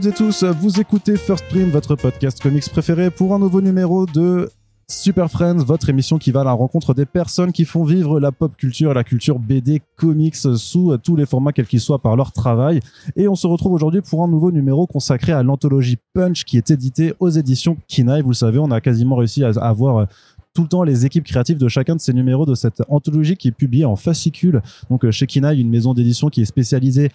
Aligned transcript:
Toutes 0.00 0.12
et 0.12 0.16
tous, 0.16 0.44
vous 0.44 0.80
écoutez 0.80 1.14
First 1.18 1.44
Print, 1.50 1.70
votre 1.70 1.94
podcast 1.94 2.40
comics 2.40 2.66
préféré 2.70 3.10
pour 3.10 3.34
un 3.34 3.38
nouveau 3.38 3.60
numéro 3.60 4.06
de 4.06 4.48
Super 4.88 5.30
Friends, 5.30 5.58
votre 5.58 5.90
émission 5.90 6.16
qui 6.16 6.30
va 6.30 6.40
à 6.40 6.44
la 6.44 6.52
rencontre 6.52 6.94
des 6.94 7.04
personnes 7.04 7.52
qui 7.52 7.66
font 7.66 7.84
vivre 7.84 8.18
la 8.18 8.32
pop 8.32 8.56
culture 8.56 8.92
et 8.92 8.94
la 8.94 9.04
culture 9.04 9.38
BD 9.38 9.82
comics 9.96 10.36
sous 10.36 10.96
tous 11.04 11.16
les 11.16 11.26
formats 11.26 11.52
quels 11.52 11.66
qu'ils 11.66 11.82
soient 11.82 11.98
par 11.98 12.16
leur 12.16 12.32
travail. 12.32 12.80
Et 13.14 13.28
on 13.28 13.34
se 13.34 13.46
retrouve 13.46 13.74
aujourd'hui 13.74 14.00
pour 14.00 14.24
un 14.24 14.28
nouveau 14.28 14.50
numéro 14.50 14.86
consacré 14.86 15.32
à 15.32 15.42
l'anthologie 15.42 15.98
Punch 16.14 16.44
qui 16.44 16.56
est 16.56 16.70
édité 16.70 17.12
aux 17.20 17.28
éditions 17.28 17.76
Kinaï. 17.86 18.22
Vous 18.22 18.30
le 18.30 18.34
savez, 18.34 18.58
on 18.58 18.70
a 18.70 18.80
quasiment 18.80 19.16
réussi 19.16 19.44
à 19.44 19.50
avoir 19.50 20.06
tout 20.54 20.62
le 20.62 20.68
temps 20.68 20.82
les 20.82 21.06
équipes 21.06 21.24
créatives 21.24 21.58
de 21.58 21.68
chacun 21.68 21.94
de 21.94 22.00
ces 22.00 22.12
numéros 22.12 22.46
de 22.46 22.54
cette 22.54 22.82
anthologie 22.88 23.36
qui 23.36 23.48
est 23.48 23.52
publiée 23.52 23.84
en 23.84 23.96
fascicule. 23.96 24.62
Donc 24.88 25.08
chez 25.10 25.26
Kinaï, 25.26 25.60
une 25.60 25.70
maison 25.70 25.92
d'édition 25.92 26.28
qui 26.28 26.40
est 26.40 26.46
spécialisée 26.46 27.10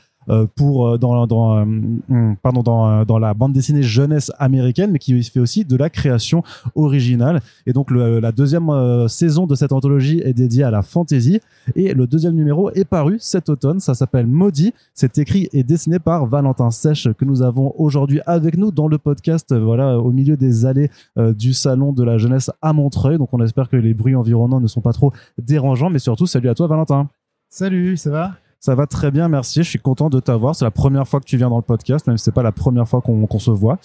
pour 0.56 0.88
euh, 0.88 0.98
dans 0.98 1.28
dans 1.28 1.58
euh, 1.58 1.66
hmm, 1.66 2.36
pardon 2.42 2.64
dans 2.64 3.06
dans 3.06 3.20
la 3.20 3.34
bande 3.34 3.54
dessinée 3.54 3.84
jeunesse 3.84 4.32
américaine 4.40 4.92
mais 4.92 5.00
qui 5.00 5.22
fait 5.24 5.40
aussi 5.40 5.66
de 5.66 5.76
la 5.76 5.90
création 5.90 6.44
originale. 6.76 7.42
Et 7.66 7.74
donc 7.74 7.92
la 7.92 8.32
deuxième 8.32 8.70
saison 9.08 9.48
de 9.48 9.56
cette 9.56 9.72
anthologie 9.72 10.22
est 10.24 10.34
dédiée 10.34 10.64
à 10.64 10.72
la 10.72 10.82
fantasy. 10.82 11.40
Et 11.76 11.94
le 11.94 12.08
deuxième 12.08 12.36
numéro 12.36 12.72
est 12.72 12.86
paru 12.86 13.18
cet 13.20 13.50
automne. 13.50 13.80
Ça 13.80 13.94
s'appelle 13.94 14.28
Maudit. 14.28 14.74
C'est 14.94 15.18
écrit 15.18 15.50
et 15.54 15.64
dessiné 15.64 16.00
par 16.00 16.26
Valentin 16.26 16.72
Sèche 16.72 17.08
que 17.14 17.26
nous 17.26 17.42
avons 17.42 17.74
aujourd'hui 17.78 18.22
avec 18.26 18.58
nous 18.58 18.72
dans 18.72 18.88
le 18.88 18.98
podcast 18.98 19.56
voilà 19.56 20.00
au 20.00 20.12
milieu 20.12 20.38
des 20.38 20.66
allées 20.66 20.90
du 21.18 21.54
salon 21.54 21.94
de 21.94 22.04
la 22.04 22.18
jeunesse 22.18 22.52
à 22.62 22.74
Montreuil. 22.74 23.18
Donc 23.18 23.34
on 23.34 23.42
espère 23.42 23.70
que 23.70 23.78
les 23.78 23.94
bruits 23.94 24.16
environnants 24.16 24.60
ne 24.60 24.68
sont 24.68 24.82
pas 24.82 24.94
trop 24.94 25.12
dérangeants. 25.38 25.90
Mais 25.90 26.00
surtout 26.00 26.28
salut 26.28 26.50
à 26.50 26.56
toi 26.56 26.68
Valentin. 26.68 27.10
Salut, 27.50 27.96
ça 27.96 28.10
va? 28.10 28.36
Ça 28.66 28.74
va 28.74 28.88
très 28.88 29.12
bien, 29.12 29.30
merci. 29.30 29.62
Je 29.62 29.70
suis 29.70 29.78
content 29.78 30.10
de 30.10 30.20
t'avoir. 30.20 30.56
C'est 30.56 30.66
la 30.66 30.72
première 30.72 31.08
fois 31.08 31.20
que 31.20 31.26
tu 31.26 31.38
viens 31.38 31.52
dans 31.52 31.58
le 31.58 31.62
podcast, 31.62 32.08
même 32.08 32.18
si 32.18 32.24
c'est 32.24 32.32
pas 32.32 32.42
la 32.42 32.52
première 32.52 32.88
fois 32.88 33.00
qu'on 33.00 33.40
se 33.40 33.52
voit. 33.52 33.78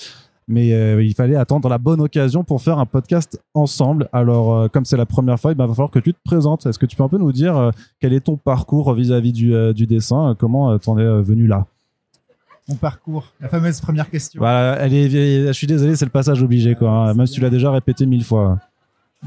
Mais 0.48 0.72
euh, 0.72 1.04
il 1.04 1.12
fallait 1.14 1.36
attendre 1.36 1.68
la 1.68 1.76
bonne 1.76 2.00
occasion 2.00 2.44
pour 2.44 2.62
faire 2.62 2.78
un 2.78 2.86
podcast 2.86 3.42
ensemble. 3.52 4.08
Alors, 4.14 4.54
euh, 4.54 4.68
comme 4.68 4.86
c'est 4.86 4.96
la 4.96 5.04
première 5.04 5.38
fois, 5.38 5.52
il 5.52 5.58
va 5.58 5.68
falloir 5.68 5.90
que 5.90 5.98
tu 5.98 6.14
te 6.14 6.18
présentes. 6.24 6.64
Est-ce 6.64 6.78
que 6.78 6.86
tu 6.86 6.96
peux 6.96 7.02
un 7.02 7.10
peu 7.10 7.18
nous 7.18 7.30
dire 7.30 7.58
euh, 7.58 7.70
quel 8.00 8.14
est 8.14 8.20
ton 8.20 8.38
parcours 8.38 8.94
vis-à-vis 8.94 9.34
du, 9.34 9.52
du, 9.74 9.86
dessin? 9.86 10.34
Comment 10.38 10.78
t'en 10.78 10.96
es 10.98 11.22
venu 11.22 11.46
là? 11.46 11.66
Mon 12.66 12.76
parcours, 12.76 13.26
la 13.38 13.48
fameuse 13.48 13.82
première 13.82 14.08
question. 14.08 14.38
Voilà, 14.38 14.78
elle 14.78 14.94
est, 14.94 15.10
je 15.46 15.52
suis 15.52 15.66
désolé, 15.66 15.94
c'est 15.94 16.06
le 16.06 16.10
passage 16.10 16.42
obligé, 16.42 16.74
quoi. 16.74 16.90
Hein, 16.90 17.12
même 17.12 17.26
si 17.26 17.34
tu 17.34 17.42
l'as 17.42 17.50
déjà 17.50 17.70
répété 17.70 18.06
mille 18.06 18.24
fois. 18.24 18.58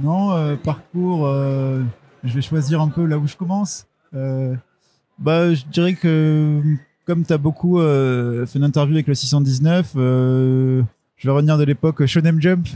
Non, 0.01 0.57
parcours, 0.63 1.27
je 1.27 2.33
vais 2.33 2.41
choisir 2.41 2.81
un 2.81 2.89
peu 2.89 3.05
là 3.05 3.19
où 3.19 3.27
je 3.27 3.35
commence. 3.35 3.85
Bah, 5.19 5.53
je 5.53 5.64
dirais 5.72 5.94
que 5.94 6.61
comme 7.06 7.25
tu 7.25 7.33
as 7.33 7.38
beaucoup 7.38 7.80
euh, 7.80 8.45
fait 8.45 8.59
une 8.59 8.66
interview 8.66 8.95
avec 8.95 9.08
le 9.08 9.16
619, 9.16 9.94
euh, 9.95 10.81
je 11.17 11.28
vais 11.28 11.33
revenir 11.33 11.58
de 11.58 11.64
l'époque 11.64 12.05
Shonen 12.05 12.42
Jump 12.42 12.67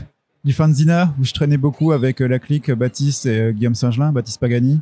du 0.44 0.52
Fanzina 0.52 1.14
où 1.18 1.24
je 1.24 1.32
traînais 1.32 1.56
beaucoup 1.56 1.92
avec 1.92 2.20
euh, 2.20 2.28
la 2.28 2.38
clique 2.38 2.70
Baptiste 2.70 3.26
et 3.26 3.52
Guillaume 3.52 3.74
Singelin, 3.74 4.12
Baptiste 4.12 4.40
Pagani. 4.40 4.80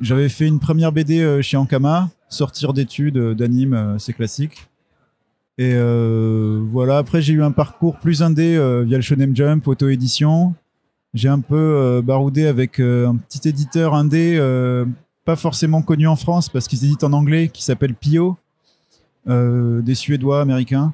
J'avais 0.00 0.28
fait 0.30 0.46
une 0.46 0.58
première 0.58 0.90
BD 0.90 1.42
chez 1.42 1.56
Ankama, 1.56 2.08
sortir 2.28 2.72
d'études 2.72 3.18
d'anime, 3.34 3.96
c'est 3.98 4.14
classique. 4.14 4.66
Et 5.58 5.76
voilà, 6.70 6.98
après 6.98 7.20
j'ai 7.20 7.34
eu 7.34 7.42
un 7.42 7.52
parcours 7.52 7.98
plus 7.98 8.22
indé 8.22 8.54
via 8.84 8.96
le 8.96 9.02
Shonen 9.02 9.36
Jump, 9.36 9.68
auto-édition. 9.68 10.54
J'ai 11.14 11.28
un 11.28 11.40
peu 11.40 12.00
baroudé 12.02 12.46
avec 12.46 12.80
un 12.80 13.16
petit 13.16 13.48
éditeur 13.48 13.94
indé 13.94 14.38
pas 15.24 15.36
forcément 15.36 15.82
connu 15.82 16.06
en 16.06 16.16
France 16.16 16.48
parce 16.48 16.68
qu'ils 16.68 16.84
éditent 16.84 17.04
en 17.04 17.12
anglais, 17.12 17.48
qui 17.48 17.62
s'appelle 17.62 17.94
Pio, 17.94 18.36
euh, 19.28 19.82
des 19.82 19.94
Suédois 19.94 20.40
américains. 20.40 20.92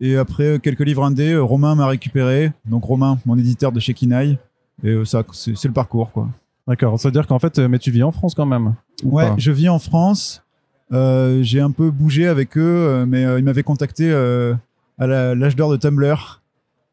Et 0.00 0.16
après 0.16 0.58
quelques 0.58 0.80
livres 0.80 1.04
indés, 1.04 1.32
euh, 1.32 1.42
Romain 1.42 1.74
m'a 1.74 1.86
récupéré. 1.86 2.52
Donc 2.64 2.84
Romain, 2.84 3.18
mon 3.24 3.38
éditeur 3.38 3.72
de 3.72 3.80
chez 3.80 3.94
Kinaï. 3.94 4.38
Et 4.82 4.88
euh, 4.88 5.04
ça, 5.04 5.22
c'est 5.32 5.64
le 5.64 5.72
parcours, 5.72 6.12
quoi. 6.12 6.28
D'accord. 6.66 6.98
Ça 6.98 7.08
veut 7.08 7.12
dire 7.12 7.26
qu'en 7.26 7.38
fait, 7.38 7.58
mais 7.58 7.78
tu 7.78 7.90
vis 7.90 8.02
en 8.02 8.10
France 8.10 8.34
quand 8.34 8.46
même. 8.46 8.74
Ouais, 9.04 9.30
je 9.38 9.52
vis 9.52 9.68
en 9.68 9.78
France. 9.78 10.42
j'ai 10.90 11.60
un 11.60 11.70
peu 11.70 11.90
bougé 11.90 12.26
avec 12.26 12.58
eux, 12.58 13.04
mais 13.06 13.22
ils 13.38 13.44
m'avaient 13.44 13.62
contacté 13.62 14.12
à 14.12 15.06
l'âge 15.06 15.54
d'or 15.54 15.70
de 15.70 15.76
Tumblr. 15.76 16.42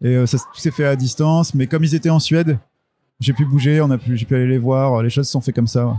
Et 0.04 0.26
ça 0.28 0.38
s'est 0.54 0.72
fait 0.72 0.86
à 0.86 0.96
distance. 0.96 1.56
Mais 1.56 1.66
comme 1.66 1.84
ils 1.84 1.96
étaient 1.96 2.12
en 2.12 2.20
Suède, 2.20 2.60
j'ai 3.20 3.34
pu 3.34 3.46
bouger, 3.46 3.82
on 3.82 3.90
a 3.90 3.98
pu, 3.98 4.16
j'ai 4.16 4.26
pu 4.26 4.36
aller 4.36 4.48
les 4.48 4.60
voir. 4.60 5.02
Les 5.02 5.10
choses 5.10 5.26
se 5.26 5.32
sont 5.32 5.42
fait 5.42 5.54
comme 5.54 5.68
ça. 5.68 5.96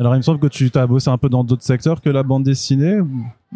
Alors, 0.00 0.14
il 0.14 0.18
me 0.18 0.22
semble 0.22 0.38
que 0.38 0.46
tu 0.46 0.70
as 0.74 0.86
bossé 0.86 1.10
un 1.10 1.18
peu 1.18 1.28
dans 1.28 1.42
d'autres 1.42 1.64
secteurs 1.64 2.00
que 2.00 2.08
la 2.08 2.22
bande 2.22 2.44
dessinée. 2.44 3.00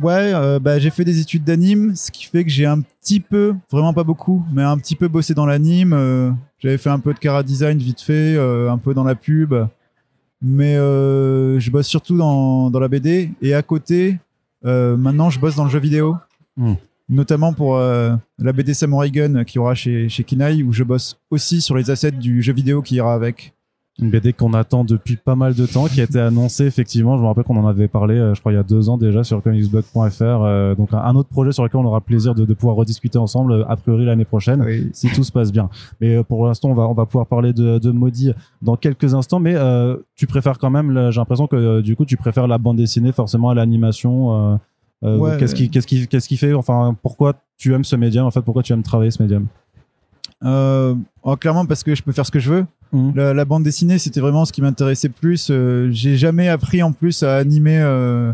Ouais, 0.00 0.32
euh, 0.34 0.58
bah, 0.58 0.80
j'ai 0.80 0.90
fait 0.90 1.04
des 1.04 1.20
études 1.20 1.44
d'anime, 1.44 1.94
ce 1.94 2.10
qui 2.10 2.26
fait 2.26 2.42
que 2.42 2.50
j'ai 2.50 2.66
un 2.66 2.80
petit 2.80 3.20
peu, 3.20 3.54
vraiment 3.70 3.94
pas 3.94 4.02
beaucoup, 4.02 4.44
mais 4.52 4.62
un 4.62 4.76
petit 4.76 4.96
peu 4.96 5.06
bossé 5.06 5.34
dans 5.34 5.46
l'anime. 5.46 5.92
Euh, 5.92 6.32
j'avais 6.58 6.78
fait 6.78 6.90
un 6.90 6.98
peu 6.98 7.14
de 7.14 7.20
cara 7.20 7.44
design 7.44 7.78
vite 7.78 8.00
fait, 8.00 8.34
euh, 8.36 8.72
un 8.72 8.78
peu 8.78 8.92
dans 8.92 9.04
la 9.04 9.14
pub, 9.14 9.54
mais 10.40 10.74
je 10.74 11.70
bosse 11.70 11.86
surtout 11.86 12.16
dans, 12.16 12.70
dans, 12.70 12.80
la 12.80 12.88
BD. 12.88 13.30
Et 13.40 13.54
à 13.54 13.62
côté, 13.62 14.18
maintenant, 14.64 15.30
je 15.30 15.38
bosse 15.38 15.54
dans 15.54 15.64
le 15.64 15.70
jeu 15.70 15.78
vidéo. 15.78 16.16
Hmm. 16.56 16.74
Notamment 17.08 17.52
pour 17.52 17.76
la 17.78 18.52
BD 18.52 18.74
Samurai 18.74 19.12
Gun 19.12 19.44
qui 19.44 19.60
aura 19.60 19.76
chez, 19.76 20.08
chez 20.08 20.24
Kinaï, 20.24 20.64
où 20.64 20.72
je 20.72 20.82
bosse 20.82 21.20
aussi 21.30 21.60
sur 21.60 21.76
les 21.76 21.90
assets 21.90 22.10
du 22.10 22.42
jeu 22.42 22.52
vidéo 22.52 22.82
qui 22.82 22.96
ira 22.96 23.14
avec. 23.14 23.54
Une 24.00 24.08
BD 24.08 24.32
qu'on 24.32 24.54
attend 24.54 24.84
depuis 24.84 25.16
pas 25.16 25.34
mal 25.34 25.54
de 25.54 25.66
temps, 25.66 25.84
qui 25.84 26.00
a 26.00 26.04
été 26.04 26.18
annoncée 26.18 26.64
effectivement. 26.64 27.18
Je 27.18 27.22
me 27.22 27.26
rappelle 27.26 27.44
qu'on 27.44 27.58
en 27.58 27.66
avait 27.66 27.88
parlé, 27.88 28.14
euh, 28.14 28.34
je 28.34 28.40
crois, 28.40 28.50
il 28.50 28.54
y 28.54 28.58
a 28.58 28.62
deux 28.62 28.88
ans 28.88 28.96
déjà 28.96 29.22
sur 29.22 29.42
comicsblog.fr. 29.42 30.22
Euh, 30.22 30.74
donc 30.74 30.94
un 30.94 31.14
autre 31.14 31.28
projet 31.28 31.52
sur 31.52 31.62
lequel 31.62 31.80
on 31.80 31.84
aura 31.84 32.00
plaisir 32.00 32.34
de, 32.34 32.46
de 32.46 32.54
pouvoir 32.54 32.76
rediscuter 32.76 33.18
ensemble 33.18 33.52
euh, 33.52 33.64
a 33.68 33.76
priori 33.76 34.06
l'année 34.06 34.24
prochaine, 34.24 34.64
si 34.94 35.08
tout 35.08 35.24
se 35.24 35.30
passe 35.30 35.52
bien. 35.52 35.68
Mais 36.00 36.24
pour 36.24 36.46
l'instant, 36.46 36.70
on 36.70 36.74
va 36.74 36.84
on 36.88 36.94
va 36.94 37.04
pouvoir 37.04 37.26
parler 37.26 37.52
de, 37.52 37.78
de 37.78 37.90
Maudit 37.90 38.32
dans 38.62 38.76
quelques 38.76 39.12
instants. 39.12 39.40
Mais 39.40 39.56
tu 40.14 40.26
préfères 40.26 40.58
quand 40.58 40.70
même, 40.70 41.10
j'ai 41.10 41.20
l'impression 41.20 41.46
que 41.46 41.80
du 41.82 41.94
coup, 41.94 42.06
tu 42.06 42.16
préfères 42.16 42.46
la 42.46 42.58
bande 42.58 42.78
dessinée 42.78 43.12
forcément 43.12 43.50
à 43.50 43.54
l'animation. 43.54 44.58
qu'est-ce 45.02 45.54
qui 45.54 45.68
qu'est-ce 45.68 45.86
qui 45.86 46.08
qu'est-ce 46.08 46.28
qui 46.28 46.36
fait 46.38 46.54
enfin 46.54 46.96
pourquoi 47.02 47.34
tu 47.58 47.74
aimes 47.74 47.84
ce 47.84 47.96
médium 47.96 48.24
en 48.24 48.30
fait 48.30 48.40
pourquoi 48.40 48.62
tu 48.62 48.72
aimes 48.72 48.82
travailler 48.82 49.10
ce 49.10 49.22
médium? 49.22 49.46
Euh, 50.44 50.94
oh, 51.22 51.36
clairement 51.36 51.66
parce 51.66 51.82
que 51.82 51.94
je 51.94 52.02
peux 52.02 52.12
faire 52.12 52.26
ce 52.26 52.30
que 52.30 52.40
je 52.40 52.52
veux. 52.52 52.66
Mhm. 52.92 53.14
La, 53.14 53.44
bande 53.44 53.62
dessinée, 53.62 53.98
c'était 53.98 54.20
vraiment 54.20 54.44
ce 54.44 54.52
qui 54.52 54.60
m'intéressait 54.60 55.08
plus. 55.08 55.48
Euh, 55.50 55.88
j'ai 55.92 56.16
jamais 56.16 56.48
appris 56.48 56.82
en 56.82 56.92
plus 56.92 57.22
à 57.22 57.36
animer, 57.36 57.78
euh, 57.78 58.32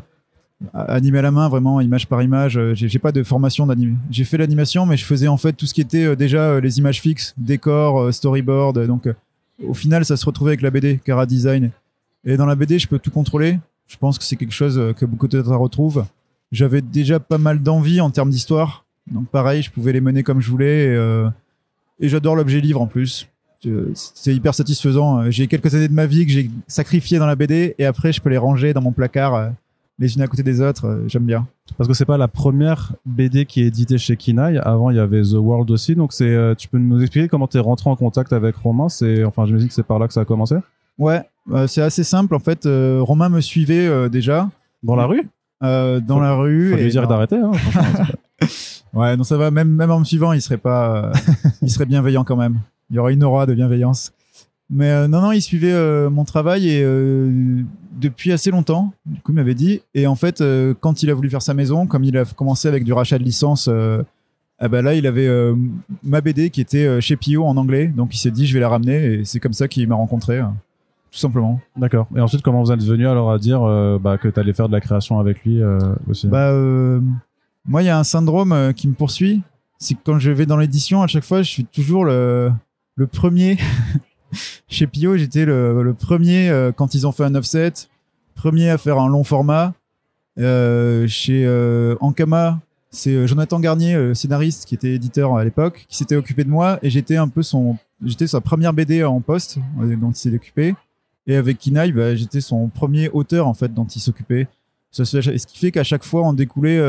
à 0.74 0.94
animer 0.94 1.20
à 1.20 1.22
la 1.22 1.30
main, 1.30 1.48
vraiment 1.48 1.80
image 1.80 2.08
par 2.08 2.22
image. 2.22 2.58
Euh, 2.58 2.74
j'ai 2.74 2.98
pas 2.98 3.12
de 3.12 3.22
formation 3.22 3.66
d'animé. 3.66 3.94
J'ai 4.10 4.24
fait 4.24 4.36
l'animation, 4.36 4.84
mais 4.84 4.96
je 4.96 5.04
faisais 5.04 5.28
en 5.28 5.36
fait 5.36 5.52
tout 5.52 5.66
ce 5.66 5.74
qui 5.74 5.80
était 5.80 6.16
déjà 6.16 6.58
les 6.60 6.78
images 6.78 7.00
fixes, 7.00 7.34
décor, 7.38 8.12
storyboard. 8.12 8.84
Donc, 8.86 9.08
au 9.64 9.74
final, 9.74 10.04
ça 10.04 10.16
se 10.16 10.26
retrouvait 10.26 10.50
avec 10.50 10.62
la 10.62 10.70
BD, 10.70 11.00
Cara 11.04 11.25
Design. 11.25 11.70
Et 12.25 12.36
dans 12.36 12.46
la 12.46 12.56
BD, 12.56 12.80
je 12.80 12.88
peux 12.88 12.98
tout 12.98 13.12
contrôler. 13.12 13.60
Je 13.86 13.96
pense 13.96 14.19
que 14.19 14.25
c'est 14.25 14.36
quelque 14.36 14.52
chose 14.52 14.92
que 14.96 15.06
beaucoup 15.06 15.28
d'autres 15.28 15.54
retrouvent. 15.54 16.04
J'avais 16.50 16.82
déjà 16.82 17.20
pas 17.20 17.38
mal 17.38 17.60
d'envie 17.60 18.00
en 18.00 18.10
termes 18.10 18.31
d'histoire. 18.31 18.84
Donc, 19.10 19.28
pareil, 19.28 19.62
je 19.62 19.70
pouvais 19.70 19.93
les 19.93 20.00
mener 20.00 20.25
comme 20.25 20.40
je 20.40 20.50
voulais. 20.50 20.87
Et, 20.88 21.28
et 22.00 22.08
j'adore 22.08 22.34
l'objet 22.34 22.60
livre 22.60 22.81
en 22.81 22.88
plus. 22.88 23.28
C'est 23.94 24.34
hyper 24.34 24.55
satisfaisant. 24.55 25.31
J'ai 25.31 25.46
quelques 25.46 25.75
années 25.75 25.88
de 25.88 25.93
ma 25.93 26.06
vie 26.06 26.26
que 26.26 26.32
j'ai 26.32 26.50
sacrifié 26.66 27.19
dans 27.19 27.26
la 27.26 27.34
BD 27.37 27.75
et 27.78 27.84
après 27.84 28.12
je 28.12 28.20
peux 28.20 28.31
les 28.31 28.38
ranger 28.38 28.72
dans 28.72 28.81
mon 28.81 28.93
placard 28.93 29.34
euh, 29.34 29.49
les 29.99 30.14
unes 30.14 30.22
à 30.22 30.28
côté 30.28 30.44
des 30.44 30.60
autres. 30.60 30.87
Euh, 30.87 31.05
j'aime 31.08 31.25
bien. 31.25 31.49
Parce 31.76 31.88
que 31.88 31.94
c'est 31.94 32.05
pas 32.05 32.16
la 32.16 32.28
première 32.28 32.94
BD 33.05 33.46
qui 33.46 33.62
est 33.62 33.66
éditée 33.66 33.99
chez 33.99 34.16
Kinaï. 34.16 34.58
Avant, 34.58 34.90
il 34.90 34.96
y 34.96 35.00
avait 35.00 35.22
The 35.22 35.34
World 35.34 35.70
aussi. 35.72 35.96
Donc 35.96 36.12
c'est, 36.12 36.32
euh, 36.32 36.55
tu 36.55 36.69
peux 36.69 36.78
nous 36.78 37.00
expliquer 37.00 37.28
comment 37.28 37.49
tu 37.49 37.56
es 37.56 37.60
rentré 37.60 37.90
en 37.90 37.96
contact 37.96 38.32
avec 38.32 38.55
Romain? 38.56 38.88
C'est, 38.88 39.25
enfin, 39.25 39.44
je 39.46 39.55
me 39.55 39.58
dis 39.58 39.66
que 39.66 39.75
c'est 39.75 39.82
par 39.82 39.99
là 39.99 40.06
que 40.06 40.14
ça 40.14 40.20
a 40.20 40.25
commencé. 40.25 40.55
Ouais, 40.96 41.22
c'est 41.69 41.82
assez 41.82 42.05
simple 42.05 42.34
en 42.34 42.40
fait. 42.40 42.64
Romain 42.64 43.28
me 43.28 43.40
suivait 43.40 44.08
déjà. 44.08 44.50
Dans 44.82 44.96
la 44.96 45.06
rue? 45.06 45.28
Dans 45.60 46.20
la 46.20 46.34
rue. 46.34 46.70
Faut 46.70 46.76
lui 46.76 46.90
dire 46.90 47.06
d'arrêter. 47.06 47.37
Hein, 47.37 47.52
Ouais, 48.93 49.16
non, 49.16 49.25
ça 49.25 49.37
va. 49.37 49.50
Même, 49.50 49.69
même 49.69 49.90
en 49.90 50.00
me 50.00 50.05
suivant, 50.05 50.32
il 50.32 50.40
serait 50.40 50.58
pas, 50.58 50.96
euh, 50.96 51.12
il 51.62 51.70
serait 51.70 51.87
bienveillant 51.87 52.25
quand 52.25 52.37
même. 52.37 52.58
Il 52.90 52.96
y 52.96 52.99
aurait 52.99 53.14
une 53.14 53.25
aura 53.25 53.46
de 53.46 53.55
bienveillance. 53.55 54.12
Mais 54.70 54.90
euh, 54.90 55.08
non, 55.08 55.23
non, 55.23 55.32
il 55.32 55.40
suivait 55.40 55.73
euh, 55.73 56.11
mon 56.11 56.25
travail 56.25 56.69
et 56.69 56.85
depuis 57.99 58.32
assez 58.32 58.50
longtemps. 58.50 58.93
Du 59.06 59.20
coup, 59.20 59.32
il 59.32 59.37
m'avait 59.37 59.55
dit. 59.55 59.82
Et 59.94 60.06
en 60.06 60.14
fait, 60.14 60.43
quand 60.81 61.02
il 61.02 61.11
a 61.11 61.14
voulu 61.14 61.31
faire 61.31 61.43
sa 61.43 61.55
maison, 61.55 61.87
comme 61.87 62.05
il 62.05 62.17
a 62.17 62.25
commencé 62.25 62.69
avec 62.69 62.85
du 62.85 62.93
rachat 62.93 63.19
de 63.19 63.25
licence, 63.25 63.69
ah 64.61 64.69
bah 64.69 64.82
là, 64.82 64.94
il 64.94 65.06
avait 65.06 65.29
ma 66.02 66.20
BD 66.20 66.50
qui 66.50 66.61
était 66.61 67.00
chez 67.00 67.17
Pio 67.17 67.44
en 67.44 67.56
anglais. 67.56 67.88
Donc, 67.88 68.14
il 68.14 68.19
s'est 68.19 68.31
dit, 68.31 68.46
je 68.46 68.55
vais 68.55 68.61
la 68.61 68.69
ramener. 68.69 69.05
Et 69.05 69.25
c'est 69.25 69.41
comme 69.41 69.52
ça 69.52 69.69
qu'il 69.69 69.87
m'a 69.88 69.96
rencontré 69.96 70.41
tout 71.11 71.19
simplement. 71.19 71.58
D'accord. 71.75 72.06
Et 72.14 72.20
ensuite, 72.20 72.43
comment 72.43 72.62
vous 72.62 72.70
êtes 72.70 72.84
venu 72.84 73.08
alors 73.08 73.32
à 73.32 73.38
dire 73.38 73.61
bah, 73.99 74.19
que 74.19 74.29
tu 74.29 74.38
allais 74.38 74.52
faire 74.52 74.69
de 74.69 74.75
la 74.75 74.81
création 74.81 75.19
avec 75.19 75.44
lui 75.44 75.61
aussi? 76.06 76.29
Bah, 76.29 76.52
moi, 77.69 77.82
il 77.82 77.87
y 77.87 77.91
a 77.91 77.99
un 77.99 78.05
syndrome 78.05 78.52
euh, 78.52 78.73
qui 78.73 78.88
me 78.88 78.94
poursuit. 78.94 79.43
C'est 79.79 79.94
que 79.94 80.00
quand 80.02 80.19
je 80.19 80.31
vais 80.31 80.46
dans 80.46 80.56
l'édition, 80.56 81.02
à 81.02 81.06
chaque 81.06 81.25
fois, 81.25 81.43
je 81.43 81.50
suis 81.50 81.64
toujours 81.64 82.05
le, 82.05 82.50
le 82.98 83.06
premier. 83.06 83.56
Chez 84.68 84.86
Pio, 84.86 85.16
j'étais 85.16 85.46
le, 85.46 85.82
le, 85.82 85.94
premier 85.94 86.50
euh, 86.50 86.72
quand 86.72 86.94
ils 86.94 87.06
ont 87.06 87.12
fait 87.12 87.24
un 87.24 87.34
offset, 87.34 87.72
premier 88.34 88.68
à 88.68 88.76
faire 88.76 88.98
un 88.98 89.08
long 89.08 89.24
format. 89.24 89.72
chez 90.36 91.96
Ankama, 92.00 92.60
c'est 92.90 93.26
Jonathan 93.26 93.60
Garnier, 93.60 94.14
scénariste, 94.14 94.66
qui 94.66 94.74
était 94.74 94.94
éditeur 94.94 95.36
à 95.36 95.44
l'époque, 95.44 95.86
qui 95.88 95.96
s'était 95.96 96.16
occupé 96.16 96.44
de 96.44 96.50
moi 96.50 96.78
et 96.82 96.90
j'étais 96.90 97.16
un 97.16 97.28
peu 97.28 97.42
son, 97.42 97.78
j'étais 98.04 98.26
sa 98.26 98.40
première 98.40 98.72
BD 98.72 99.02
en 99.04 99.20
poste, 99.20 99.58
dont 99.78 100.10
il 100.10 100.16
s'est 100.16 100.34
occupé. 100.34 100.74
Et 101.26 101.36
avec 101.36 101.58
Kinaï, 101.58 101.92
bah, 101.92 102.14
j'étais 102.14 102.40
son 102.40 102.68
premier 102.68 103.08
auteur 103.10 103.46
en 103.46 103.54
fait 103.54 103.72
dont 103.72 103.86
il 103.86 104.00
s'occupait. 104.00 104.48
Ce 104.90 105.46
qui 105.46 105.58
fait 105.58 105.70
qu'à 105.70 105.84
chaque 105.84 106.04
fois 106.04 106.22
on 106.22 106.32
découlait 106.32 106.80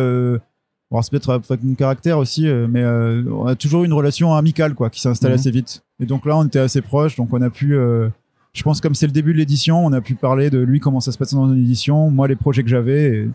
Bon, 0.92 1.02
c'est 1.02 1.12
peut-être 1.12 1.64
mon 1.64 1.76
caractère 1.76 2.18
aussi, 2.18 2.48
euh, 2.48 2.68
mais 2.68 2.82
euh, 2.82 3.24
on 3.32 3.46
a 3.46 3.56
toujours 3.56 3.84
une 3.84 3.94
relation 3.94 4.34
amicale 4.34 4.74
quoi, 4.74 4.90
qui 4.90 5.00
s'est 5.00 5.10
installée 5.10 5.36
mhm. 5.36 5.40
assez 5.40 5.52
vite. 5.52 5.84
Et 6.00 6.06
donc 6.06 6.26
là, 6.26 6.36
on 6.36 6.46
était 6.46 6.60
assez 6.60 6.82
proches, 6.82 7.16
donc 7.16 7.32
on 7.32 7.42
a 7.42 7.50
pu, 7.52 7.76
euh, 7.76 8.10
je 8.54 8.64
pense 8.64 8.82
comme 8.82 8.96
c'est 8.96 9.06
le 9.06 9.12
début 9.12 9.34
de 9.34 9.38
l'édition, 9.38 9.86
on 9.86 9.94
a 9.94 10.02
pu 10.02 10.16
parler 10.16 10.50
de 10.50 10.60
lui 10.60 10.80
comment 10.80 11.00
ça 11.00 11.12
se 11.12 11.18
passait 11.18 11.36
dans 11.36 11.52
une 11.52 11.60
édition, 11.60 12.10
moi 12.10 12.28
les 12.28 12.36
projets 12.36 12.64
que 12.64 12.70
j'avais, 12.70 13.28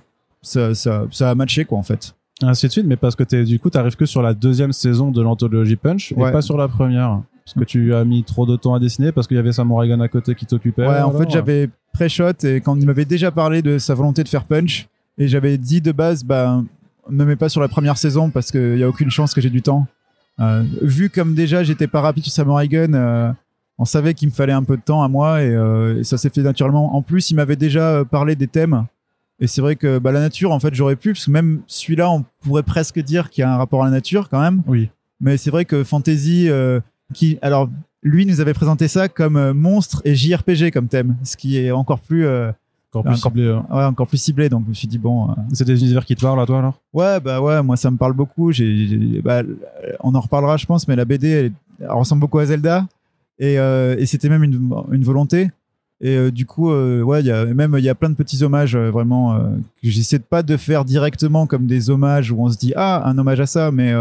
ça, 0.43 0.75
ça, 0.75 1.07
ça 1.13 1.31
a 1.31 1.35
matché 1.37 1.65
quoi 1.65 1.79
en 1.79 1.85
fait. 1.85 2.15
Ainsi 2.43 2.67
de 2.67 2.73
suite, 2.73 2.87
mais 2.87 2.97
parce 2.97 3.15
que 3.15 3.23
es, 3.37 3.45
du 3.45 3.61
coup, 3.61 3.71
t'arrives 3.71 3.95
que 3.95 4.07
sur 4.07 4.21
la 4.21 4.35
deuxième 4.35 4.73
saison 4.73 5.13
de 5.13 5.23
l'anthologie 5.23 5.77
Punch 5.77 6.11
et 6.13 6.17
pas 6.17 6.43
sur 6.43 6.57
la 6.57 6.67
première. 6.67 7.23
Parce 7.45 7.55
que 7.55 7.65
tu 7.65 7.95
as 7.95 8.05
mis 8.05 8.25
trop 8.25 8.47
de 8.47 8.57
temps 8.57 8.75
à 8.75 8.81
dessiner 8.81 9.13
parce 9.13 9.27
qu'il 9.27 9.37
y 9.37 9.41
avait 9.41 9.53
Samurai 9.53 9.87
Gun 9.87 10.01
à 10.01 10.09
côté 10.09 10.35
qui 10.35 10.47
t'occupait. 10.47 10.87
Ouais, 10.87 11.01
en 11.03 11.13
fait, 11.13 11.31
j'avais 11.31 11.69
pré-shot 11.93 12.43
et 12.43 12.61
quand 12.61 12.75
il 12.75 12.87
m'avait 12.87 13.05
déjà 13.05 13.31
parlé 13.31 13.63
de 13.63 13.79
sa 13.79 13.95
volonté 13.95 14.25
de 14.25 14.29
faire 14.29 14.45
Punch, 14.45 14.89
et 15.17 15.29
j'avais 15.29 15.59
dit 15.59 15.81
de 15.81 15.93
base, 15.93 16.25
bah, 16.25 16.63
ne 17.11 17.25
mets 17.25 17.37
pas 17.37 17.49
sur 17.49 17.61
la 17.61 17.69
première 17.69 17.99
saison 17.99 18.31
parce 18.31 18.51
qu'il 18.51 18.75
n'y 18.75 18.83
a 18.83 18.89
aucune 18.89 19.11
chance 19.11 19.35
que 19.35 19.41
j'ai 19.41 19.51
du 19.51 19.63
temps. 19.63 19.87
Euh, 20.41 20.65
vu 20.83 21.11
comme 21.11 21.35
déjà 21.35 21.63
j'étais 21.63 21.87
pas 21.87 22.01
rapide 22.01 22.25
sur 22.25 22.33
Samurai 22.33 22.67
Gun, 22.67 22.95
euh, 22.95 23.33
on 23.79 23.85
savait 23.85 24.15
qu'il 24.15 24.29
me 24.29 24.33
fallait 24.33 24.53
un 24.53 24.65
peu 24.65 24.77
de 24.77 24.83
temps 24.83 25.03
à 25.03 25.09
moi 25.09 25.39
euh, 25.39 26.01
et, 26.01 26.05
ça 26.05 26.19
s'est 26.19 26.31
fait 26.31 26.43
naturellement. 26.43 26.97
En 26.97 27.03
plus, 27.03 27.31
il 27.31 27.35
m'avait 27.35 27.57
déjà 27.57 28.05
parlé 28.05 28.37
des 28.37 28.49
thèmes. 28.49 28.87
Et 29.41 29.47
c'est 29.47 29.61
vrai 29.61 29.77
que 29.77 29.99
bah, 29.99 30.13
la 30.13 30.21
nature, 30.21 30.53
en 30.53 30.61
fait, 30.61 30.75
j'aurais 30.75 30.97
pu, 30.97 31.13
parce 31.13 31.27
que 31.27 31.31
même 31.31 31.63
celui-là, 31.67 32.11
on 32.11 32.25
pourrait 32.41 32.63
presque 32.63 33.01
dire 33.01 33.31
qu'il 33.31 33.43
y 33.43 33.45
a 33.45 33.53
un 33.53 33.57
rapport 33.57 33.83
à 33.83 33.87
la 33.87 33.91
nature 33.91 34.29
quand 34.29 34.41
même. 34.41 34.63
Oui. 34.67 34.91
Mais 35.21 35.37
c'est 35.37 35.51
vrai 35.51 35.65
que 35.65 35.83
Fantasy, 35.83 36.49
qui, 37.13 37.39
alors, 37.43 37.69
lui 38.03 38.27
nous 38.27 38.41
avait 38.41 38.55
présenté 38.55 38.87
ça 38.87 39.09
comme 39.09 39.53
monstre 39.53 40.03
et 40.05 40.15
JRPG 40.15 40.71
comme 40.73 40.87
thème, 40.87 41.17
ce 41.25 41.37
qui 41.37 41.59
est 41.59 41.73
encore 41.73 42.01
plus 42.01 42.27
encore 43.01 43.13
plus 43.13 43.21
ciblé. 43.21 43.49
Hein. 43.49 43.67
Ouais, 43.71 43.85
encore 43.85 44.07
plus 44.07 44.19
ciblé. 44.19 44.49
Donc 44.49 44.65
je 44.65 44.71
me 44.71 44.75
suis 44.75 44.89
dit 44.89 44.99
bon. 44.99 45.31
Euh, 45.31 45.35
c'est 45.53 45.65
des 45.65 45.81
univers 45.83 46.05
qui 46.05 46.15
te 46.15 46.21
parlent 46.21 46.41
à 46.41 46.47
toi 46.47 46.59
alors? 46.59 46.81
Ouais, 46.93 47.21
bah 47.21 47.41
ouais, 47.41 47.63
moi 47.63 47.77
ça 47.77 47.91
me 47.91 47.97
parle 47.97 48.13
beaucoup. 48.13 48.53
J'ai, 48.53 49.21
bah, 49.23 49.43
on 50.01 50.15
en 50.15 50.21
reparlera, 50.21 50.57
je 50.57 50.67
pense, 50.67 50.89
mais 50.89 50.97
la 50.97 51.05
BD, 51.05 51.29
elle, 51.81 51.91
ressemble 51.91 52.21
beaucoup 52.21 52.39
à 52.39 52.47
Zelda 52.47 52.87
et, 53.39 53.59
euh, 53.59 53.97
et 53.99 54.07
c'était 54.07 54.29
même 54.29 54.45
une, 54.45 54.73
une, 54.93 55.05
volonté. 55.05 55.51
Et 56.01 56.17
euh, 56.17 56.31
du 56.31 56.47
coup, 56.47 56.71
ouais, 56.73 57.21
il 57.21 57.27
y 57.27 57.31
a 57.31 57.45
même 57.47 57.75
il 57.79 57.85
y 57.85 57.89
a 57.89 57.95
plein 57.95 58.11
de 58.11 58.15
petits 58.15 58.43
hommages 58.43 58.77
vraiment 58.77 59.39
que 59.83 59.89
j'essaie 59.89 60.19
de 60.19 60.25
pas 60.25 60.43
de 60.43 60.57
faire 60.57 60.85
directement 60.85 61.47
comme 61.47 61.67
des 61.67 61.91
hommages 61.91 62.31
où 62.31 62.43
on 62.43 62.49
se 62.49 62.59
dit 62.59 62.73
ah 62.77 63.09
un 63.09 63.19
hommage 63.19 63.41
à 63.41 63.47
ça, 63.47 63.71
mais 63.71 63.93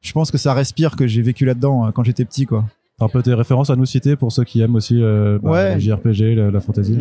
je 0.00 0.12
pense 0.12 0.30
que 0.30 0.38
ça 0.38 0.54
respire 0.54 0.96
que 0.96 1.06
j'ai 1.06 1.22
vécu 1.22 1.44
là-dedans 1.44 1.92
quand 1.92 2.04
j'étais 2.04 2.24
petit, 2.24 2.46
quoi. 2.46 2.64
Un 3.02 3.08
peu 3.08 3.22
tes 3.22 3.34
références 3.34 3.70
à 3.70 3.76
nous 3.76 3.84
citer 3.84 4.14
pour 4.14 4.30
ceux 4.30 4.44
qui 4.44 4.60
aiment 4.60 4.76
aussi 4.76 5.02
euh, 5.02 5.38
bah, 5.42 5.76
JRPG, 5.76 6.36
la, 6.52 6.60
fantasy. 6.60 6.94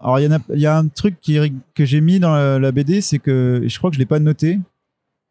alors 0.00 0.18
il 0.18 0.30
y, 0.30 0.32
a, 0.32 0.38
y 0.54 0.66
a 0.66 0.78
un 0.78 0.88
truc 0.88 1.16
qui, 1.20 1.38
que 1.74 1.84
j'ai 1.84 2.00
mis 2.00 2.20
dans 2.20 2.58
la, 2.58 2.72
BD, 2.72 3.02
c'est 3.02 3.18
que 3.18 3.62
je 3.66 3.78
crois 3.78 3.90
que 3.90 3.94
je 3.94 4.00
l'ai 4.00 4.06
pas 4.06 4.18
noté, 4.18 4.58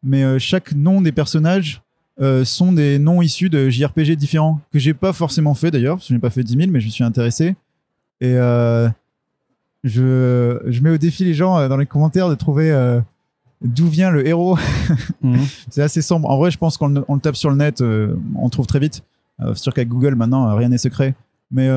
mais 0.04 0.22
euh, 0.22 0.38
chaque 0.38 0.74
nom 0.74 1.00
des 1.00 1.10
personnages 1.10 1.82
euh, 2.20 2.44
sont 2.44 2.72
des 2.72 3.00
noms 3.00 3.20
issus 3.20 3.50
de 3.50 3.68
JRPG 3.68 4.14
différents 4.14 4.60
que 4.72 4.78
j'ai 4.78 4.94
pas 4.94 5.12
forcément 5.12 5.54
fait 5.54 5.72
d'ailleurs, 5.72 5.96
parce 5.96 6.06
que 6.06 6.10
je 6.10 6.14
n'ai 6.14 6.20
pas 6.20 6.30
fait 6.30 6.44
10 6.44 6.56
000, 6.56 6.70
mais 6.70 6.78
je 6.78 6.86
me 6.86 6.90
suis 6.90 7.04
intéressé. 7.04 7.56
Et 8.20 8.34
je, 9.82 10.60
je 10.66 10.82
mets 10.82 10.90
au 10.90 10.98
défi 10.98 11.24
les 11.24 11.34
gens 11.34 11.68
dans 11.68 11.78
les 11.78 11.86
commentaires 11.86 12.28
de 12.28 12.34
trouver 12.36 12.70
d'où 13.62 13.88
vient 13.88 14.10
le 14.10 14.26
héros. 14.26 14.58
Mhm. 15.22 15.40
c'est 15.68 15.82
assez 15.82 16.00
sombre. 16.00 16.30
En 16.30 16.38
vrai, 16.38 16.50
je 16.50 16.56
pense 16.56 16.78
qu'on 16.78 16.88
le 16.88 17.20
tape 17.20 17.36
sur 17.36 17.50
le 17.50 17.56
net, 17.56 17.82
euh, 17.82 18.16
on 18.34 18.48
trouve 18.48 18.66
très 18.66 18.78
vite. 18.78 19.02
Euh, 19.40 19.52
c'est 19.54 19.62
sûr 19.62 19.74
qu'avec 19.74 19.88
Google, 19.88 20.14
maintenant, 20.14 20.48
euh, 20.48 20.54
rien 20.54 20.70
n'est 20.70 20.78
secret. 20.78 21.14
Mais 21.50 21.68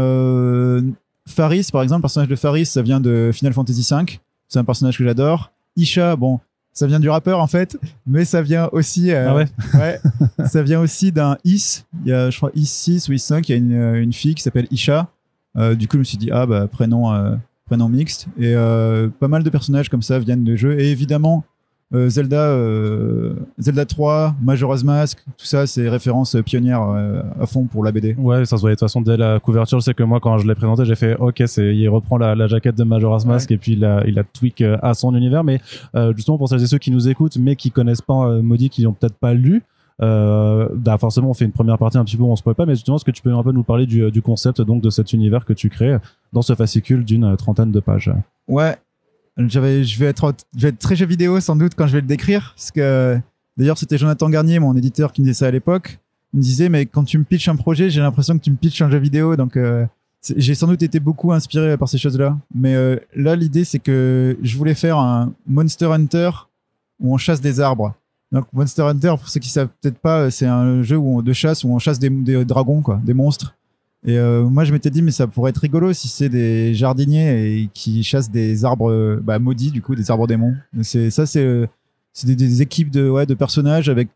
Faris, 1.28 1.68
par 1.72 1.84
exemple, 1.84 2.00
le 2.00 2.04
personnage 2.04 2.30
de 2.30 2.36
Faris, 2.36 2.66
ça 2.66 2.82
vient 2.82 3.02
de 3.02 3.32
Final 3.34 3.54
Fantasy 3.54 3.86
V. 3.90 4.20
C'est 4.48 4.60
un 4.60 4.64
personnage 4.64 4.98
que 4.98 5.04
j'adore. 5.04 5.52
Isha, 5.76 6.16
bon, 6.16 6.40
ça 6.72 6.88
vient 6.88 7.00
du 7.00 7.10
rappeur 7.10 7.40
en 7.40 7.48
fait, 7.48 7.78
mais 8.06 8.24
ça 8.24 8.42
vient 8.42 8.70
aussi, 8.72 9.12
ah 9.12 9.36
ouais, 9.36 9.48
ouais 9.74 10.00
ça 10.48 10.62
vient 10.64 10.80
aussi 10.80 11.12
d'un 11.12 11.38
Is. 11.44 11.84
Il 12.06 12.10
y 12.10 12.14
a, 12.14 12.30
je 12.30 12.38
crois, 12.38 12.52
Is 12.56 12.66
6 12.66 13.10
ou 13.10 13.14
Is 13.14 13.20
5. 13.20 13.50
Il 13.50 13.52
y 13.52 13.56
a 13.56 13.58
une, 13.58 13.96
une 13.96 14.14
fille 14.14 14.36
qui 14.36 14.44
s'appelle 14.44 14.68
Isha. 14.72 15.08
du 15.76 15.88
coup, 15.88 15.98
je 15.98 16.00
me 16.00 16.04
suis 16.04 16.18
dit, 16.18 16.30
ah 16.32 16.46
bah 16.46 16.68
prénom, 16.68 17.38
prénom 17.66 17.90
mixte. 17.90 18.28
Et 18.40 18.54
pas 19.20 19.28
mal 19.28 19.44
de 19.44 19.50
personnages 19.50 19.90
comme 19.90 20.04
ça 20.04 20.18
viennent 20.20 20.46
de 20.46 20.56
jeux. 20.56 20.80
Et 20.80 20.92
évidemment, 20.92 21.44
euh, 21.94 22.10
Zelda, 22.10 22.48
euh, 22.48 23.34
Zelda 23.60 23.86
3, 23.86 24.36
Majora's 24.42 24.84
Mask, 24.84 25.24
tout 25.38 25.46
ça, 25.46 25.68
c'est 25.68 25.88
références 25.88 26.36
pionnières 26.44 26.82
euh, 26.82 27.22
à 27.40 27.46
fond 27.46 27.66
pour 27.66 27.84
la 27.84 27.92
BD. 27.92 28.16
Ouais, 28.16 28.46
ça 28.46 28.58
se 28.58 28.62
voyait 28.62 28.76
de 28.76 28.80
toute 28.80 28.88
façon 28.88 29.02
dès 29.02 29.16
la 29.16 29.40
couverture. 29.40 29.80
Je 29.80 29.86
sais 29.86 29.94
que 29.94 30.02
moi, 30.02 30.20
quand 30.20 30.40
je 30.40 30.48
l'ai 30.48 30.56
présenté, 30.56 30.86
j'ai 30.86 30.96
fait 30.96 31.16
OK, 31.18 31.44
c'est, 31.46 31.76
il 31.76 31.88
reprend 31.90 32.18
la, 32.18 32.48
jaquette 32.48 32.76
de 32.76 32.84
Majora's 32.84 33.26
Mask 33.26 33.52
et 33.52 33.58
puis 33.58 33.74
il 33.74 33.86
a, 33.86 34.04
il 34.08 34.18
a 34.18 34.24
tweak 34.24 34.62
à 34.62 34.94
son 34.94 35.16
univers. 35.16 35.44
Mais 35.44 35.60
justement, 36.16 36.38
pour 36.38 36.50
celles 36.50 36.64
et 36.64 36.68
ceux 36.68 36.80
qui 36.80 36.92
nous 36.92 37.08
écoutent, 37.08 37.38
mais 37.38 37.56
qui 37.56 37.70
connaissent 37.70 38.02
pas 38.02 38.42
Maudit, 38.42 38.70
qui 38.70 38.84
n'ont 38.84 38.94
peut-être 38.94 39.16
pas 39.16 39.34
lu, 39.34 39.62
bah 40.00 40.98
forcément 41.00 41.30
on 41.30 41.34
fait 41.34 41.46
une 41.46 41.52
première 41.52 41.78
partie 41.78 41.98
un 41.98 42.04
petit 42.04 42.18
peu 42.18 42.24
où 42.24 42.32
on 42.32 42.36
se 42.36 42.44
peut 42.44 42.54
pas 42.54 42.66
mais 42.66 42.76
justement 42.76 42.98
est-ce 42.98 43.06
que 43.06 43.12
tu 43.12 43.22
peux 43.22 43.34
un 43.34 43.44
peu 43.44 43.52
nous 43.52 43.64
parler 43.64 43.86
du, 43.86 44.12
du, 44.12 44.22
concept 44.22 44.60
donc 44.62 44.82
de 44.82 44.90
cet 44.90 45.14
univers 45.14 45.46
que 45.46 45.54
tu 45.54 45.70
crées 45.70 45.98
dans 46.34 46.42
ce 46.42 46.56
fascicule 46.56 47.06
d'une 47.06 47.38
trentaine 47.38 47.72
de 47.72 47.80
pages? 47.80 48.12
Ouais 48.50 48.76
j'avais, 49.38 49.84
je 49.84 50.00
vais 50.00 50.06
être, 50.08 50.34
je 50.56 50.62
vais 50.62 50.70
être 50.70 50.80
très 50.80 50.96
jeu 50.96 51.06
vidéo 51.06 51.40
sans 51.40 51.56
doute 51.56 51.74
quand 51.76 51.88
je 51.88 51.94
vais 51.94 52.02
le 52.02 52.08
décrire, 52.08 52.54
parce 52.56 52.72
que 52.72 53.20
d'ailleurs 53.58 53.78
c'était 53.78 53.98
Jonathan 53.98 54.30
Garnier, 54.30 54.60
mon 54.60 54.76
éditeur, 54.76 55.12
qui 55.12 55.22
me 55.22 55.28
disait 55.28 55.40
ça 55.40 55.48
à 55.48 55.52
l'époque. 55.52 56.00
Il 56.34 56.38
me 56.38 56.44
disait 56.44 56.70
mais 56.70 56.86
quand 56.86 57.04
tu 57.04 57.18
me 57.18 57.24
pitches 57.24 57.48
un 57.48 57.56
projet, 57.56 57.90
j'ai 57.90 58.02
l'impression 58.02 58.38
que 58.38 58.44
tu 58.44 58.52
me 58.52 58.56
pitches 58.56 58.82
un 58.82 58.90
jeu 58.90 58.98
vidéo, 58.98 59.36
donc 59.36 59.58
euh, 59.58 59.86
j'ai 60.36 60.56
sans 60.56 60.68
doute 60.68 60.84
été 60.84 61.00
beaucoup 61.00 61.32
inspiré 61.32 61.78
par 61.78 61.90
ces 61.90 61.98
choses-là. 61.98 62.38
Mais 62.54 62.76
euh, 62.76 62.98
là 63.16 63.36
l'idée 63.36 63.64
c'est 63.64 63.80
que 63.80 64.38
je 64.42 64.58
voulais 64.58 64.76
faire 64.76 64.98
un 64.98 65.34
Monster 65.48 65.86
Hunter 65.86 66.30
où 67.00 67.14
on 67.14 67.18
chasse 67.18 67.42
des 67.42 67.60
arbres. 67.60 67.94
Donc 68.32 68.46
Monster 68.52 68.84
Hunter, 68.84 69.14
pour 69.20 69.30
ceux 69.30 69.40
qui 69.40 69.50
savent 69.50 69.70
peut-être 69.82 70.00
pas, 70.00 70.32
c'est 70.32 70.48
un 70.48 70.82
jeu 70.82 70.98
où 70.98 71.22
de 71.22 71.34
chasse 71.34 71.64
où 71.64 71.70
on 71.70 71.80
chasse 71.80 72.00
des, 72.00 72.10
des 72.10 72.46
dragons, 72.46 72.82
quoi, 72.82 73.00
des 73.04 73.14
monstres. 73.14 73.56
Et 74.06 74.18
euh, 74.18 74.44
moi, 74.44 74.66
je 74.66 74.74
m'étais 74.74 74.90
dit, 74.90 75.02
mais 75.02 75.12
ça 75.12 75.28
pourrait 75.28 75.52
être 75.52 75.60
rigolo 75.60 75.94
si 75.94 76.08
c'est 76.10 76.30
des 76.30 76.74
jardiniers 76.74 77.62
et 77.62 77.70
qui 77.74 78.04
chassent 78.04 78.30
des 78.30 78.66
arbres 78.66 79.20
bah, 79.24 79.40
maudits, 79.40 79.72
du 79.72 79.82
coup, 79.82 79.96
des 79.96 80.12
arbres 80.12 80.28
démons. 80.28 80.56
C'est 80.82 81.10
ça, 81.10 81.26
c'est 81.26 81.44
euh, 81.44 81.68
c'est 82.14 82.28
des, 82.36 82.62
équipes 82.62 82.92
de 82.92 83.10
ouais 83.10 83.26
de 83.26 83.34
personnages 83.34 83.90
avec 83.90 84.10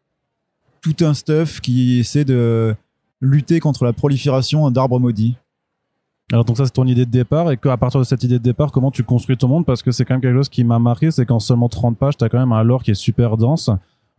tout 0.82 0.96
un 1.02 1.14
stuff 1.14 1.60
qui 1.60 2.00
essaie 2.00 2.26
de 2.26 2.76
lutter 3.22 3.60
contre 3.60 3.84
la 3.86 3.94
prolifération 3.94 4.70
d'arbres 4.70 5.00
maudits. 5.00 5.36
Alors 6.32 6.46
donc 6.46 6.58
ça 6.58 6.66
c'est 6.66 6.72
ton 6.72 6.86
idée 6.86 7.06
de 7.06 7.12
départ 7.12 7.52
et 7.52 7.58
qu'à 7.58 7.78
partir 7.78 8.00
de 8.00 8.06
cette 8.06 8.24
idée 8.24 8.38
de 8.38 8.44
départ 8.44 8.72
comment 8.72 8.92
tu 8.92 9.04
construis 9.04 9.38
ton 9.38 9.48
monde? 9.48 9.66
Parce 9.66 9.82
que 9.82 9.92
c'est 9.92 10.06
quand 10.06 10.14
même 10.14 10.22
quelque 10.22 10.36
chose 10.36 10.50
qui 10.50 10.64
m'a 10.64 10.78
marqué 10.78 11.10
c'est 11.10 11.26
qu'en 11.26 11.40
seulement 11.40 11.70
30 11.70 11.98
pages 11.98 12.18
t'as 12.18 12.28
quand 12.30 12.38
même 12.38 12.52
un 12.52 12.64
lore 12.64 12.84
qui 12.84 12.92
est 12.92 12.96
super 12.96 13.38
dense 13.38 13.72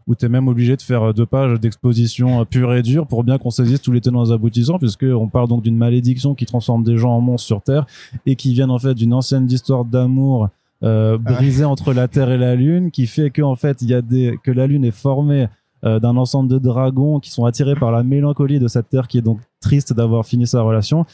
où 0.08 0.14
tu 0.14 0.24
es 0.24 0.28
même 0.28 0.48
obligé 0.48 0.76
de 0.76 0.82
faire 0.82 1.02
euh, 1.02 1.12
deux 1.12 1.26
pages 1.26 1.60
d'exposition 1.60 2.40
euh, 2.40 2.44
pure 2.44 2.74
et 2.74 2.82
dure 2.82 3.06
pour 3.06 3.22
bien 3.22 3.38
qu'on 3.38 3.50
saisisse 3.50 3.80
tous 3.80 3.92
les 3.92 4.00
tenants 4.00 4.24
et 4.24 4.32
aboutissants, 4.32 4.78
puisqu'on 4.78 5.28
parle 5.28 5.48
donc 5.48 5.62
d'une 5.62 5.76
malédiction 5.76 6.34
qui 6.34 6.46
transforme 6.46 6.82
des 6.82 6.96
gens 6.96 7.10
en 7.10 7.20
monstres 7.20 7.46
sur 7.46 7.62
Terre 7.62 7.86
et 8.26 8.34
qui 8.34 8.54
vient 8.54 8.70
en 8.70 8.78
fait 8.78 8.94
d'une 8.94 9.12
ancienne 9.12 9.48
histoire 9.50 9.84
d'amour 9.84 10.48
euh, 10.82 11.18
brisée 11.18 11.64
entre 11.64 11.92
la 11.92 12.08
Terre 12.08 12.30
et 12.30 12.38
la 12.38 12.54
Lune, 12.54 12.90
qui 12.90 13.06
fait 13.06 13.30
que 13.30 13.42
en 13.42 13.56
fait 13.56 13.82
il 13.82 13.90
y 13.90 13.94
a 13.94 14.00
des 14.00 14.38
que 14.42 14.50
la 14.50 14.66
Lune 14.66 14.84
est 14.84 14.92
formée 14.92 15.48
euh, 15.84 16.00
d'un 16.00 16.16
ensemble 16.16 16.48
de 16.48 16.58
dragons 16.58 17.20
qui 17.20 17.30
sont 17.30 17.44
attirés 17.44 17.74
par 17.74 17.92
la 17.92 18.02
mélancolie 18.02 18.58
de 18.58 18.68
cette 18.68 18.88
Terre 18.88 19.08
qui 19.08 19.18
est 19.18 19.22
donc 19.22 19.40
triste 19.60 19.92
d'avoir 19.92 20.24
fini 20.24 20.46
sa 20.46 20.62
relation 20.62 21.04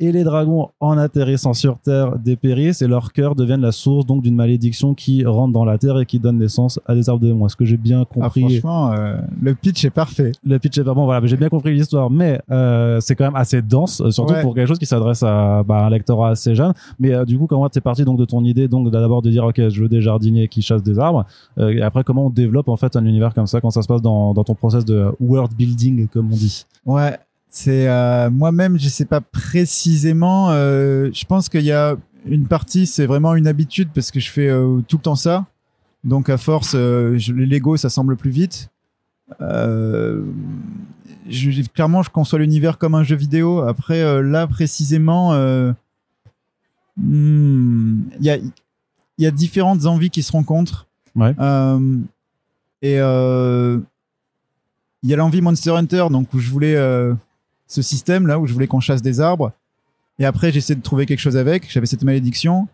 et 0.00 0.10
les 0.10 0.24
dragons, 0.24 0.70
en 0.80 0.98
atterrissant 0.98 1.52
sur 1.52 1.78
Terre, 1.78 2.18
dépérissent 2.18 2.82
et 2.82 2.88
leur 2.88 3.12
cœur 3.12 3.36
deviennent 3.36 3.60
la 3.60 3.70
source 3.70 4.06
donc 4.06 4.22
d'une 4.22 4.34
malédiction 4.34 4.94
qui 4.94 5.24
rentre 5.24 5.52
dans 5.52 5.64
la 5.64 5.78
Terre 5.78 5.98
et 6.00 6.06
qui 6.06 6.18
donne 6.18 6.38
naissance 6.38 6.80
à 6.86 6.94
des 6.94 7.08
arbres 7.08 7.22
de 7.22 7.28
démons. 7.28 7.46
Est-ce 7.46 7.54
que 7.54 7.64
j'ai 7.64 7.76
bien 7.76 8.02
ah, 8.02 8.04
compris? 8.04 8.58
Franchement, 8.58 8.92
euh, 8.92 9.18
le 9.40 9.54
pitch 9.54 9.84
est 9.84 9.90
parfait. 9.90 10.32
Le 10.44 10.58
pitch 10.58 10.78
est 10.78 10.84
pas 10.84 10.94
bon, 10.94 11.04
voilà, 11.04 11.24
j'ai 11.26 11.36
bien 11.36 11.48
compris 11.48 11.72
l'histoire, 11.72 12.10
mais 12.10 12.40
euh, 12.50 12.98
c'est 13.00 13.14
quand 13.14 13.24
même 13.24 13.36
assez 13.36 13.62
dense, 13.62 14.00
euh, 14.00 14.10
surtout 14.10 14.34
pour 14.42 14.54
quelque 14.54 14.66
chose 14.66 14.80
qui 14.80 14.86
s'adresse 14.86 15.22
à 15.22 15.62
bah, 15.62 15.86
un 15.86 15.90
lectorat 15.90 16.30
assez 16.30 16.56
jeune. 16.56 16.72
Mais 16.98 17.24
du 17.24 17.38
coup, 17.38 17.46
comment 17.46 17.68
t'es 17.68 17.80
parti 17.80 18.04
donc 18.04 18.18
de 18.18 18.24
ton 18.24 18.42
idée, 18.42 18.66
donc 18.66 18.90
d'abord 18.90 19.22
de 19.22 19.30
dire 19.30 19.44
ok, 19.44 19.68
je 19.68 19.80
veux 19.80 19.88
des 19.88 20.00
jardiniers 20.00 20.48
qui 20.48 20.60
chassent 20.60 20.82
des 20.82 20.98
arbres, 20.98 21.24
et 21.58 21.82
après 21.82 22.02
comment 22.02 22.26
on 22.26 22.30
développe 22.30 22.68
en 22.68 22.76
fait 22.76 22.96
un 22.96 23.04
univers 23.04 23.32
comme 23.32 23.46
ça 23.46 23.60
quand 23.60 23.70
ça 23.70 23.82
se 23.82 23.86
passe 23.86 24.02
dans, 24.02 24.34
dans 24.34 24.44
ton 24.44 24.54
process 24.54 24.84
de 24.84 25.12
world 25.20 25.52
building, 25.56 26.08
comme 26.08 26.32
on 26.32 26.36
dit? 26.36 26.64
Ouais, 26.84 27.16
c'est 27.56 27.86
euh, 27.86 28.30
moi-même, 28.30 28.80
je 28.80 28.88
sais 28.88 29.04
pas 29.04 29.20
précisément. 29.20 30.50
Euh, 30.50 31.10
je 31.12 31.24
pense 31.24 31.48
qu'il 31.48 31.62
y 31.62 31.70
a 31.70 31.96
une 32.26 32.48
partie, 32.48 32.84
c'est 32.84 33.06
vraiment 33.06 33.36
une 33.36 33.46
habitude 33.46 33.90
parce 33.94 34.10
que 34.10 34.18
je 34.18 34.28
fais 34.28 34.48
euh, 34.48 34.80
tout 34.88 34.96
le 34.96 35.02
temps 35.02 35.14
ça. 35.14 35.46
Donc 36.02 36.28
à 36.30 36.36
force, 36.36 36.72
je, 36.72 37.32
les 37.32 37.46
Lego, 37.46 37.76
ça 37.76 37.90
semble 37.90 38.16
plus 38.16 38.32
vite. 38.32 38.70
Je, 39.38 40.24
clairement, 41.72 42.02
je 42.02 42.10
conçois 42.10 42.40
l'univers 42.40 42.76
comme 42.76 42.96
un 42.96 43.04
jeu 43.04 43.14
vidéo. 43.14 43.60
Après, 43.60 44.20
là 44.20 44.48
précisément, 44.48 45.32
hmm, 46.96 48.00
il 48.18 48.24
y 48.26 48.30
a 48.30 48.38
y 49.16 49.26
a 49.26 49.30
différentes 49.30 49.86
envies 49.86 50.10
qui 50.10 50.24
se 50.24 50.32
rencontrent. 50.32 50.88
Ouais. 51.14 51.36
Et 52.82 52.96
il 52.96 53.80
y 55.04 55.14
a 55.14 55.16
l'envie 55.16 55.40
Monster 55.40 55.70
Hunter, 55.70 56.06
donc 56.10 56.34
où 56.34 56.40
je 56.40 56.50
voulais 56.50 56.76
ce 57.74 57.82
système 57.82 58.26
là 58.26 58.38
où 58.38 58.46
je 58.46 58.52
voulais 58.52 58.68
qu'on 58.68 58.80
chasse 58.80 59.02
des 59.02 59.20
arbres. 59.20 59.52
Et 60.20 60.24
après, 60.24 60.52
j'essaie 60.52 60.76
de 60.76 60.82
trouver 60.82 61.06
quelque 61.06 61.18
chose 61.18 61.36
avec. 61.36 61.70
J'avais 61.70 61.86
cette 61.86 62.04
malédiction. 62.04 62.68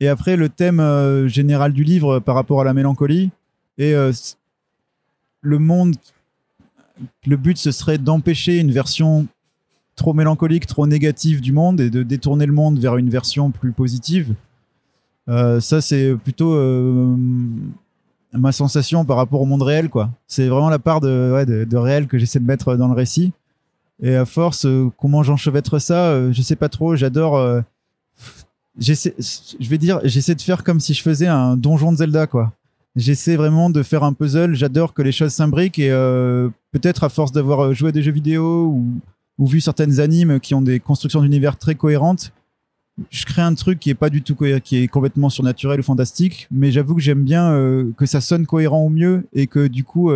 Et 0.00 0.08
après, 0.08 0.36
le 0.36 0.48
thème 0.50 0.78
euh, 0.80 1.26
général 1.26 1.72
du 1.72 1.84
livre 1.84 2.20
par 2.20 2.34
rapport 2.34 2.60
à 2.60 2.64
la 2.64 2.74
mélancolie. 2.74 3.30
Et 3.78 3.94
euh, 3.94 4.12
le 5.40 5.58
monde. 5.58 5.96
Le 7.26 7.36
but, 7.38 7.56
ce 7.56 7.70
serait 7.70 7.96
d'empêcher 7.96 8.58
une 8.58 8.72
version 8.72 9.26
trop 9.96 10.12
mélancolique, 10.12 10.66
trop 10.66 10.86
négative 10.86 11.40
du 11.40 11.52
monde 11.52 11.80
et 11.80 11.88
de 11.88 12.02
détourner 12.02 12.44
le 12.44 12.52
monde 12.52 12.78
vers 12.78 12.98
une 12.98 13.08
version 13.08 13.50
plus 13.50 13.72
positive. 13.72 14.34
Euh, 15.28 15.60
ça, 15.60 15.80
c'est 15.80 16.14
plutôt 16.16 16.54
ma 18.34 18.52
sensation 18.52 19.06
par 19.06 19.16
rapport 19.16 19.40
au 19.40 19.46
monde 19.46 19.62
réel, 19.62 19.88
quoi. 19.88 20.10
C'est 20.26 20.48
vraiment 20.48 20.68
la 20.68 20.78
part 20.78 21.00
de, 21.00 21.64
de 21.64 21.76
réel 21.78 22.06
que 22.06 22.18
j'essaie 22.18 22.38
de 22.38 22.44
mettre 22.44 22.76
dans 22.76 22.88
le 22.88 22.94
récit. 22.94 23.32
Et 24.02 24.16
à 24.16 24.24
force, 24.24 24.64
euh, 24.64 24.90
comment 24.98 25.22
j'enchevêtre 25.22 25.78
ça, 25.78 26.10
euh, 26.10 26.32
je 26.32 26.42
sais 26.42 26.56
pas 26.56 26.68
trop. 26.68 26.96
J'adore. 26.96 27.36
euh, 27.36 27.60
j'essaie, 28.78 29.14
je 29.18 29.68
vais 29.68 29.78
dire, 29.78 30.00
j'essaie 30.04 30.34
de 30.34 30.40
faire 30.40 30.64
comme 30.64 30.80
si 30.80 30.94
je 30.94 31.02
faisais 31.02 31.26
un 31.26 31.56
donjon 31.56 31.92
de 31.92 31.98
Zelda, 31.98 32.26
quoi. 32.26 32.52
J'essaie 32.96 33.36
vraiment 33.36 33.70
de 33.70 33.82
faire 33.82 34.02
un 34.02 34.12
puzzle. 34.12 34.54
J'adore 34.54 34.94
que 34.94 35.02
les 35.02 35.12
choses 35.12 35.32
s'imbriquent 35.32 35.78
et 35.78 35.90
peut-être 36.72 37.04
à 37.04 37.08
force 37.08 37.30
d'avoir 37.30 37.72
joué 37.72 37.90
à 37.90 37.92
des 37.92 38.02
jeux 38.02 38.10
vidéo 38.10 38.66
ou, 39.38 39.46
vu 39.46 39.60
certaines 39.60 40.00
animes 40.00 40.40
qui 40.40 40.54
ont 40.54 40.60
des 40.60 40.80
constructions 40.80 41.22
d'univers 41.22 41.56
très 41.56 41.76
cohérentes, 41.76 42.32
je 43.08 43.24
crée 43.24 43.42
un 43.42 43.54
truc 43.54 43.78
qui 43.78 43.90
est 43.90 43.94
pas 43.94 44.10
du 44.10 44.22
tout 44.22 44.34
qui 44.34 44.76
est 44.76 44.88
complètement 44.88 45.30
surnaturel 45.30 45.78
ou 45.78 45.82
fantastique. 45.84 46.48
Mais 46.50 46.72
j'avoue 46.72 46.96
que 46.96 47.00
j'aime 47.00 47.22
bien 47.22 47.54
que 47.96 48.06
ça 48.06 48.20
sonne 48.20 48.44
cohérent 48.44 48.80
au 48.80 48.90
mieux 48.90 49.24
et 49.32 49.46
que 49.46 49.68
du 49.68 49.84
coup, 49.84 50.10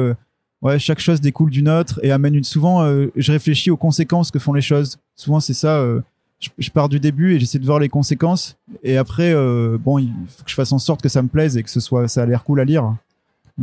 ouais, 0.65 0.79
chaque 0.81 0.99
chose 0.99 1.21
découle 1.21 1.51
d'une 1.51 1.69
autre 1.69 2.01
et 2.03 2.11
amène 2.11 2.35
une. 2.35 2.45
Souvent, 2.45 2.83
euh, 2.83 3.07
je 3.15 3.31
réfléchis 3.31 3.71
aux 3.71 3.77
conséquences 3.77 4.31
que 4.33 4.39
font 4.41 4.53
les 4.53 4.63
choses. 4.63 4.97
Souvent, 5.15 5.39
c'est 5.39 5.55
ça. 5.55 5.77
euh, 5.79 6.01
je, 6.41 6.49
je 6.59 6.71
pars 6.71 6.89
du 6.89 6.99
début 6.99 7.35
et 7.35 7.39
j'essaie 7.41 7.59
de 7.61 7.65
voir 7.67 7.79
les 7.79 7.89
conséquences. 7.89 8.57
Et 8.83 8.97
après, 8.97 9.33
euh, 9.33 9.79
bon, 9.79 9.99
il 9.99 10.13
faut 10.27 10.43
que 10.45 10.51
je 10.51 10.55
fasse 10.55 10.73
en 10.73 10.79
sorte 10.79 11.01
que 11.01 11.09
ça 11.09 11.23
me 11.23 11.29
plaise 11.29 11.57
et 11.57 11.63
que 11.63 11.71
ce 11.71 11.81
soit, 11.81 12.09
ça 12.09 12.23
a 12.23 12.27
l'air 12.27 12.43
cool 12.43 12.61
à 12.61 12.65
lire. 12.65 12.95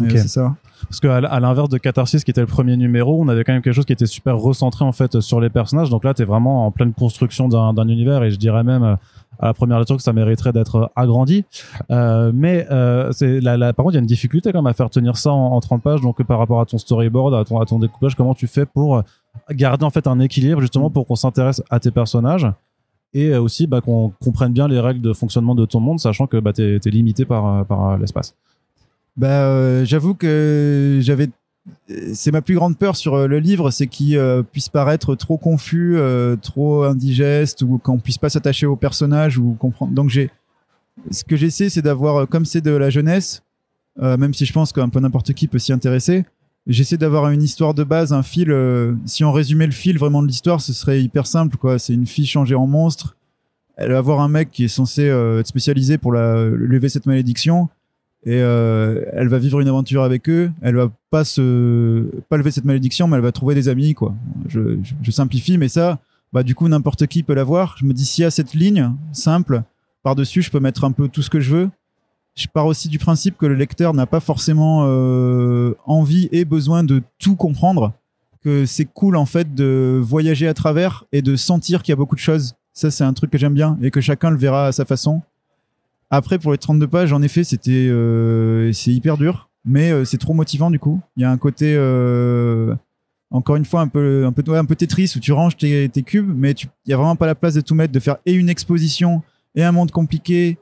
C'est 0.10 0.30
ça. 0.30 0.56
Parce 0.88 1.02
qu'à 1.02 1.18
à 1.18 1.40
l'inverse 1.42 1.68
de 1.68 1.78
Catharsis, 1.78 2.24
qui 2.24 2.32
était 2.32 2.40
le 2.40 2.48
premier 2.48 2.78
numéro, 2.78 3.22
on 3.22 3.28
avait 3.28 3.44
quand 3.44 3.52
même 3.52 3.62
quelque 3.62 3.74
chose 3.74 3.84
qui 3.86 3.92
était 3.92 4.06
super 4.06 4.38
recentré 4.38 4.86
en 4.86 4.94
fait 4.94 5.20
sur 5.20 5.42
les 5.42 5.50
personnages. 5.50 5.90
Donc 5.90 6.06
là, 6.06 6.14
t'es 6.14 6.24
vraiment 6.24 6.66
en 6.66 6.72
pleine 6.72 6.94
construction 6.94 7.50
d'un 7.50 7.74
d'un 7.74 7.90
univers 7.90 8.24
et 8.24 8.32
je 8.32 8.38
dirais 8.38 8.64
même 8.64 8.96
à 9.42 9.48
la 9.48 9.54
première 9.54 9.80
lecture 9.80 9.98
que 9.98 10.04
ça 10.04 10.14
mériterait 10.14 10.54
d'être 10.54 10.92
agrandi. 10.96 11.44
Euh, 11.90 12.32
mais 12.34 12.68
euh, 12.72 13.12
c'est 13.12 13.42
la, 13.42 13.58
la, 13.58 13.74
par 13.74 13.84
contre, 13.84 13.96
il 13.96 13.98
y 13.98 14.00
a 14.00 14.02
une 14.02 14.08
difficulté 14.08 14.52
quand 14.52 14.60
même 14.60 14.68
à 14.68 14.74
faire 14.74 14.90
tenir 14.90 15.18
ça 15.18 15.32
en, 15.32 15.54
en 15.54 15.60
30 15.60 15.82
pages. 15.84 16.02
Donc 16.02 16.22
par 16.24 16.40
rapport 16.40 16.62
à 16.62 16.66
ton 16.66 16.78
storyboard, 16.78 17.34
à 17.34 17.66
ton, 17.66 17.80
découpage, 17.80 18.16
comment 18.16 18.34
tu 18.34 18.48
fais 18.48 18.66
pour 18.66 19.04
garder 19.50 19.86
en 19.86 19.90
fait 19.90 20.08
un 20.08 20.20
équilibre 20.20 20.62
justement 20.62 20.90
pour 20.90 21.08
qu'on 21.08 21.16
s'intéresse 21.16 21.62
à 21.70 21.80
tes 21.80 21.92
personnages 21.92 22.48
et 23.14 23.30
euh, 23.30 23.42
aussi 23.42 23.68
bah, 23.68 23.82
qu'on 23.82 24.14
comprenne 24.24 24.54
bien 24.54 24.68
les 24.68 24.80
règles 24.80 25.02
de 25.02 25.14
fonctionnement 25.14 25.56
de 25.56 25.66
ton 25.66 25.80
monde, 25.80 26.00
sachant 26.00 26.28
que 26.28 26.38
bah, 26.38 26.54
t'es 26.54 26.76
es 26.84 26.90
limité 26.90 27.26
par, 27.26 27.46
euh, 27.46 27.64
euh, 27.70 27.98
l'espace? 27.98 28.36
Bah, 29.18 29.46
euh, 29.46 29.86
j'avoue 29.86 30.16
que 30.16 31.00
j'avais. 31.02 31.30
C'est 32.14 32.32
ma 32.32 32.42
plus 32.42 32.56
grande 32.56 32.78
peur 32.78 32.96
sur 32.96 33.14
euh, 33.14 33.28
le 33.28 33.40
livre, 33.40 33.70
c'est 33.70 33.88
qu'il 33.88 34.18
euh, 34.18 34.42
puisse 34.42 34.70
paraître 34.70 35.14
trop 35.16 35.38
confus, 35.38 35.96
euh, 35.98 36.36
trop 36.36 36.84
indigeste, 36.84 37.62
ou 37.62 37.78
qu'on 37.78 38.00
puisse 38.00 38.18
pas 38.18 38.30
s'attacher 38.30 38.66
au 38.66 38.76
personnage 38.76 39.38
ou 39.38 39.54
comprendre. 39.60 39.94
Donc 39.94 40.10
j'ai, 40.10 40.32
ce 41.12 41.24
que 41.24 41.36
j'essaie, 41.36 41.70
c'est 41.70 41.82
d'avoir, 41.82 42.28
comme 42.28 42.46
c'est 42.46 42.62
de 42.62 42.72
la 42.72 42.90
jeunesse, 42.90 43.44
même 44.00 44.34
si 44.34 44.46
je 44.46 44.54
pense 44.54 44.72
qu'un 44.72 44.90
peu 44.90 45.00
n'importe 45.00 45.34
qui 45.34 45.48
peut 45.48 45.60
s'y 45.60 45.74
intéresser, 45.74 46.26
j'essaie 46.66 46.98
d'avoir 46.98 47.30
une 47.30 47.44
histoire 47.44 47.74
de 47.74 47.84
base, 47.84 48.14
un 48.14 48.24
fil. 48.24 48.56
si 49.06 49.24
on 49.24 49.32
résumait 49.32 49.66
le 49.66 49.74
fil 49.74 50.00
vraiment 50.00 50.24
de 50.24 50.28
l'histoire, 50.28 50.62
ce 50.62 50.74
serait 50.74 51.04
hyper 51.04 51.28
simple, 51.28 51.58
quoi. 51.58 51.78
C'est 51.78 51.94
une 51.94 52.08
fille 52.08 52.26
changée 52.26 52.56
en 52.56 52.68
monstre. 52.68 53.18
Elle 53.76 53.92
va 53.92 54.02
voir 54.02 54.22
un 54.22 54.30
mec 54.30 54.50
qui 54.50 54.64
est 54.64 54.70
censé 54.70 55.04
être 55.04 55.48
spécialisé 55.48 55.98
pour 55.98 56.14
la, 56.14 56.46
lever 56.46 56.90
cette 56.90 57.06
malédiction 57.06 57.70
et 58.24 58.40
euh, 58.40 59.04
elle 59.14 59.30
va 59.30 59.40
vivre 59.40 59.60
une 59.60 59.68
aventure 59.68 60.04
avec 60.04 60.30
eux. 60.30 60.52
Elle 60.62 60.76
va 60.76 60.90
pas 61.10 61.24
se 61.24 62.04
pas 62.30 62.38
lever 62.38 62.52
cette 62.52 62.66
malédiction, 62.66 63.08
mais 63.08 63.18
elle 63.18 63.24
va 63.24 63.32
trouver 63.32 63.56
des 63.56 63.68
amis 63.68 63.94
quoi. 63.94 64.14
Je, 64.48 64.78
simplifie, 65.10 65.58
mais 65.58 65.68
ça, 65.68 66.00
bah 66.32 66.44
du 66.44 66.54
coup 66.54 66.68
n'importe 66.68 67.08
qui 67.08 67.24
peut 67.24 67.34
l'avoir. 67.34 67.76
Je 67.80 67.86
me 67.86 67.94
dis 67.94 68.06
s'il 68.06 68.22
y 68.22 68.26
a 68.26 68.32
cette 68.32 68.54
ligne 68.54 68.92
simple 69.12 69.64
par 70.04 70.16
dessus, 70.16 70.42
je 70.42 70.52
peux 70.52 70.60
mettre 70.60 70.84
un 70.84 70.92
peu 70.92 71.08
tout 71.08 71.22
ce 71.22 71.30
que 71.30 71.40
je 71.40 71.56
veux. 71.56 71.70
Je 72.36 72.48
pars 72.48 72.66
aussi 72.66 72.88
du 72.88 72.98
principe 72.98 73.38
que 73.38 73.46
le 73.46 73.56
lecteur 73.56 73.94
n'a 73.94 74.06
pas 74.06 74.22
forcément 74.22 74.86
euh, 74.86 75.74
envie 75.86 76.30
et 76.32 76.46
besoin 76.46 76.84
de 76.84 77.02
tout 77.20 77.36
comprendre. 77.36 77.94
Que 78.42 78.66
c'est 78.66 78.86
cool 78.86 79.18
en 79.18 79.26
fait 79.26 79.54
de 79.54 80.00
voyager 80.02 80.48
à 80.48 80.54
travers 80.54 81.06
et 81.12 81.22
de 81.22 81.36
sentir 81.36 81.84
qu'il 81.84 81.92
y 81.92 81.94
a 81.94 81.98
beaucoup 81.98 82.16
de 82.16 82.22
choses. 82.22 82.54
Ça 82.74 82.90
c'est 82.90 83.04
un 83.04 83.14
truc 83.14 83.32
que 83.32 83.38
j'aime 83.38 83.54
bien 83.54 83.78
et 83.82 83.92
que 83.92 84.00
chacun 84.00 84.30
le 84.30 84.38
verra 84.38 84.68
à 84.68 84.72
sa 84.72 84.86
façon. 84.86 85.22
Après, 86.12 86.38
pour 86.38 86.52
les 86.52 86.58
32 86.58 86.88
pages, 86.88 87.14
en 87.14 87.22
effet, 87.22 87.44
c'était 87.44 87.88
euh, 87.90 88.72
c'est 88.74 88.92
hyper 88.92 89.18
dur, 89.18 89.50
mais 89.66 89.92
euh, 89.92 90.04
c'est 90.06 90.18
trop 90.18 90.34
motivant 90.34 90.70
du 90.70 90.78
coup. 90.78 91.00
Il 91.18 91.24
y 91.24 91.26
a 91.26 91.32
un 91.32 91.38
côté, 91.38 91.74
euh, 91.78 92.76
encore 93.32 93.56
une 93.56 93.64
fois, 93.66 93.80
un 93.82 93.88
peu, 93.88 94.26
un 94.26 94.32
peu, 94.34 94.44
ouais, 94.52 94.58
un 94.58 94.66
peu 94.66 94.76
Tetris 94.76 95.14
où 95.16 95.20
tu 95.20 95.32
ranges 95.32 95.56
tes, 95.56 95.88
tes 95.90 96.04
cubes, 96.04 96.32
mais 96.36 96.52
il 96.52 96.90
y 96.90 96.94
a 96.94 96.98
vraiment 96.98 97.16
pas 97.16 97.26
la 97.28 97.36
place 97.36 97.54
de 97.54 97.62
tout 97.62 97.76
mettre, 97.76 97.94
de 97.94 98.00
faire 98.00 98.18
et 98.26 98.34
une 98.34 98.50
exposition 98.50 99.22
et 99.56 99.64
un 99.64 99.72
monde 99.72 99.92
compliqué. 99.92 100.58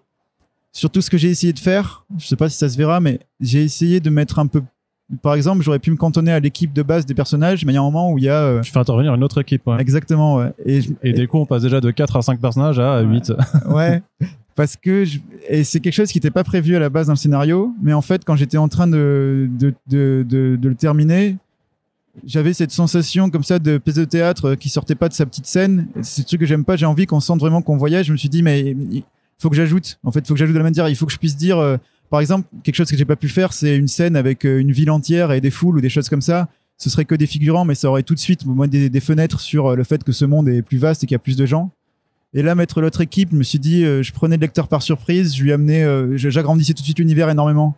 Surtout 0.72 1.01
ce 1.01 1.10
que 1.10 1.18
j'ai 1.18 1.29
essayé 1.29 1.51
de 1.51 1.58
faire, 1.60 2.06
je 2.20 2.27
sais 2.27 2.36
pas 2.36 2.48
si 2.48 2.56
ça 2.58 2.70
se 2.70 2.77
verra, 2.77 3.00
mais 3.00 3.20
j'ai 3.39 3.63
essayé 3.63 4.00
de 4.00 4.10
mettre 4.12 4.38
un 4.38 4.46
peu. 4.46 4.62
Par 5.24 5.34
exemple, 5.34 5.63
j'aurais 5.63 5.79
pu 5.79 5.89
me 5.89 5.96
cantonner 5.96 6.32
à 6.32 6.39
l'équipe 6.39 6.72
de 6.72 6.84
base 6.84 7.08
des 7.08 7.15
personnages, 7.15 7.65
mais 7.65 7.72
il 7.72 7.75
y 7.75 7.77
a 7.79 7.82
un 7.82 7.86
moment 7.86 8.12
où 8.12 8.20
il 8.20 8.25
y 8.25 8.29
a 8.29 8.39
euh, 8.44 8.62
Tu 8.62 8.72
fais 8.72 8.77
intervenir 8.77 9.15
une 9.15 9.24
autre 9.24 9.41
équipe. 9.41 9.65
ouais. 9.65 9.82
exactement, 9.82 10.36
ouais. 10.36 10.53
Et, 10.63 10.82
je- 10.82 10.91
Et 11.01 11.13
du 11.13 11.27
coup, 11.27 11.39
on 11.39 11.48
passe 11.48 11.63
déjà 11.63 11.82
de 11.82 11.89
4 11.89 12.18
à 12.18 12.22
5 12.22 12.39
personnages 12.39 12.77
à 12.77 13.01
8. 13.01 13.34
ouais 13.72 14.03
parce 14.60 14.75
que 14.75 15.06
et 15.48 15.63
c'est 15.63 15.80
quelque 15.80 15.94
chose 15.94 16.12
qui 16.12 16.18
n'était 16.18 16.32
pas 16.32 16.44
prévu 16.44 16.75
à 16.75 16.80
la 16.80 16.89
base 16.89 17.08
dans 17.08 17.13
le 17.13 17.18
scénario 17.18 17.74
mais 17.82 17.94
en 17.94 18.01
fait 18.01 18.25
quand 18.25 18.36
j'étais 18.36 18.58
en 18.58 18.68
train 18.68 18.88
de 18.88 19.50
de, 19.58 19.74
de, 19.88 20.60
le 20.62 20.75
terminer 20.75 21.38
j'avais 22.25 22.51
cette 22.51 22.72
sensation 22.72 23.30
comme 23.30 23.46
ça 23.46 23.58
de 23.58 23.78
pièce 23.78 23.96
de 23.96 24.04
théâtre 24.04 24.50
euh, 24.50 24.56
qui 24.56 24.68
sortait 24.68 24.96
pas 24.96 25.08
de 25.08 25.13
sa 25.13 25.25
petite 25.25 25.46
scène. 25.46 25.88
C'est 26.01 26.24
ce 26.24 26.28
truc 26.28 26.42
que 26.42 26.46
j'aime 26.46 26.66
pas. 26.66 26.75
J'ai 26.75 26.86
envie 26.86 27.06
qu'on 27.06 27.22
sente 27.22 27.39
vraiment 27.39 27.62
qu'on 27.62 27.78
voyage. 27.78 28.08
Je 28.08 28.12
me 28.12 28.18
suis 28.18 28.28
dit 28.28 28.44
mais 28.44 28.75
il 28.92 29.04
faut 29.38 29.50
que 29.50 29.56
j'ajoute. 29.56 29.98
En 30.04 30.12
fait 30.12 30.20
il 30.20 30.28
faut 30.28 30.34
que 30.34 30.39
j'ajoute 30.39 30.56
de 30.56 30.60
la 30.60 30.66
manière. 30.66 30.89
Il 30.89 30.96
faut 30.98 31.06
que 31.06 31.13
je 31.13 31.20
puisse 31.20 31.38
dire 31.38 31.58
euh, 31.58 31.78
par 32.10 32.20
exemple 32.20 32.46
quelque 32.63 32.75
chose 32.75 32.92
que 32.92 32.98
j'ai 32.98 33.06
pas 33.06 33.16
pu 33.16 33.30
faire 33.30 33.54
c'est 33.54 33.78
une 33.78 33.88
scène 33.88 34.18
avec 34.18 34.44
euh, 34.44 34.60
une 34.60 34.74
ville 34.74 34.92
entière 34.92 35.32
et 35.32 35.39
des 35.39 35.51
foules 35.51 35.78
ou 35.78 35.82
des 35.82 35.88
choses 35.88 36.10
comme 36.10 36.22
ça. 36.22 36.50
Ce 36.75 36.89
serait 36.89 37.06
que 37.06 37.16
des 37.16 37.28
figurants 37.28 37.63
mais 37.63 37.75
ça 37.75 37.89
aurait 37.89 38.04
tout 38.04 38.13
de 38.13 38.20
suite 38.20 38.44
des, 38.68 39.00
fenêtres 39.00 39.39
sur 39.39 39.78
le 39.78 39.84
fait 39.86 40.04
que 40.04 40.12
ce 40.12 40.25
monde 40.25 40.50
est 40.50 40.63
plus 40.63 40.80
vaste 40.80 41.06
et 41.06 41.08
qu'il 41.08 41.16
y 41.16 41.16
a 41.16 41.20
plus 41.20 41.38
de 41.38 41.46
gens 41.46 41.72
et 42.34 42.42
là, 42.44 42.56
mettre 42.56 42.82
l'autre 42.82 43.02
équipe, 43.02 43.30
je 43.32 43.36
me 43.38 43.44
suis 43.44 43.60
dit, 43.60 43.84
euh, 43.84 44.04
je 44.04 44.12
prenais 44.14 44.38
le 44.38 44.42
lecteur 44.42 44.68
par 44.68 44.82
surprise, 44.82 45.36
je 45.36 45.44
lui 45.44 45.52
amenais, 45.52 45.84
euh, 45.84 46.16
j'agrandissais 46.18 46.74
tout 46.74 46.82
de 46.82 46.86
suite 46.86 47.00
l'univers 47.00 47.30
énormément. 47.30 47.76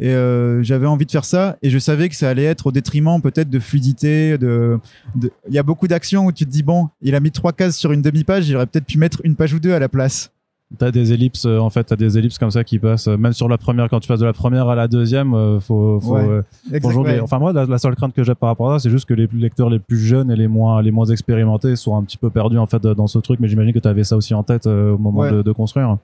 Et 0.00 0.10
euh, 0.10 0.62
j'avais 0.62 0.86
envie 0.86 1.06
de 1.06 1.10
faire 1.10 1.24
ça, 1.24 1.56
et 1.62 1.70
je 1.70 1.78
savais 1.78 2.08
que 2.08 2.14
ça 2.14 2.28
allait 2.28 2.44
être 2.44 2.66
au 2.68 2.72
détriment 2.72 3.20
peut-être 3.20 3.50
de 3.50 3.58
fluidité. 3.58 4.38
De, 4.38 4.78
de- 5.16 5.32
il 5.48 5.54
y 5.54 5.58
a 5.58 5.62
beaucoup 5.64 5.88
d'actions 5.88 6.26
où 6.26 6.32
tu 6.32 6.44
te 6.44 6.50
dis 6.50 6.62
bon, 6.62 6.88
il 7.02 7.14
a 7.16 7.20
mis 7.20 7.32
trois 7.32 7.52
cases 7.52 7.76
sur 7.76 7.90
une 7.92 8.02
demi-page, 8.02 8.48
il 8.48 8.54
aurait 8.56 8.66
peut-être 8.66 8.84
pu 8.86 8.98
mettre 8.98 9.20
une 9.24 9.34
page 9.34 9.54
ou 9.54 9.58
deux 9.58 9.72
à 9.72 9.78
la 9.78 9.88
place. 9.88 10.30
T'as 10.76 10.90
des 10.90 11.14
ellipses, 11.14 11.46
euh, 11.46 11.58
en 11.60 11.70
fait, 11.70 11.84
t'as 11.84 11.96
des 11.96 12.18
ellipses 12.18 12.36
comme 12.36 12.50
ça 12.50 12.62
qui 12.62 12.78
passent, 12.78 13.08
euh, 13.08 13.16
même 13.16 13.32
sur 13.32 13.48
la 13.48 13.56
première, 13.56 13.88
quand 13.88 14.00
tu 14.00 14.08
passes 14.08 14.20
de 14.20 14.26
la 14.26 14.34
première 14.34 14.68
à 14.68 14.74
la 14.74 14.86
deuxième, 14.86 15.32
euh, 15.32 15.60
faut, 15.60 15.98
faut, 15.98 16.16
Ouais. 16.16 16.42
euh, 16.72 16.80
faut 16.82 16.90
jongler. 16.90 17.20
Enfin, 17.20 17.38
moi, 17.38 17.54
la, 17.54 17.64
la 17.64 17.78
seule 17.78 17.96
crainte 17.96 18.12
que 18.12 18.22
j'ai 18.22 18.34
par 18.34 18.50
rapport 18.50 18.70
à 18.72 18.78
ça, 18.78 18.82
c'est 18.82 18.90
juste 18.90 19.06
que 19.06 19.14
les 19.14 19.26
lecteurs 19.32 19.70
les 19.70 19.78
plus 19.78 19.96
jeunes 19.98 20.30
et 20.30 20.36
les 20.36 20.46
moins, 20.46 20.82
les 20.82 20.90
moins 20.90 21.06
expérimentés 21.06 21.74
soient 21.74 21.96
un 21.96 22.02
petit 22.02 22.18
peu 22.18 22.28
perdus, 22.28 22.58
en 22.58 22.66
fait, 22.66 22.82
dans 22.82 23.06
ce 23.06 23.18
truc, 23.18 23.40
mais 23.40 23.48
j'imagine 23.48 23.72
que 23.72 23.78
t'avais 23.78 24.04
ça 24.04 24.14
aussi 24.14 24.34
en 24.34 24.42
tête 24.42 24.66
euh, 24.66 24.92
au 24.92 24.98
moment 24.98 25.20
Ouais. 25.20 25.32
de, 25.32 25.40
de 25.40 25.52
construire. 25.52 25.96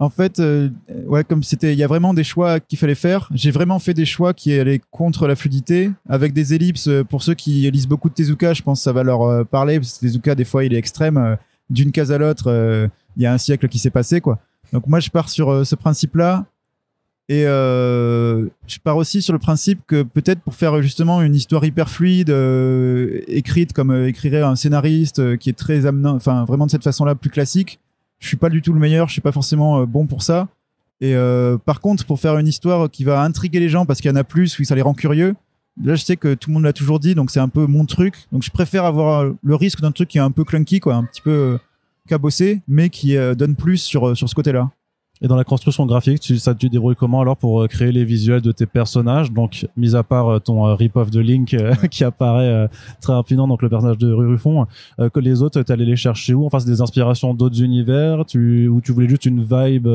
En 0.00 0.08
fait, 0.10 0.40
euh, 0.40 0.70
ouais, 1.06 1.22
comme 1.22 1.44
c'était, 1.44 1.72
il 1.72 1.78
y 1.78 1.84
a 1.84 1.86
vraiment 1.86 2.12
des 2.12 2.24
choix 2.24 2.58
qu'il 2.58 2.78
fallait 2.80 2.94
faire. 2.96 3.28
J'ai 3.32 3.50
vraiment 3.52 3.78
fait 3.78 3.94
des 3.94 4.06
choix 4.06 4.34
qui 4.34 4.52
allaient 4.58 4.80
contre 4.90 5.28
la 5.28 5.36
fluidité, 5.36 5.90
avec 6.08 6.32
des 6.32 6.52
ellipses. 6.52 6.88
Pour 7.08 7.22
ceux 7.22 7.34
qui 7.34 7.70
lisent 7.70 7.86
beaucoup 7.86 8.08
de 8.08 8.14
Tezuka, 8.14 8.54
je 8.54 8.62
pense 8.62 8.80
que 8.80 8.82
ça 8.84 8.92
va 8.92 9.04
leur 9.04 9.46
parler. 9.46 9.78
Parce 9.78 9.98
que 9.98 10.06
Tezuka, 10.06 10.34
des 10.34 10.44
fois, 10.46 10.64
il 10.64 10.72
est 10.74 10.78
extrême. 10.78 11.36
D'une 11.70 11.92
case 11.92 12.12
à 12.12 12.18
l'autre, 12.18 12.48
euh, 12.48 12.88
il 13.16 13.22
y 13.22 13.26
a 13.26 13.32
un 13.32 13.38
siècle 13.38 13.68
qui 13.68 13.78
s'est 13.78 13.90
passé, 13.90 14.20
quoi. 14.20 14.38
Donc 14.72 14.86
moi, 14.86 15.00
je 15.00 15.10
pars 15.10 15.28
sur 15.28 15.50
euh, 15.50 15.64
ce 15.64 15.74
principe-là. 15.74 16.46
Et 17.28 17.46
euh, 17.46 18.48
je 18.66 18.78
pars 18.80 18.96
aussi 18.96 19.22
sur 19.22 19.32
le 19.32 19.38
principe 19.38 19.80
que 19.86 20.02
peut-être 20.02 20.40
pour 20.40 20.54
faire 20.54 20.82
justement 20.82 21.22
une 21.22 21.36
histoire 21.36 21.64
hyper 21.64 21.88
fluide, 21.88 22.34
écrite 23.28 23.72
comme 23.72 23.94
écrirait 24.04 24.42
un 24.42 24.56
scénariste 24.56 25.38
qui 25.38 25.48
est 25.48 25.56
très 25.56 25.86
amenant, 25.86 26.16
enfin 26.16 26.44
vraiment 26.44 26.66
de 26.66 26.72
cette 26.72 26.82
façon-là 26.82 27.14
plus 27.14 27.30
classique, 27.30 27.78
je 28.18 28.26
suis 28.26 28.36
pas 28.36 28.48
du 28.48 28.62
tout 28.62 28.72
le 28.72 28.80
meilleur, 28.80 29.06
je 29.06 29.12
suis 29.12 29.20
pas 29.20 29.30
forcément 29.30 29.84
bon 29.86 30.06
pour 30.06 30.24
ça. 30.24 30.48
Et 31.00 31.14
par 31.64 31.80
contre, 31.80 32.04
pour 32.04 32.18
faire 32.18 32.36
une 32.36 32.48
histoire 32.48 32.90
qui 32.90 33.04
va 33.04 33.22
intriguer 33.22 33.60
les 33.60 33.68
gens 33.68 33.86
parce 33.86 34.00
qu'il 34.00 34.10
y 34.10 34.12
en 34.12 34.16
a 34.16 34.24
plus, 34.24 34.58
où 34.58 34.64
ça 34.64 34.74
les 34.74 34.82
rend 34.82 34.94
curieux, 34.94 35.36
là 35.82 35.94
je 35.94 36.04
sais 36.04 36.16
que 36.16 36.34
tout 36.34 36.50
le 36.50 36.54
monde 36.54 36.64
l'a 36.64 36.72
toujours 36.72 37.00
dit, 37.00 37.14
donc 37.14 37.30
c'est 37.30 37.40
un 37.40 37.48
peu 37.48 37.66
mon 37.66 37.84
truc. 37.84 38.14
Donc 38.32 38.42
je 38.42 38.50
préfère 38.50 38.84
avoir 38.84 39.20
euh, 39.20 39.32
le 39.42 39.54
risque 39.54 39.80
d'un 39.80 39.92
truc 39.92 40.08
qui 40.08 40.18
est 40.18 40.22
un 40.22 40.30
peu 40.30 40.44
clunky, 40.44 40.80
quoi, 40.80 40.94
un 40.94 41.04
petit 41.04 41.20
peu 41.20 41.30
euh, 41.30 41.58
cabossé, 42.08 42.60
mais 42.68 42.90
qui 42.90 43.16
euh, 43.16 43.34
donne 43.34 43.56
plus 43.56 43.78
sur, 43.78 44.16
sur 44.16 44.28
ce 44.28 44.34
côté-là. 44.34 44.70
Et 45.22 45.28
dans 45.28 45.36
la 45.36 45.44
construction 45.44 45.84
graphique, 45.84 46.20
tu, 46.20 46.38
ça, 46.38 46.54
tu 46.54 46.70
débrouilles 46.70 46.96
comment 46.96 47.20
alors 47.20 47.36
pour 47.36 47.68
créer 47.68 47.92
les 47.92 48.06
visuels 48.06 48.40
de 48.40 48.52
tes 48.52 48.64
personnages? 48.64 49.30
Donc, 49.30 49.66
mis 49.76 49.94
à 49.94 50.02
part 50.02 50.40
ton 50.40 50.66
euh, 50.66 50.74
rip-off 50.74 51.10
de 51.10 51.20
Link 51.20 51.54
qui 51.90 52.04
apparaît 52.04 52.68
très 53.02 53.12
rapidement, 53.12 53.46
donc 53.46 53.60
le 53.60 53.68
personnage 53.68 53.98
de 53.98 54.10
Rurufon, 54.10 54.66
que 54.98 55.20
les 55.20 55.42
autres, 55.42 55.60
t'allais 55.60 55.84
les 55.84 55.96
chercher 55.96 56.32
où? 56.32 56.46
Enfin, 56.46 56.58
c'est 56.60 56.70
des 56.70 56.80
inspirations 56.80 57.34
d'autres 57.34 57.62
univers? 57.62 58.24
Tu, 58.24 58.66
Ou 58.68 58.80
tu 58.80 58.92
voulais 58.92 59.10
juste 59.10 59.26
une 59.26 59.42
vibe 59.42 59.88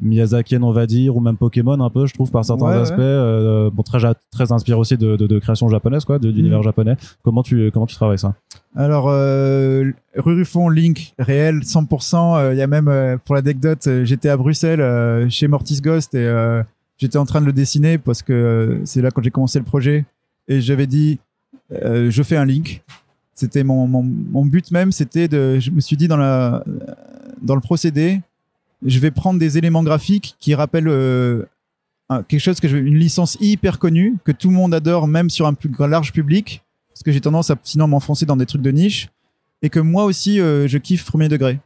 Miyazakienne 0.00 0.62
on 0.62 0.72
va 0.72 0.86
dire 0.86 1.16
ou 1.16 1.20
même 1.20 1.36
Pokémon 1.36 1.80
un 1.80 1.88
peu 1.88 2.06
je 2.06 2.12
trouve 2.12 2.30
par 2.30 2.44
certains 2.44 2.66
aspects 2.66 2.98
euh, 2.98 3.70
bon 3.70 3.82
très 3.82 3.98
très 4.30 4.52
inspiré 4.52 4.78
aussi 4.78 4.96
de, 4.98 5.16
de, 5.16 5.26
de 5.26 5.38
création 5.38 5.68
japonaise 5.68 6.04
quoi 6.04 6.18
de 6.18 6.28
l'univers 6.28 6.60
mm. 6.60 6.64
japonais. 6.64 6.96
Comment 7.22 7.42
tu 7.42 7.70
comment 7.72 7.86
tu 7.86 7.94
travailles 7.94 8.18
ça? 8.18 8.34
Alors 8.74 9.06
euh, 9.08 9.90
Rurufon 10.14 10.68
Link 10.68 11.14
réel 11.18 11.60
100% 11.60 12.36
euh, 12.36 12.52
il 12.52 12.58
y 12.58 12.62
a 12.62 12.66
même 12.66 13.18
pour 13.24 13.34
l'anecdote 13.34 13.88
j'étais 14.04 14.28
à 14.28 14.36
Bruxelles 14.36 15.30
chez 15.30 15.48
Mortis 15.48 15.80
Ghost 15.80 16.14
et 16.14 16.30
j'étais 16.98 17.18
en 17.18 17.24
train 17.24 17.40
de 17.40 17.46
le 17.46 17.52
dessiner 17.54 17.96
parce 17.96 18.22
que 18.22 18.80
c'est 18.84 19.00
là 19.00 19.10
quand 19.10 19.22
j'ai 19.22 19.30
commencé 19.30 19.58
le 19.58 19.64
projet 19.64 20.04
et 20.48 20.60
j'avais 20.60 20.86
dit 20.86 21.18
je 21.70 22.22
fais 22.22 22.36
un 22.36 22.44
Link. 22.44 22.82
C'était 23.34 23.64
mon, 23.64 23.86
mon, 23.86 24.02
mon 24.02 24.44
but 24.46 24.70
même 24.70 24.92
c'était 24.92 25.28
de 25.28 25.58
je 25.58 25.70
me 25.70 25.80
suis 25.80 25.96
dit 25.96 26.08
dans 26.08 26.16
la 26.18 26.62
dans 27.42 27.54
le 27.54 27.60
procédé 27.60 28.20
je 28.84 28.98
vais 28.98 29.10
prendre 29.10 29.38
des 29.38 29.58
éléments 29.58 29.82
graphiques 29.82 30.36
qui 30.38 30.54
rappellent 30.54 30.88
euh, 30.88 31.44
quelque 32.28 32.40
chose 32.40 32.60
que 32.60 32.68
je 32.68 32.76
une 32.76 32.96
licence 32.96 33.36
hyper 33.40 33.78
connue 33.78 34.16
que 34.24 34.32
tout 34.32 34.48
le 34.48 34.54
monde 34.54 34.74
adore 34.74 35.08
même 35.08 35.30
sur 35.30 35.46
un 35.46 35.54
plus 35.54 35.70
large 35.78 36.12
public 36.12 36.62
parce 36.88 37.02
que 37.02 37.12
j'ai 37.12 37.20
tendance 37.20 37.50
à 37.50 37.56
sinon 37.62 37.88
m'enfoncer 37.88 38.26
dans 38.26 38.36
des 38.36 38.46
trucs 38.46 38.62
de 38.62 38.70
niche 38.70 39.08
et 39.62 39.70
que 39.70 39.80
moi 39.80 40.04
aussi 40.04 40.40
euh, 40.40 40.68
je 40.68 40.78
kiffe 40.78 41.04
premier 41.04 41.28
degré. 41.28 41.58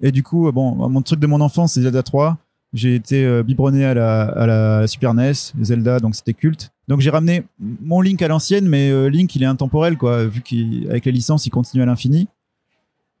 Et 0.00 0.12
du 0.12 0.22
coup 0.22 0.50
bon 0.52 0.88
mon 0.88 1.02
truc 1.02 1.20
de 1.20 1.26
mon 1.26 1.40
enfance 1.40 1.74
c'est 1.74 1.82
Zelda 1.82 2.02
3 2.02 2.36
j'ai 2.74 2.94
été 2.94 3.24
euh, 3.24 3.42
biberonné 3.42 3.86
à 3.86 3.94
la, 3.94 4.22
à 4.22 4.46
la 4.46 4.86
Super 4.86 5.14
NES 5.14 5.32
Zelda 5.60 6.00
donc 6.00 6.14
c'était 6.14 6.34
culte. 6.34 6.70
Donc 6.86 7.00
j'ai 7.00 7.10
ramené 7.10 7.44
mon 7.58 8.00
Link 8.00 8.20
à 8.22 8.28
l'ancienne 8.28 8.68
mais 8.68 9.10
Link 9.10 9.34
il 9.34 9.42
est 9.42 9.46
intemporel 9.46 9.96
quoi 9.96 10.24
vu 10.26 10.42
qu'avec 10.42 11.06
les 11.06 11.12
licences 11.12 11.46
il 11.46 11.50
continue 11.50 11.82
à 11.82 11.86
l'infini. 11.86 12.28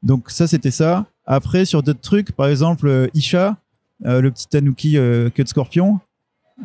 Donc 0.02 0.30
ça 0.30 0.46
c'était 0.46 0.70
ça 0.70 1.06
après, 1.30 1.66
sur 1.66 1.82
d'autres 1.82 2.00
trucs, 2.00 2.32
par 2.32 2.48
exemple, 2.48 2.88
euh, 2.88 3.06
Isha, 3.12 3.58
euh, 4.06 4.22
le 4.22 4.30
petit 4.30 4.48
Tanuki 4.48 4.96
euh, 4.96 5.28
queue 5.28 5.44
de 5.44 5.48
scorpion, 5.48 6.00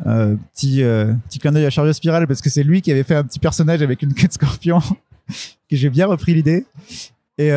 petit, 0.02 0.82
petit 1.28 1.38
clin 1.38 1.52
d'œil 1.52 1.66
à 1.66 1.70
Chariot 1.70 1.92
Spiral 1.92 2.26
parce 2.26 2.40
que 2.40 2.50
c'est 2.50 2.64
lui 2.64 2.82
qui 2.82 2.90
avait 2.90 3.04
fait 3.04 3.14
un 3.14 3.22
petit 3.22 3.38
personnage 3.38 3.80
avec 3.82 4.02
une 4.02 4.12
queue 4.14 4.26
de 4.26 4.32
scorpion, 4.32 4.80
que 5.70 5.76
j'ai 5.76 5.90
bien 5.90 6.06
repris 6.06 6.34
l'idée. 6.34 6.64
Et 7.36 7.52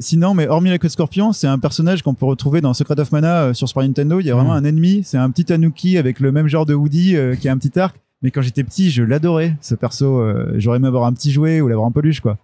sinon, 0.00 0.34
mais 0.34 0.48
hormis 0.48 0.70
la 0.70 0.78
queue 0.78 0.88
de 0.88 0.92
scorpion, 0.92 1.32
c'est 1.32 1.46
un 1.46 1.58
personnage 1.58 2.02
qu'on 2.02 2.14
peut 2.14 2.26
retrouver 2.26 2.60
dans 2.60 2.74
Secret 2.74 2.98
of 2.98 3.12
Mana 3.12 3.54
sur 3.54 3.68
Super 3.68 3.84
Nintendo. 3.84 4.18
Il 4.18 4.26
y 4.26 4.30
a 4.30 4.34
vraiment 4.34 4.54
hmm. 4.54 4.64
un 4.64 4.64
ennemi, 4.64 5.02
c'est 5.04 5.18
un 5.18 5.30
petit 5.30 5.44
Tanuki 5.44 5.98
avec 5.98 6.18
le 6.18 6.32
même 6.32 6.48
genre 6.48 6.66
de 6.66 6.74
Woody 6.74 7.14
qui 7.40 7.48
a 7.48 7.52
un 7.52 7.58
petit 7.58 7.78
arc. 7.78 7.96
Mais 8.22 8.30
quand 8.30 8.42
j'étais 8.42 8.64
petit, 8.64 8.90
je 8.90 9.02
l'adorais, 9.04 9.54
ce 9.60 9.74
perso. 9.76 10.24
J'aurais 10.54 10.78
aimé 10.78 10.88
avoir 10.88 11.04
un 11.04 11.12
petit 11.12 11.30
jouet 11.30 11.60
ou 11.60 11.68
l'avoir 11.68 11.86
en 11.86 11.92
peluche, 11.92 12.20
quoi. 12.20 12.38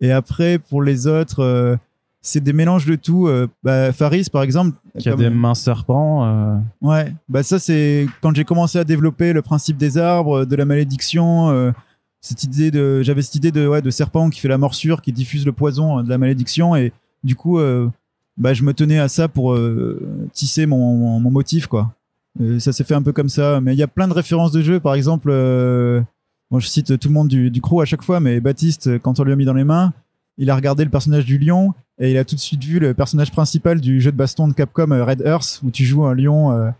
Et 0.00 0.12
après, 0.12 0.58
pour 0.58 0.82
les 0.82 1.06
autres, 1.08 1.78
c'est 2.24 2.40
des 2.40 2.54
mélanges 2.54 2.86
de 2.86 2.96
tout. 2.96 3.28
Euh, 3.28 3.46
bah, 3.62 3.92
Faris, 3.92 4.28
par 4.32 4.42
exemple. 4.42 4.76
Qui 4.98 5.10
a 5.10 5.14
des 5.14 5.28
mains 5.28 5.54
serpents. 5.54 6.24
Euh. 6.24 6.56
Ouais, 6.80 7.12
bah 7.28 7.42
ça, 7.42 7.58
c'est 7.58 8.06
quand 8.22 8.34
j'ai 8.34 8.44
commencé 8.44 8.78
à 8.78 8.84
développer 8.84 9.32
le 9.34 9.42
principe 9.42 9.76
des 9.76 9.98
arbres, 9.98 10.46
de 10.46 10.56
la 10.56 10.64
malédiction. 10.64 11.50
Euh, 11.50 11.70
cette 12.22 12.42
idée 12.42 12.70
de, 12.70 13.02
j'avais 13.02 13.20
cette 13.20 13.34
idée 13.34 13.52
de, 13.52 13.68
ouais, 13.68 13.82
de 13.82 13.90
serpent 13.90 14.30
qui 14.30 14.40
fait 14.40 14.48
la 14.48 14.56
morsure, 14.56 15.02
qui 15.02 15.12
diffuse 15.12 15.44
le 15.44 15.52
poison 15.52 16.02
de 16.02 16.08
la 16.08 16.16
malédiction. 16.16 16.74
Et 16.74 16.94
du 17.22 17.36
coup, 17.36 17.60
bah, 18.38 18.54
je 18.54 18.62
me 18.62 18.72
tenais 18.72 18.98
à 18.98 19.08
ça 19.08 19.28
pour 19.28 19.54
tisser 20.32 20.64
mon, 20.64 21.20
mon, 21.20 21.30
motif, 21.30 21.66
quoi. 21.66 21.94
ça 22.58 22.72
s'est 22.72 22.84
fait 22.84 22.94
un 22.94 23.02
peu 23.02 23.12
comme 23.12 23.28
ça. 23.28 23.60
Mais 23.60 23.74
il 23.74 23.78
y 23.78 23.82
a 23.82 23.88
plein 23.88 24.08
de 24.08 24.14
références 24.14 24.52
de 24.52 24.62
jeux. 24.62 24.80
Par 24.80 24.94
exemple, 24.94 25.30
je 25.30 26.66
cite 26.66 26.98
tout 26.98 27.08
le 27.08 27.14
monde 27.14 27.28
du, 27.28 27.50
du 27.50 27.60
crew 27.60 27.82
à 27.82 27.84
chaque 27.84 28.02
fois, 28.02 28.20
mais 28.20 28.40
Baptiste, 28.40 28.98
quand 29.00 29.20
on 29.20 29.24
lui 29.24 29.32
a 29.32 29.36
mis 29.36 29.44
dans 29.44 29.52
les 29.52 29.64
mains, 29.64 29.92
il 30.38 30.48
a 30.48 30.56
regardé 30.56 30.82
le 30.82 30.90
personnage 30.90 31.26
du 31.26 31.36
lion 31.36 31.74
et 31.98 32.10
il 32.10 32.18
a 32.18 32.24
tout 32.24 32.34
de 32.34 32.40
suite 32.40 32.62
vu 32.64 32.78
le 32.78 32.94
personnage 32.94 33.30
principal 33.30 33.80
du 33.80 34.00
jeu 34.00 34.10
de 34.10 34.16
baston 34.16 34.48
de 34.48 34.52
Capcom 34.52 34.90
euh, 34.90 35.04
Red 35.04 35.22
Earth 35.24 35.60
où 35.64 35.70
tu 35.70 35.84
joues 35.84 36.04
un 36.04 36.14
lion 36.14 36.52
euh, 36.52 36.70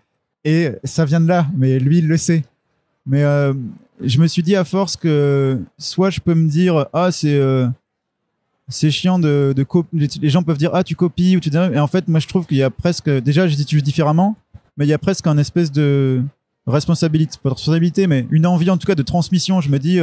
et 0.44 0.72
ça 0.84 1.04
vient 1.04 1.20
de 1.20 1.28
là 1.28 1.46
mais 1.56 1.78
lui 1.78 1.98
il 1.98 2.08
le 2.08 2.16
sait. 2.16 2.44
Mais 3.06 3.22
euh, 3.22 3.52
je 4.02 4.18
me 4.18 4.26
suis 4.26 4.42
dit 4.42 4.56
à 4.56 4.64
force 4.64 4.96
que 4.96 5.60
soit 5.78 6.10
je 6.10 6.20
peux 6.20 6.34
me 6.34 6.48
dire 6.48 6.86
ah 6.92 7.12
c'est 7.12 7.40
c'est 8.68 8.90
chiant 8.90 9.18
de, 9.18 9.52
de 9.54 9.66
les 9.92 10.30
gens 10.30 10.42
peuvent 10.42 10.58
dire 10.58 10.70
ah 10.74 10.82
tu 10.82 10.96
copies 10.96 11.36
ou 11.36 11.40
tu 11.40 11.50
et 11.54 11.78
en 11.78 11.86
fait 11.86 12.08
moi 12.08 12.18
je 12.18 12.26
trouve 12.26 12.46
qu'il 12.46 12.56
y 12.56 12.62
a 12.62 12.70
presque 12.70 13.08
déjà 13.08 13.46
je 13.46 13.54
dis 13.54 13.64
différemment 13.82 14.36
mais 14.76 14.86
il 14.86 14.88
y 14.88 14.94
a 14.94 14.98
presque 14.98 15.26
un 15.26 15.38
espèce 15.38 15.70
de 15.70 16.22
responsabilité 16.66 17.38
pas 17.42 17.50
de 17.50 17.54
responsabilité 17.54 18.06
mais 18.06 18.26
une 18.30 18.46
envie 18.46 18.70
en 18.70 18.78
tout 18.78 18.86
cas 18.86 18.94
de 18.94 19.02
transmission. 19.02 19.60
Je 19.60 19.70
me 19.70 19.78
dis 19.78 20.00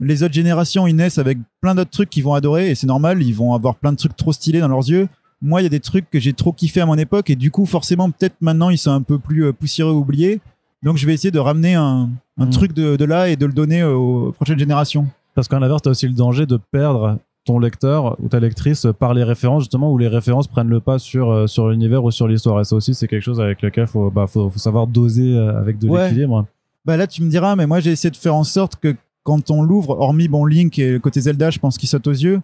les 0.00 0.22
autres 0.22 0.34
générations, 0.34 0.86
ils 0.86 0.94
naissent 0.94 1.18
avec 1.18 1.38
plein 1.60 1.74
d'autres 1.74 1.90
trucs 1.90 2.10
qu'ils 2.10 2.24
vont 2.24 2.34
adorer 2.34 2.70
et 2.70 2.74
c'est 2.74 2.86
normal, 2.86 3.22
ils 3.22 3.34
vont 3.34 3.54
avoir 3.54 3.76
plein 3.76 3.92
de 3.92 3.96
trucs 3.96 4.16
trop 4.16 4.32
stylés 4.32 4.60
dans 4.60 4.68
leurs 4.68 4.88
yeux. 4.88 5.08
Moi, 5.40 5.60
il 5.60 5.64
y 5.64 5.66
a 5.66 5.70
des 5.70 5.80
trucs 5.80 6.10
que 6.10 6.18
j'ai 6.18 6.32
trop 6.32 6.52
kiffé 6.52 6.80
à 6.80 6.86
mon 6.86 6.96
époque 6.96 7.30
et 7.30 7.36
du 7.36 7.50
coup, 7.50 7.66
forcément, 7.66 8.10
peut-être 8.10 8.36
maintenant, 8.40 8.70
ils 8.70 8.78
sont 8.78 8.90
un 8.90 9.02
peu 9.02 9.18
plus 9.18 9.46
euh, 9.46 9.52
poussiéreux, 9.52 9.92
oubliés. 9.92 10.40
Donc, 10.82 10.96
je 10.96 11.06
vais 11.06 11.14
essayer 11.14 11.30
de 11.30 11.38
ramener 11.38 11.74
un, 11.74 12.10
mm. 12.36 12.50
truc 12.50 12.72
de, 12.72 13.04
là 13.04 13.28
et 13.28 13.36
de 13.36 13.46
le 13.46 13.52
donner 13.52 13.82
aux 13.82 14.32
prochaines 14.32 14.58
générations. 14.58 15.06
Parce 15.34 15.48
qu'en 15.48 15.58
l'inverse, 15.60 15.82
tu 15.82 15.88
as 15.88 15.92
aussi 15.92 16.06
le 16.06 16.14
danger 16.14 16.46
de 16.46 16.58
perdre 16.70 17.18
ton 17.44 17.58
lecteur 17.58 18.16
ou 18.22 18.28
ta 18.28 18.40
lectrice 18.40 18.86
par 18.98 19.14
les 19.14 19.24
références 19.24 19.62
justement 19.62 19.90
où 19.90 19.96
les 19.96 20.08
références 20.08 20.46
prennent 20.48 20.68
le 20.68 20.80
pas 20.80 20.98
sur 20.98 21.30
euh, 21.30 21.46
sur 21.46 21.70
l'univers 21.70 22.04
ou 22.04 22.10
sur 22.10 22.28
l'histoire 22.28 22.60
et 22.60 22.64
ça 22.64 22.76
aussi 22.76 22.92
c'est 22.94 23.08
quelque 23.08 23.22
chose 23.22 23.40
avec 23.40 23.62
lequel 23.62 23.86
faut 23.86 24.10
bah, 24.10 24.26
faut, 24.26 24.52
savoir 24.56 24.86
doser 24.86 25.34
euh, 25.34 25.58
avec 25.58 25.78
de 25.78 25.88
l'équilibre 25.88 26.44
bah 26.84 26.98
là 26.98 27.06
tu 27.06 27.22
me 27.22 27.30
diras 27.30 27.56
mais 27.56 27.66
moi 27.66 27.80
j'ai 27.80 27.92
essayé 27.92 28.10
de 28.10 28.16
faire 28.16 28.34
en 28.34 28.44
sorte 28.44 28.76
que 28.76 28.94
quand 29.28 29.50
on 29.50 29.62
l'ouvre, 29.62 29.90
hormis 29.90 30.26
bon 30.26 30.46
Link 30.46 30.78
et 30.78 30.92
le 30.92 30.98
côté 31.00 31.20
Zelda, 31.20 31.50
je 31.50 31.58
pense 31.58 31.76
qu'il 31.76 31.86
saute 31.86 32.06
aux 32.06 32.12
yeux, 32.12 32.40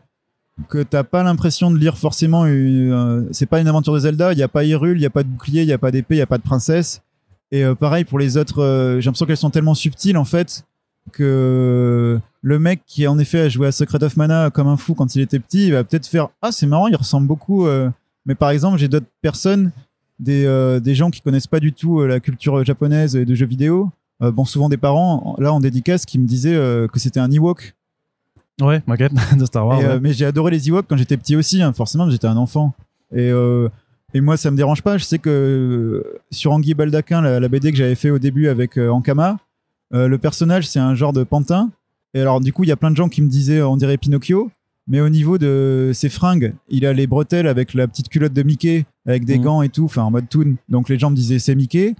que 0.68 0.83
t'as 0.83 1.03
pas 1.03 1.23
l'impression 1.23 1.70
de 1.70 1.79
lire 1.79 1.97
forcément. 1.97 2.44
Une, 2.44 3.27
c'est 3.33 3.47
pas 3.47 3.59
une 3.59 3.68
aventure 3.68 3.94
de 3.94 4.01
Zelda. 4.01 4.35
Il 4.35 4.38
y 4.38 4.42
a 4.42 4.49
pas 4.49 4.64
Hyrule, 4.64 4.99
il 4.99 5.01
y 5.01 5.07
a 5.07 5.11
pas 5.11 5.23
de 5.23 5.29
bouclier, 5.29 5.62
il 5.62 5.68
y 5.68 5.73
a 5.73 5.79
pas 5.79 5.90
d'épée, 5.90 6.16
il 6.16 6.18
y 6.18 6.23
a 6.23 6.27
pas 6.27 6.37
de 6.37 6.42
princesse. 6.42 7.01
Et 7.53 7.64
euh, 7.64 7.75
pareil 7.75 8.05
pour 8.05 8.18
les 8.18 8.37
autres, 8.37 8.62
euh, 8.62 9.01
j'ai 9.01 9.07
l'impression 9.07 9.25
qu'elles 9.25 9.38
sont 9.38 9.49
tellement 9.49 9.73
subtiles 9.73 10.18
en 10.18 10.27
fait 10.27 10.66
que 11.12 12.20
le 12.42 12.59
mec 12.59 12.83
qui 12.87 13.07
en 13.07 13.18
effet 13.18 13.40
a 13.40 13.49
joué 13.49 13.66
à 13.66 13.73
Secret 13.73 14.05
of 14.05 14.18
Mana 14.18 14.51
comme 14.51 14.68
un 14.68 14.77
fou 14.77 14.92
quand 14.92 15.16
il 15.16 15.23
était 15.23 15.38
petit, 15.38 15.68
il 15.68 15.73
va 15.73 15.85
peut-être 15.85 16.07
faire 16.07 16.29
ah 16.42 16.53
c'est 16.53 16.66
marrant, 16.66 16.88
il 16.88 16.97
ressemble 16.97 17.27
beaucoup. 17.27 17.66
Euh. 17.66 17.88
Mais 18.27 18.35
par 18.35 18.51
exemple, 18.51 18.77
j'ai 18.77 18.88
d'autres 18.88 19.07
personnes, 19.23 19.73
des, 20.18 20.44
des 20.83 20.94
gens 20.94 21.11
qui 21.11 21.23
connaissent 21.23 21.47
pas 21.47 21.61
du 21.61 21.73
tout 21.73 22.03
la 22.05 22.20
culture 22.20 22.62
japonaise 22.62 23.16
et 23.16 23.25
de 23.25 23.35
jeux 23.35 23.47
vidéo, 23.47 23.90
euh, 24.22 24.31
bon, 24.31 24.44
souvent 24.44 24.68
des 24.68 24.77
parents, 24.77 25.37
là 25.38 25.53
en 25.53 25.61
dédicace, 25.61 26.07
qui 26.07 26.18
me 26.18 26.27
disaient 26.27 26.55
euh, 26.55 26.87
que 26.87 26.98
c'était 26.98 27.20
un 27.20 27.31
Ewok. 27.31 27.74
Ouais, 28.61 28.83
maquette 28.87 29.12
de 29.37 29.44
Star 29.44 29.66
Wars. 29.66 29.81
Euh, 29.83 29.98
mais 30.00 30.12
j'ai 30.12 30.24
adoré 30.24 30.53
les 30.53 30.68
Ewoks 30.68 30.87
quand 30.88 30.96
j'étais 30.96 31.16
petit 31.16 31.37
aussi, 31.37 31.62
hein, 31.62 31.72
forcément, 31.72 32.09
j'étais 32.09 32.27
un 32.27 32.37
enfant. 32.37 32.72
Et, 33.14 33.31
et 34.12 34.20
moi, 34.20 34.37
ça 34.37 34.50
me 34.50 34.57
dérange 34.57 34.83
pas. 34.83 34.98
Je 34.98 35.05
sais 35.05 35.18
que 35.20 36.18
sur 36.33 36.53
Anguille 36.53 36.74
Baldaquin, 36.74 37.20
la, 37.20 37.48
BD 37.48 37.70
que 37.70 37.77
j'avais 37.77 37.94
fait 37.94 38.11
au 38.11 38.18
début 38.18 38.48
avec 38.48 38.77
Ankama, 38.77 39.38
le 39.92 40.16
personnage, 40.16 40.66
c'est 40.66 40.81
un 40.81 40.96
genre 40.96 41.12
de 41.12 41.22
pantin. 41.22 41.70
Et 42.14 42.20
alors, 42.20 42.40
du 42.40 42.53
coup, 42.53 42.64
il 42.64 42.68
y 42.68 42.72
a 42.72 42.77
plein 42.77 42.90
de 42.90 42.96
gens 42.96 43.09
qui 43.09 43.22
me 43.22 43.29
disaient, 43.29 43.62
on 43.62 43.77
dirait 43.77 43.98
Pinocchio. 43.98 44.50
Mais 44.88 45.00
au 45.00 45.09
niveau 45.09 45.38
de 45.38 45.92
ses 45.94 46.09
fringues, 46.09 46.55
il 46.68 46.87
a 46.87 46.92
les 46.92 47.07
bretelles 47.07 47.46
avec 47.46 47.72
la 47.72 47.87
petite 47.87 48.09
culotte 48.09 48.33
de 48.33 48.42
Mickey, 48.42 48.85
avec 49.07 49.24
des 49.24 49.38
mmh. 49.38 49.42
gants 49.42 49.62
et 49.62 49.68
tout, 49.68 49.85
enfin 49.85 50.03
en 50.03 50.11
mode 50.11 50.29
toon. 50.29 50.57
Donc 50.68 50.88
les 50.88 50.98
gens 50.98 51.11
me 51.11 51.16
disaient 51.16 51.38
c'est 51.38 51.55
Mickey 51.55 51.94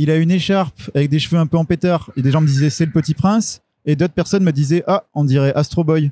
il 0.00 0.10
a 0.10 0.16
une 0.16 0.30
écharpe 0.30 0.80
avec 0.94 1.10
des 1.10 1.18
cheveux 1.18 1.38
un 1.38 1.46
peu 1.46 1.58
en 1.58 1.66
pétard. 1.66 2.10
Et 2.16 2.22
des 2.22 2.30
gens 2.30 2.40
me 2.40 2.46
disaient 2.46 2.70
c'est 2.70 2.86
le 2.86 2.90
petit 2.90 3.12
prince. 3.12 3.60
Et 3.84 3.96
d'autres 3.96 4.14
personnes 4.14 4.42
me 4.42 4.52
disaient 4.52 4.82
ah 4.86 5.04
on 5.14 5.24
dirait 5.24 5.52
Astro 5.54 5.84
Boy. 5.84 6.10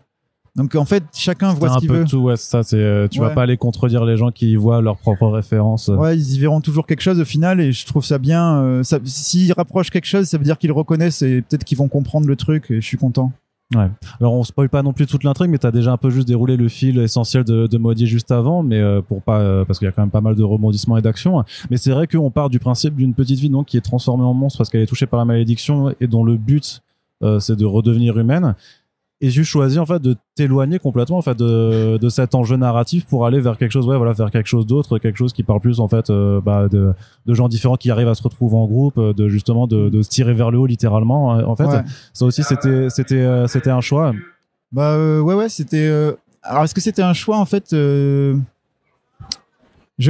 Donc 0.57 0.75
en 0.75 0.85
fait 0.85 1.05
chacun 1.15 1.55
voit 1.55 1.71
ce 1.71 1.79
qu'il 1.79 1.91
veut. 1.91 2.05
tout, 2.05 2.19
ouais, 2.19 2.37
ça 2.37 2.63
c'est 2.63 2.77
euh, 2.77 3.09
tu 3.09 3.21
vas 3.21 3.31
pas 3.31 3.43
aller 3.43 3.57
contredire 3.57 4.05
les 4.05 4.17
gens 4.17 4.31
qui 4.31 4.57
voient 4.57 4.83
leurs 4.83 4.99
propres 4.99 5.29
références. 5.29 5.89
Ouais 5.89 6.19
ils 6.19 6.35
y 6.35 6.39
verront 6.39 6.61
toujours 6.61 6.87
quelque 6.87 7.01
chose 7.01 7.19
au 7.19 7.25
final. 7.25 7.61
Et 7.61 7.73
je 7.73 7.87
trouve 7.87 8.05
ça 8.05 8.19
bien 8.19 8.59
euh, 8.63 8.83
s'ils 9.05 9.53
rapprochent 9.55 9.91
quelque 9.91 10.07
chose 10.07 10.27
ça 10.27 10.37
veut 10.37 10.45
dire 10.45 10.59
qu'ils 10.59 10.73
reconnaissent 10.73 11.23
et 11.23 11.41
peut-être 11.43 11.65
qu'ils 11.65 11.79
vont 11.79 11.89
comprendre 11.89 12.27
le 12.27 12.37
truc. 12.37 12.71
Et 12.71 12.83
je 12.83 12.87
suis 12.87 12.99
content 12.99 13.33
Ouais. 13.75 13.91
Alors 14.19 14.33
on 14.33 14.45
spoil 14.45 14.71
pas 14.71 14.83
non 14.83 14.95
plus 14.95 15.07
toute 15.07 15.25
l'intrigue, 15.25 15.51
mais 15.51 15.59
t'as 15.59 15.71
déjà 15.71 15.93
un 15.93 15.99
peu 15.99 16.09
juste 16.09 16.27
déroulé 16.27 16.57
le 16.57 16.69
fil 16.69 16.99
essentiel 17.01 17.45
de, 17.45 17.67
de 17.67 18.07
juste 18.07 18.31
avant, 18.31 18.63
mais 18.63 18.81
euh, 18.81 19.03
pour 19.03 19.21
pas 19.21 19.41
euh, 19.41 19.67
parce 19.67 19.79
qu'il 19.79 19.85
y 19.85 19.89
a 19.91 19.93
quand 19.93 20.01
même 20.01 20.11
pas 20.11 20.23
mal 20.23 20.35
de 20.35 20.43
rebondissements 20.43 20.97
et 20.97 21.03
d'actions. 21.03 21.45
Mais 21.71 21.77
c'est 21.77 21.91
vrai 21.91 22.07
qu'on 22.07 22.31
part 22.31 22.49
du 22.49 22.59
principe 22.59 22.97
d'une 22.97 23.13
petite 23.13 23.39
vie 23.39 23.51
donc 23.51 23.67
qui 23.67 23.77
est 23.77 23.83
transformée 23.83 24.25
en 24.25 24.33
monstre 24.33 24.57
parce 24.57 24.71
qu'elle 24.71 24.81
est 24.81 24.87
touchée 24.87 25.07
par 25.07 25.19
la 25.19 25.27
malédiction 25.27 25.95
et 26.01 26.07
dont 26.07 26.25
le 26.25 26.37
but 26.37 26.81
euh, 27.23 27.41
c'est 27.41 27.57
de 27.57 27.67
redevenir 27.67 28.17
humaine 28.19 28.55
et 29.21 29.31
j'ai 29.31 29.43
choisi 29.43 29.79
en 29.79 29.87
fait 29.87 30.01
de 30.01 30.17
t'éloigner 30.37 30.79
complètement 30.79 31.19
en 31.19 31.23
fait 31.23 31.37
de, 31.37 31.97
de 31.97 32.09
cet 32.09 32.37
enjeu 32.37 32.57
narratif 32.57 33.05
pour 33.07 33.27
aller 33.27 33.41
vers 33.41 33.59
quelque 33.59 33.73
chose 33.73 33.87
ouais 33.89 33.97
voilà 33.97 34.13
vers 34.13 34.31
quelque 34.31 34.47
chose 34.47 34.65
d'autre 34.65 34.99
quelque 34.99 35.17
chose 35.17 35.33
qui 35.33 35.43
parle 35.43 35.61
plus 35.61 35.81
en 35.81 35.89
fait 35.89 36.09
euh, 36.11 36.41
bah, 36.41 36.69
de, 36.69 36.95
de 37.27 37.35
gens 37.35 37.49
différents 37.49 37.77
qui 37.77 37.91
arrivent 37.91 38.09
à 38.09 38.15
se 38.15 38.23
retrouver 38.23 38.57
en 38.57 38.67
groupe 38.67 38.99
euh, 38.99 39.13
de 39.13 39.29
justement 39.29 39.67
de, 39.67 39.89
de 39.89 40.03
se 40.03 40.09
tirer 40.09 40.35
vers 40.35 40.53
le 40.53 40.59
haut 40.59 40.67
littéralement 40.67 41.33
hein, 41.33 41.45
en 41.45 41.57
fait. 41.57 41.67
Ça 42.13 42.25
aussi 42.25 42.45
c'était 42.45 42.91
c'était 42.91 43.17
euh, 43.17 43.49
c'était 43.49 43.71
un 43.71 43.81
choix. 43.81 44.13
Bah 44.71 44.97
ouais 44.97 45.35
ouais 45.35 45.49
c'était 45.49 45.89
alors 46.43 46.65
est-ce 46.65 46.75
que 46.75 46.81
c'était 46.81 47.03
un 47.03 47.15
choix 47.15 47.39
en 47.39 47.45
fait 47.45 47.71
Je 47.71 48.37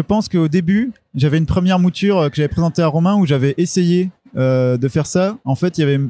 pense 0.07 0.29
qu'au 0.29 0.49
début, 0.49 0.93
j'avais 1.15 1.39
une 1.39 1.47
première 1.47 1.79
mouture 1.79 2.29
que 2.29 2.37
j'avais 2.37 2.49
présentée 2.49 2.83
à 2.83 2.89
Romain 2.89 3.17
où 3.17 3.25
j'avais 3.25 3.55
essayé 3.57 4.11
de 4.35 4.89
faire 4.89 5.07
ça. 5.07 5.39
En 5.45 5.55
fait, 5.55 5.79
il 5.79 5.81
y 5.81 5.85
avait 5.85 6.01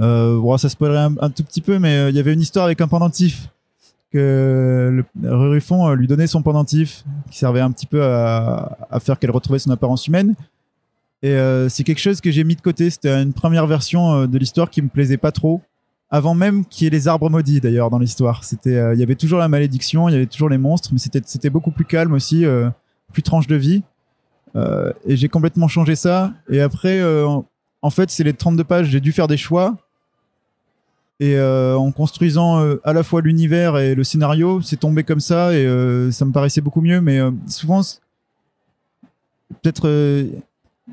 euh, 0.00 0.38
bon, 0.38 0.56
ça 0.58 0.68
spoilerait 0.68 1.08
un, 1.20 1.30
tout 1.30 1.44
petit 1.44 1.60
peu, 1.60 1.78
mais 1.78 2.10
il 2.10 2.16
y 2.16 2.18
avait 2.18 2.34
une 2.34 2.40
histoire 2.40 2.66
avec 2.66 2.80
un 2.80 2.88
pendentif 2.88 3.48
que 4.12 5.04
le, 5.20 5.34
Ruffon 5.34 5.92
lui 5.94 6.06
donnait 6.06 6.26
son 6.26 6.42
pendentif 6.42 7.04
qui 7.30 7.38
servait 7.38 7.60
un 7.60 7.70
petit 7.70 7.86
peu 7.86 8.02
à, 8.04 8.98
faire 9.00 9.18
qu'elle 9.18 9.30
retrouvait 9.30 9.58
son 9.58 9.70
apparence 9.70 10.06
humaine. 10.06 10.34
Et 11.22 11.30
euh, 11.30 11.68
c'est 11.68 11.84
quelque 11.84 11.98
chose 11.98 12.20
que 12.20 12.30
j'ai 12.30 12.44
mis 12.44 12.56
de 12.56 12.60
côté. 12.60 12.90
C'était 12.90 13.10
une 13.22 13.32
première 13.32 13.66
version 13.66 14.14
euh, 14.14 14.26
de 14.26 14.38
l'histoire 14.38 14.70
qui 14.70 14.82
me 14.82 14.88
plaisait 14.88 15.16
pas 15.16 15.32
trop. 15.32 15.62
Avant 16.08 16.34
même 16.34 16.64
qu'il 16.64 16.84
y 16.84 16.86
ait 16.86 16.90
les 16.90 17.08
arbres 17.08 17.30
maudits 17.30 17.60
d'ailleurs 17.60 17.90
dans 17.90 17.98
l'histoire. 17.98 18.44
C'était, 18.44 18.76
euh, 18.76 18.94
il 18.94 19.00
y 19.00 19.02
avait 19.02 19.16
toujours 19.16 19.38
la 19.38 19.48
malédiction, 19.48 20.08
il 20.08 20.12
y 20.12 20.14
avait 20.14 20.26
toujours 20.26 20.48
les 20.48 20.58
monstres, 20.58 20.90
mais 20.92 20.98
c'était, 20.98 21.20
c'était 21.24 21.50
beaucoup 21.50 21.72
plus 21.72 21.84
calme 21.84 22.12
aussi, 22.12 22.44
plus 23.12 23.22
tranche 23.22 23.48
de 23.48 23.56
vie. 23.56 23.82
et 24.54 25.16
j'ai 25.16 25.28
complètement 25.28 25.68
changé 25.68 25.96
ça. 25.96 26.32
Et 26.48 26.60
après, 26.60 27.02
en 27.82 27.90
fait, 27.90 28.10
c'est 28.10 28.22
les 28.22 28.34
32 28.34 28.62
pages, 28.62 28.86
j'ai 28.86 29.00
dû 29.00 29.10
faire 29.10 29.26
des 29.26 29.36
choix. 29.36 29.76
Et 31.18 31.40
en 31.40 31.90
construisant 31.92 32.76
à 32.84 32.92
la 32.92 33.02
fois 33.02 33.22
l'univers 33.22 33.78
et 33.78 33.94
le 33.94 34.04
scénario, 34.04 34.60
c'est 34.60 34.76
tombé 34.76 35.02
comme 35.02 35.20
ça 35.20 35.54
et 35.54 35.64
ça 36.12 36.24
me 36.26 36.32
paraissait 36.32 36.60
beaucoup 36.60 36.82
mieux. 36.82 37.00
Mais 37.00 37.20
souvent, 37.46 37.80
peut-être 39.62 39.88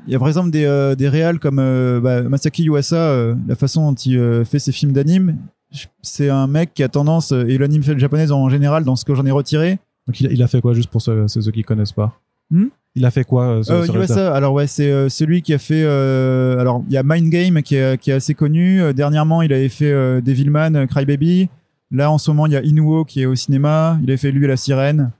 il 0.06 0.12
y 0.12 0.16
a 0.16 0.18
par 0.18 0.28
exemple 0.28 0.50
des, 0.50 0.64
euh, 0.64 0.94
des 0.94 1.08
réals 1.08 1.38
comme 1.38 1.58
euh, 1.58 2.00
bah, 2.00 2.22
Masaki 2.22 2.64
Yuasa, 2.64 2.96
euh, 2.96 3.34
la 3.46 3.54
façon 3.54 3.90
dont 3.90 3.94
il 3.94 4.44
fait 4.44 4.58
ses 4.58 4.72
films 4.72 4.92
d'anime. 4.92 5.38
C'est 6.02 6.28
un 6.28 6.46
mec 6.46 6.72
qui 6.74 6.82
a 6.82 6.88
tendance, 6.88 7.32
et 7.32 7.58
l'anime 7.58 7.82
japonaise 7.82 8.30
en 8.30 8.48
général, 8.48 8.84
dans 8.84 8.94
ce 8.94 9.04
que 9.04 9.14
j'en 9.14 9.26
ai 9.26 9.32
retiré. 9.32 9.78
Donc 10.06 10.20
il, 10.20 10.42
a 10.42 10.46
fait 10.46 10.60
quoi, 10.60 10.72
juste 10.72 10.90
pour 10.90 11.02
ceux, 11.02 11.26
ceux 11.26 11.50
qui 11.50 11.62
connaissent 11.62 11.92
pas? 11.92 12.20
Hmm? 12.50 12.66
Il 12.96 13.04
a 13.04 13.10
fait 13.10 13.24
quoi 13.24 13.62
sur, 13.64 13.84
Yuasa, 13.84 14.32
alors 14.32 14.52
ouais, 14.52 14.68
c'est 14.68 15.08
celui 15.08 15.42
qui 15.42 15.52
a 15.52 15.58
fait. 15.58 15.84
alors 15.84 16.84
il 16.88 16.92
y 16.92 16.96
a 16.96 17.02
Mind 17.02 17.28
Game 17.28 17.62
qui 17.62 17.74
est, 17.74 17.98
qui 18.00 18.10
est 18.10 18.14
assez 18.14 18.34
connu. 18.34 18.94
dernièrement, 18.94 19.42
il 19.42 19.52
avait 19.52 19.68
fait 19.68 19.92
Devilman, 20.22 20.86
Crybaby. 20.86 21.48
Là, 21.90 22.10
en 22.10 22.18
ce 22.18 22.30
moment, 22.30 22.46
il 22.46 22.52
y 22.52 22.56
a 22.56 22.62
Inuo 22.62 23.04
qui 23.04 23.22
est 23.22 23.26
au 23.26 23.34
cinéma. 23.34 23.98
Il 24.02 24.10
a 24.10 24.16
fait 24.16 24.30
lui 24.30 24.46
la 24.46 24.56
sirène. 24.56 25.10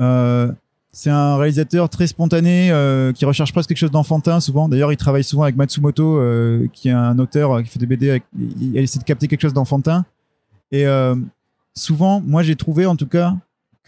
Euh, 0.00 0.52
c'est 0.92 1.10
un 1.10 1.36
réalisateur 1.36 1.88
très 1.88 2.06
spontané 2.06 2.72
euh, 2.72 3.12
qui 3.12 3.24
recherche 3.24 3.52
presque 3.52 3.68
quelque 3.68 3.78
chose 3.78 3.90
d'enfantin 3.90 4.40
souvent. 4.40 4.68
D'ailleurs, 4.68 4.92
il 4.92 4.96
travaille 4.96 5.22
souvent 5.22 5.44
avec 5.44 5.54
Matsumoto, 5.54 6.18
euh, 6.18 6.66
qui 6.72 6.88
est 6.88 6.92
un 6.92 7.18
auteur 7.20 7.52
euh, 7.52 7.62
qui 7.62 7.68
fait 7.68 7.78
des 7.78 7.86
BD. 7.86 8.10
Avec, 8.10 8.24
il, 8.36 8.76
essaie 8.76 8.98
de 8.98 9.04
capter 9.04 9.28
quelque 9.28 9.42
chose 9.42 9.52
d'enfantin. 9.52 10.04
Et 10.72 10.86
souvent, 11.74 12.20
moi, 12.20 12.42
j'ai 12.42 12.56
trouvé 12.56 12.84
en 12.84 12.94
tout 12.94 13.06
cas 13.06 13.34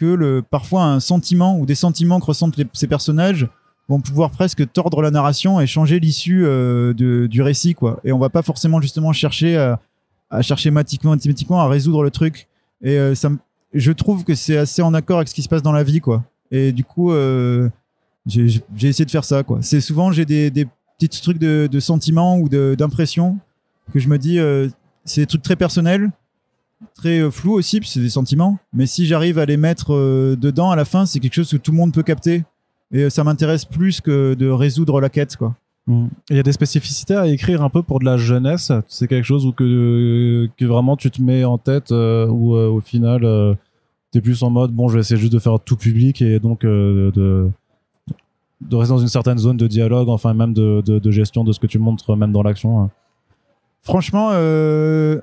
que 0.01 0.41
parfois 0.51 0.85
un 0.85 1.01
sentiment 1.01 1.59
ou 1.59 1.67
des 1.67 1.75
sentiments 1.75 2.21
que 2.21 2.27
ressentent 2.27 2.57
ces 2.73 2.87
personnages 2.87 3.49
vont 3.89 4.01
pouvoir 4.01 4.31
presque 4.31 4.71
tordre 4.73 5.03
la 5.03 5.11
narration 5.11 5.61
et 5.61 5.67
changer 5.67 6.01
l'issue 6.01 6.47
du 6.95 7.43
récit, 7.43 7.75
quoi. 7.75 8.01
Et 8.05 8.13
on 8.13 8.19
va 8.19 8.31
pas 8.31 8.43
forcément 8.43 8.81
justement 8.81 9.13
chercher 9.13 9.57
à, 9.57 10.43
chercher 10.43 10.71
mathématiquement, 10.71 11.61
à 11.61 11.69
résoudre 11.69 12.03
le 12.03 12.11
truc. 12.11 12.49
Et 12.83 13.15
ça, 13.15 13.31
je 13.75 13.93
trouve 13.93 14.25
que 14.25 14.35
c'est 14.35 14.57
assez 14.57 14.83
en 14.83 14.95
accord 14.95 15.19
avec 15.19 15.29
ce 15.29 15.35
qui 15.35 15.43
se 15.43 15.49
passe 15.49 15.63
dans 15.63 15.73
la 15.73 15.83
vie, 15.83 16.01
quoi. 16.01 16.25
Et 16.51 16.73
du 16.73 16.85
coup, 16.85 17.13
euh, 17.13 17.69
j'ai 18.27 18.63
essayé 18.83 19.05
de 19.05 19.11
faire 19.11 19.25
ça. 19.25 19.43
C'est 19.61 19.81
souvent, 19.81 20.13
j'ai 20.13 20.25
des, 20.25 20.51
petits 20.99 21.23
trucs 21.23 21.39
de, 21.39 21.69
de 21.71 21.81
sentiments 21.81 22.39
ou 22.39 22.49
d'impressions 22.49 23.39
que 23.93 23.99
je 23.99 24.09
me 24.09 24.19
dis, 24.19 24.39
euh, 24.39 24.69
c'est 25.05 25.23
des 25.23 25.27
trucs 25.27 25.43
très 25.43 25.57
personnels, 25.57 26.11
très 26.95 27.21
euh, 27.21 27.31
flous 27.31 27.53
aussi, 27.53 27.81
puis 27.81 27.89
c'est 27.89 28.01
des 28.01 28.11
sentiments. 28.11 28.59
Mais 28.73 28.87
si 28.87 29.07
j'arrive 29.07 29.39
à 29.39 29.47
les 29.47 29.57
mettre 29.57 29.93
dedans 30.37 30.71
à 30.71 30.77
la 30.77 30.85
fin, 30.85 31.07
c'est 31.07 31.21
quelque 31.21 31.35
chose 31.35 31.51
que 31.51 31.57
tout 31.57 31.73
le 31.73 31.77
monde 31.77 31.93
peut 31.93 32.03
capter. 32.03 32.45
Et 32.93 33.09
ça 33.09 33.23
m'intéresse 33.23 33.65
plus 33.65 34.01
que 34.01 34.35
de 34.35 34.49
résoudre 34.49 35.01
la 35.01 35.09
quête, 35.09 35.37
quoi. 35.37 35.55
Mmh. 35.87 36.07
Il 36.31 36.37
y 36.37 36.41
a 36.41 36.43
des 36.43 36.53
spécificités 36.53 37.15
à 37.15 37.27
écrire 37.27 37.63
un 37.63 37.71
peu 37.71 37.83
pour 37.83 38.01
de 38.01 38.05
la 38.05 38.17
jeunesse? 38.17 38.73
C'est 38.89 39.07
quelque 39.07 39.25
chose 39.25 39.47
où 39.47 39.53
que, 39.53 40.49
que 40.57 40.65
vraiment 40.65 40.97
tu 40.97 41.11
te 41.11 41.23
mets 41.23 41.45
en 41.45 41.59
tête 41.59 41.91
ou 41.91 42.55
au 42.55 42.81
final 42.81 43.57
t'es 44.11 44.21
plus 44.21 44.43
en 44.43 44.51
mode 44.51 44.73
bon 44.73 44.89
je 44.89 44.95
vais 44.95 45.01
essayer 45.01 45.21
juste 45.21 45.33
de 45.33 45.39
faire 45.39 45.59
tout 45.61 45.77
public 45.77 46.21
et 46.23 46.39
donc 46.39 46.65
euh, 46.65 47.11
de 47.13 47.51
de 48.61 48.77
rester 48.77 48.93
dans 48.93 48.99
une 48.99 49.09
certaine 49.09 49.39
zone 49.39 49.57
de 49.57 49.67
dialogue 49.67 50.09
enfin 50.09 50.35
même 50.35 50.53
de, 50.53 50.83
de, 50.83 51.11
gestion 51.11 51.45
de 51.45 51.53
ce 51.53 51.59
que 51.59 51.67
tu 51.67 51.79
montres 51.79 52.17
même 52.17 52.33
dans 52.33 52.43
l'action 52.43 52.83
hein. 52.83 52.91
franchement 53.83 54.31
euh, 54.33 55.21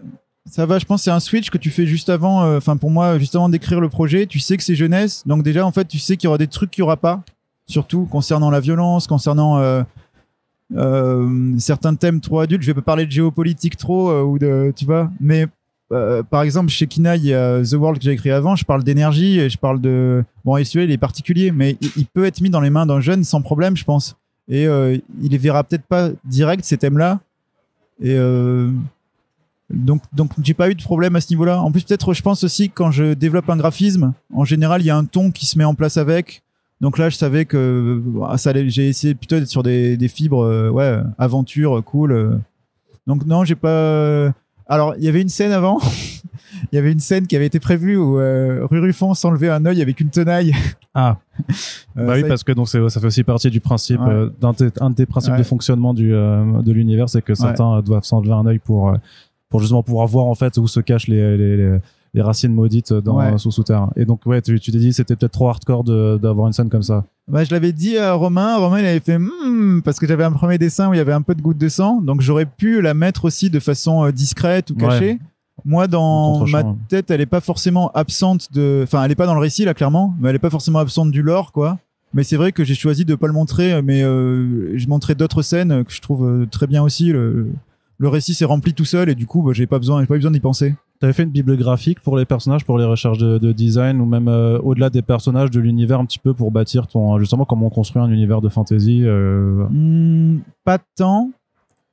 ça 0.50 0.66
va 0.66 0.80
je 0.80 0.86
pense 0.86 1.04
c'est 1.04 1.12
un 1.12 1.20
switch 1.20 1.50
que 1.50 1.58
tu 1.58 1.70
fais 1.70 1.86
juste 1.86 2.10
avant 2.10 2.44
euh, 2.44 2.58
enfin 2.58 2.78
pour 2.78 2.90
moi 2.90 3.20
juste 3.20 3.36
avant 3.36 3.50
d'écrire 3.50 3.80
le 3.80 3.90
projet 3.90 4.26
tu 4.26 4.40
sais 4.40 4.58
que 4.58 4.64
c'est 4.64 4.76
jeunesse 4.76 5.24
donc 5.26 5.44
déjà 5.44 5.66
en 5.66 5.72
fait 5.72 5.88
tu 5.88 6.00
sais 6.00 6.18
qu'il 6.18 6.28
y 6.28 6.30
aura 6.30 6.38
des 6.38 6.48
trucs 6.48 6.72
qu'il 6.72 6.82
y 6.82 6.84
aura 6.84 6.98
pas 6.98 7.22
surtout 7.66 8.06
concernant 8.06 8.50
la 8.50 8.60
violence 8.60 9.08
concernant 9.08 9.84
certains 11.58 11.96
thèmes 11.96 12.22
trop 12.22 12.40
adultes 12.40 12.62
je 12.62 12.68
vais 12.68 12.74
pas 12.74 12.82
parler 12.82 13.06
de 13.06 13.12
géopolitique 13.12 13.78
trop 13.78 14.12
ou 14.22 14.40
de 14.40 14.74
tu 14.76 14.86
vois 14.86 15.12
mais 15.20 15.48
euh, 15.92 16.22
par 16.24 16.42
exemple, 16.42 16.70
chez 16.70 16.88
Kina, 16.88 17.16
il 17.16 17.26
y 17.26 17.34
a 17.34 17.62
The 17.64 17.74
World 17.74 18.00
que 18.00 18.04
j'ai 18.04 18.12
écrit 18.12 18.32
avant. 18.32 18.56
Je 18.56 18.66
parle 18.66 18.84
d'énergie 18.84 19.40
et 19.40 19.50
je 19.50 19.58
parle 19.58 19.80
de. 19.80 20.24
Bon, 20.44 20.62
SUL, 20.64 20.84
il 20.84 20.92
est 20.92 20.98
particulier, 20.98 21.52
mais 21.52 21.78
il, 21.96 22.06
peut 22.06 22.26
être 22.26 22.42
mis 22.42 22.50
dans 22.50 22.62
les 22.62 22.70
mains 22.70 22.86
d'un 22.86 23.00
jeune 23.00 23.24
sans 23.24 23.42
problème, 23.42 23.78
je 23.78 23.84
pense. 23.84 24.16
Et 24.50 24.68
euh, 24.68 24.98
il 25.22 25.32
les 25.32 25.38
verra 25.38 25.64
peut-être 25.64 25.86
pas 25.86 26.10
direct, 26.26 26.64
ces 26.66 26.78
thèmes-là. 26.78 27.20
Et 28.02 28.16
euh, 28.16 28.70
donc, 29.70 30.02
donc 30.14 30.32
j'ai 30.42 30.54
pas 30.54 30.70
eu 30.70 30.76
de 30.76 30.82
problème 30.82 31.16
à 31.16 31.22
ce 31.22 31.30
niveau-là. 31.30 31.62
En 31.62 31.72
plus, 31.72 31.84
peut-être, 31.84 32.14
je 32.14 32.22
pense 32.22 32.44
aussi 32.44 32.70
que 32.70 32.76
quand 32.76 32.92
je 32.92 33.14
développe 33.14 33.50
un 33.50 33.58
graphisme, 33.58 34.14
en 34.34 34.46
général, 34.46 34.82
il 34.82 34.86
y 34.86 34.90
a 34.90 34.98
un 34.98 35.06
ton 35.06 35.32
qui 35.32 35.46
se 35.46 35.58
met 35.58 35.66
en 35.66 35.76
place 35.76 35.98
avec. 35.98 36.42
Donc 36.80 36.98
là, 36.98 37.10
je 37.10 37.16
savais 37.16 37.46
que 37.46 38.02
bah, 38.06 38.38
ça 38.38 38.54
j'ai 38.68 38.88
essayé 38.88 39.16
plutôt 39.16 39.40
d'être 39.40 39.50
sur 39.50 39.64
des, 39.64 39.98
des 39.98 40.08
fibres, 40.08 40.70
ouais, 40.70 41.02
aventure, 41.18 41.84
cool. 41.84 42.40
Donc 43.08 43.26
non, 43.26 43.44
j'ai 43.44 43.56
pas 43.56 44.34
alors, 44.70 44.96
il 44.98 45.04
y 45.04 45.08
avait 45.08 45.22
une 45.22 45.30
scène 45.30 45.52
avant. 45.52 45.80
Il 46.72 46.76
y 46.76 46.80
avait 46.80 46.92
une 46.92 47.00
scène 47.00 47.28
qui 47.28 47.36
avait 47.36 47.46
été 47.46 47.60
prévue 47.60 47.98
où 47.98 48.20
euh, 48.20 48.66
Rurufon 48.66 49.14
s'enlevait 49.14 49.50
un 49.50 49.66
œil 49.66 49.82
avec 49.82 50.00
une 50.00 50.10
tenaille. 50.10 50.54
Ah. 50.94 51.18
Euh, 51.98 52.08
bah 52.08 52.14
oui, 52.16 52.24
parce 52.28 52.44
que 52.44 52.52
donc 52.52 52.68
ça 52.68 52.90
fait 52.90 53.06
aussi 53.06 53.24
partie 53.24 53.52
du 53.52 53.62
principe 53.62 54.02
euh, 54.02 54.32
d'un 54.42 54.54
un 54.80 54.90
des 54.90 55.06
principes 55.06 55.36
de 55.36 55.44
fonctionnement 55.44 55.94
du 55.94 56.14
euh, 56.14 56.62
de 56.64 56.72
l'univers, 56.72 57.10
c'est 57.10 57.22
que 57.22 57.36
certains 57.36 57.82
doivent 57.82 58.04
s'enlever 58.04 58.34
un 58.34 58.46
œil 58.48 58.58
pour 58.58 58.92
pour 59.50 59.60
justement 59.60 59.84
pouvoir 59.84 60.08
voir 60.08 60.26
en 60.26 60.36
fait 60.36 60.58
où 60.58 60.68
se 60.68 60.80
cachent 60.80 61.08
les, 61.08 61.38
les, 61.38 61.80
les, 62.14 62.22
racines 62.22 62.54
maudites 62.54 62.94
dans 62.94 63.38
sous 63.38 63.64
terre. 63.64 63.90
Et 63.96 64.06
donc 64.06 64.26
ouais, 64.26 64.42
tu 64.42 64.60
t'es 64.60 64.72
dit 64.72 64.94
c'était 64.94 65.16
peut-être 65.16 65.34
trop 65.34 65.50
hardcore 65.50 65.84
d'avoir 65.84 66.48
une 66.48 66.54
scène 66.54 66.70
comme 66.70 66.84
ça. 66.84 67.06
Bah, 67.30 67.44
je 67.44 67.52
l'avais 67.52 67.74
dit 67.74 67.98
à 67.98 68.14
Romain. 68.14 68.58
Romain, 68.58 68.80
il 68.80 68.86
avait 68.86 69.02
fait 69.02 69.20
hmm, 69.20 69.82
parce 69.84 70.00
que 70.00 70.08
j'avais 70.08 70.24
un 70.24 70.32
premier 70.32 70.58
dessin 70.58 70.90
où 70.90 70.94
il 70.94 70.98
y 70.98 71.02
avait 71.02 71.14
un 71.14 71.22
peu 71.22 71.36
de 71.36 71.42
goutte 71.42 71.58
de 71.58 71.70
sang, 71.70 72.02
donc 72.02 72.22
j'aurais 72.22 72.46
pu 72.46 72.82
la 72.82 72.94
mettre 72.94 73.26
aussi 73.26 73.50
de 73.50 73.60
façon 73.60 74.06
euh, 74.06 74.12
discrète 74.12 74.72
ou 74.72 74.76
cachée. 74.76 75.20
Moi, 75.66 75.88
dans 75.88 76.46
ma 76.46 76.64
tête, 76.88 77.10
elle 77.12 77.20
est 77.20 77.26
pas 77.26 77.42
forcément 77.42 77.92
absente 77.92 78.54
de. 78.54 78.82
Enfin, 78.84 79.04
elle 79.04 79.12
est 79.12 79.16
pas 79.16 79.26
dans 79.26 79.34
le 79.34 79.42
récit 79.42 79.66
là, 79.66 79.74
clairement, 79.74 80.16
mais 80.20 80.30
elle 80.30 80.36
est 80.36 80.40
pas 80.40 80.50
forcément 80.50 80.80
absente 80.80 81.12
du 81.12 81.22
lore, 81.22 81.52
quoi. 81.52 81.80
Mais 82.14 82.24
c'est 82.24 82.38
vrai 82.38 82.52
que 82.52 82.64
j'ai 82.64 82.76
choisi 82.76 83.04
de 83.06 83.16
pas 83.16 83.28
le 83.28 83.34
montrer, 83.34 83.82
mais 83.82 84.04
euh, 84.04 84.78
je 84.78 84.88
montrais 84.88 85.16
d'autres 85.16 85.42
scènes 85.42 85.84
que 85.84 85.92
je 85.92 86.00
trouve 86.00 86.26
euh, 86.26 86.46
très 86.46 86.68
bien 86.68 86.84
aussi. 86.84 87.12
Le, 87.12 87.48
le 87.98 88.08
récit 88.10 88.34
s'est 88.34 88.46
rempli 88.46 88.74
tout 88.74 88.86
seul 88.86 89.10
et 89.10 89.16
du 89.16 89.26
coup, 89.26 89.42
bah, 89.42 89.52
j'ai 89.54 89.68
pas 89.68 89.80
besoin, 89.80 90.02
j'ai 90.02 90.08
pas 90.08 90.16
besoin 90.16 90.32
d'y 90.32 90.40
penser. 90.40 90.76
T'avais 91.00 91.14
fait 91.14 91.24
une 91.24 91.30
bible 91.30 91.56
graphique 91.58 92.00
pour 92.00 92.18
les 92.18 92.26
personnages, 92.26 92.66
pour 92.66 92.78
les 92.80 92.86
recherches 92.86 93.20
de, 93.20 93.52
design 93.52 94.02
ou 94.02 94.06
même 94.06 94.28
euh, 94.28 94.60
au-delà 94.60 94.90
des 94.90 95.04
personnages, 95.04 95.52
de 95.52 95.60
l'univers 95.60 96.00
un 96.00 96.06
petit 96.06 96.18
peu 96.18 96.34
pour 96.34 96.52
bâtir 96.52 96.88
ton 96.88 97.20
justement 97.20 97.46
comment 97.46 97.68
on 97.68 97.70
construit 97.70 98.02
un 98.02 98.10
univers 98.10 98.42
de 98.42 98.50
fantasy. 98.50 99.02
Euh... 99.04 99.68
Hmm, 99.70 100.40
pas 100.64 100.80
tant. 100.96 101.32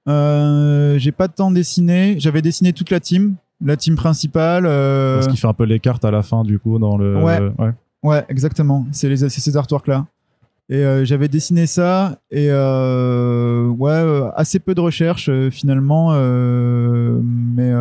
Euh, 0.08 0.98
j'ai 0.98 1.12
pas 1.12 1.28
tant 1.28 1.50
dessiné. 1.50 2.16
J'avais 2.18 2.40
dessiné 2.40 2.72
toute 2.72 2.90
la 2.90 3.00
team, 3.00 3.36
la 3.62 3.76
team 3.76 3.94
principale. 3.94 4.64
Euh... 4.64 5.20
Ce 5.20 5.28
qui 5.28 5.36
fait 5.36 5.48
un 5.48 5.54
peu 5.54 5.64
les 5.64 5.80
cartes 5.80 6.04
à 6.04 6.10
la 6.10 6.22
fin 6.22 6.42
du 6.42 6.58
coup 6.58 6.78
dans 6.78 6.96
le. 6.96 7.22
Ouais. 7.22 7.40
Ouais, 7.58 7.72
ouais 8.02 8.24
exactement. 8.30 8.86
C'est 8.90 9.10
les 9.10 9.28
ces 9.28 9.56
artworks 9.56 9.88
là. 9.88 10.06
Et 10.70 10.76
euh, 10.76 11.04
j'avais 11.04 11.28
dessiné 11.28 11.66
ça 11.66 12.18
et 12.30 12.46
euh, 12.50 13.66
ouais 13.68 14.30
assez 14.34 14.58
peu 14.58 14.74
de 14.74 14.80
recherche 14.80 15.30
finalement, 15.50 16.12
mais 17.54 17.72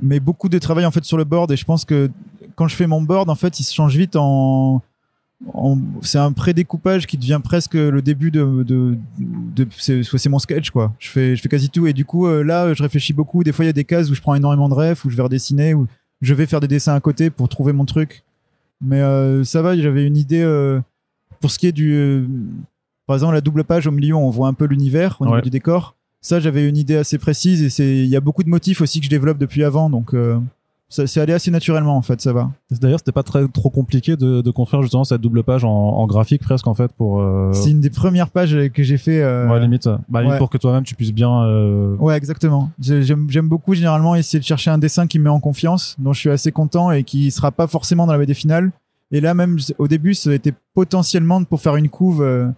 mais 0.00 0.20
beaucoup 0.20 0.48
de 0.48 0.58
travail 0.58 0.86
en 0.86 0.90
fait 0.90 1.04
sur 1.04 1.16
le 1.16 1.24
board. 1.24 1.50
Et 1.52 1.56
je 1.56 1.64
pense 1.64 1.84
que 1.84 2.10
quand 2.54 2.68
je 2.68 2.76
fais 2.76 2.86
mon 2.86 3.02
board 3.02 3.28
en 3.28 3.34
fait 3.34 3.58
il 3.60 3.64
se 3.64 3.74
change 3.74 3.96
vite 3.96 4.16
en, 4.16 4.82
c'est 6.02 6.18
un 6.18 6.32
pré-découpage 6.32 7.06
qui 7.06 7.18
devient 7.18 7.40
presque 7.42 7.74
le 7.74 8.00
début 8.02 8.30
de, 8.30 8.62
de, 8.62 8.96
c'est 9.78 10.28
mon 10.28 10.38
sketch 10.38 10.70
quoi. 10.70 10.92
Je 10.98 11.08
fais 11.08 11.36
je 11.36 11.42
fais 11.42 11.48
quasi 11.48 11.70
tout. 11.70 11.86
Et 11.86 11.92
du 11.92 12.04
coup 12.04 12.26
euh, 12.26 12.42
là 12.42 12.72
je 12.74 12.82
réfléchis 12.82 13.12
beaucoup. 13.12 13.44
Des 13.44 13.52
fois 13.52 13.64
il 13.64 13.68
y 13.68 13.70
a 13.70 13.74
des 13.74 13.84
cases 13.84 14.10
où 14.10 14.14
je 14.14 14.20
prends 14.20 14.34
énormément 14.34 14.68
de 14.68 14.74
refs 14.74 15.04
où 15.04 15.10
je 15.10 15.16
vais 15.16 15.22
redessiner 15.22 15.74
ou 15.74 15.86
je 16.22 16.34
vais 16.34 16.46
faire 16.46 16.60
des 16.60 16.68
dessins 16.68 16.94
à 16.94 17.00
côté 17.00 17.30
pour 17.30 17.48
trouver 17.48 17.72
mon 17.72 17.84
truc. 17.84 18.24
Mais 18.80 19.00
euh, 19.00 19.44
ça 19.44 19.62
va 19.62 19.76
j'avais 19.76 20.06
une 20.06 20.16
idée 20.16 20.42
euh, 20.42 20.80
pour 21.40 21.50
ce 21.50 21.58
qui 21.58 21.66
est 21.66 21.72
du 21.72 22.28
par 23.06 23.16
exemple 23.16 23.34
la 23.34 23.40
double 23.40 23.64
page 23.64 23.86
au 23.86 23.90
milieu 23.90 24.14
on 24.14 24.30
voit 24.30 24.48
un 24.48 24.54
peu 24.54 24.64
l'univers 24.64 25.16
au 25.20 25.26
niveau 25.26 25.40
du 25.40 25.50
décor 25.50 25.94
ça 26.20 26.40
j'avais 26.40 26.68
une 26.68 26.76
idée 26.76 26.96
assez 26.96 27.18
précise 27.18 27.62
et 27.62 27.70
c'est 27.70 27.96
il 27.96 28.06
y 28.06 28.16
a 28.16 28.20
beaucoup 28.20 28.42
de 28.42 28.48
motifs 28.48 28.80
aussi 28.80 29.00
que 29.00 29.04
je 29.04 29.10
développe 29.10 29.38
depuis 29.38 29.64
avant 29.64 29.90
donc 29.90 30.14
euh, 30.14 30.38
c'est 30.88 31.20
allé 31.20 31.32
assez 31.32 31.50
naturellement 31.50 31.96
en 31.96 32.02
fait, 32.02 32.20
ça 32.20 32.32
va. 32.32 32.50
D'ailleurs, 32.70 33.00
c'était 33.00 33.12
pas 33.12 33.22
très 33.22 33.46
trop 33.48 33.70
compliqué 33.70 34.16
de, 34.16 34.42
de, 34.42 34.50
construire 34.50 34.82
justement 34.82 35.04
cette 35.04 35.20
double 35.20 35.42
page 35.42 35.64
en, 35.64 35.70
en 35.70 36.06
graphique 36.06 36.42
presque 36.42 36.66
en 36.66 36.74
fait 36.74 36.92
pour. 36.92 37.20
Euh... 37.20 37.52
C'est 37.52 37.70
une 37.70 37.80
des 37.80 37.90
premières 37.90 38.30
pages 38.30 38.56
que 38.72 38.82
j'ai 38.82 38.96
fait. 38.96 39.20
Euh... 39.22 39.48
Ouais, 39.48 39.60
limite. 39.60 39.88
Bah, 40.08 40.22
limite 40.22 40.38
pour 40.38 40.50
que 40.50 40.58
toi-même 40.58 40.84
tu 40.84 40.94
puisses 40.94 41.12
bien. 41.12 41.42
Euh... 41.42 41.96
Ouais, 41.96 42.16
exactement. 42.16 42.70
J'aime 42.78 43.48
beaucoup 43.48 43.74
généralement 43.74 44.14
essayer 44.14 44.38
de 44.38 44.44
chercher 44.44 44.70
un 44.70 44.78
dessin 44.78 45.06
qui 45.06 45.18
me 45.18 45.24
met 45.24 45.30
en 45.30 45.40
confiance, 45.40 45.96
dont 45.98 46.12
je 46.12 46.20
suis 46.20 46.30
assez 46.30 46.52
content 46.52 46.90
et 46.90 47.02
qui 47.02 47.30
sera 47.30 47.50
pas 47.50 47.66
forcément 47.66 48.06
dans 48.06 48.12
la 48.12 48.18
BD 48.18 48.34
finale. 48.34 48.70
Et 49.14 49.20
là 49.20 49.32
même 49.32 49.58
au 49.78 49.86
début, 49.86 50.12
été 50.34 50.52
potentiellement 50.74 51.44
pour 51.44 51.60
faire 51.60 51.76
une 51.76 51.88
couve. 51.88 52.20
Euh, 52.20 52.48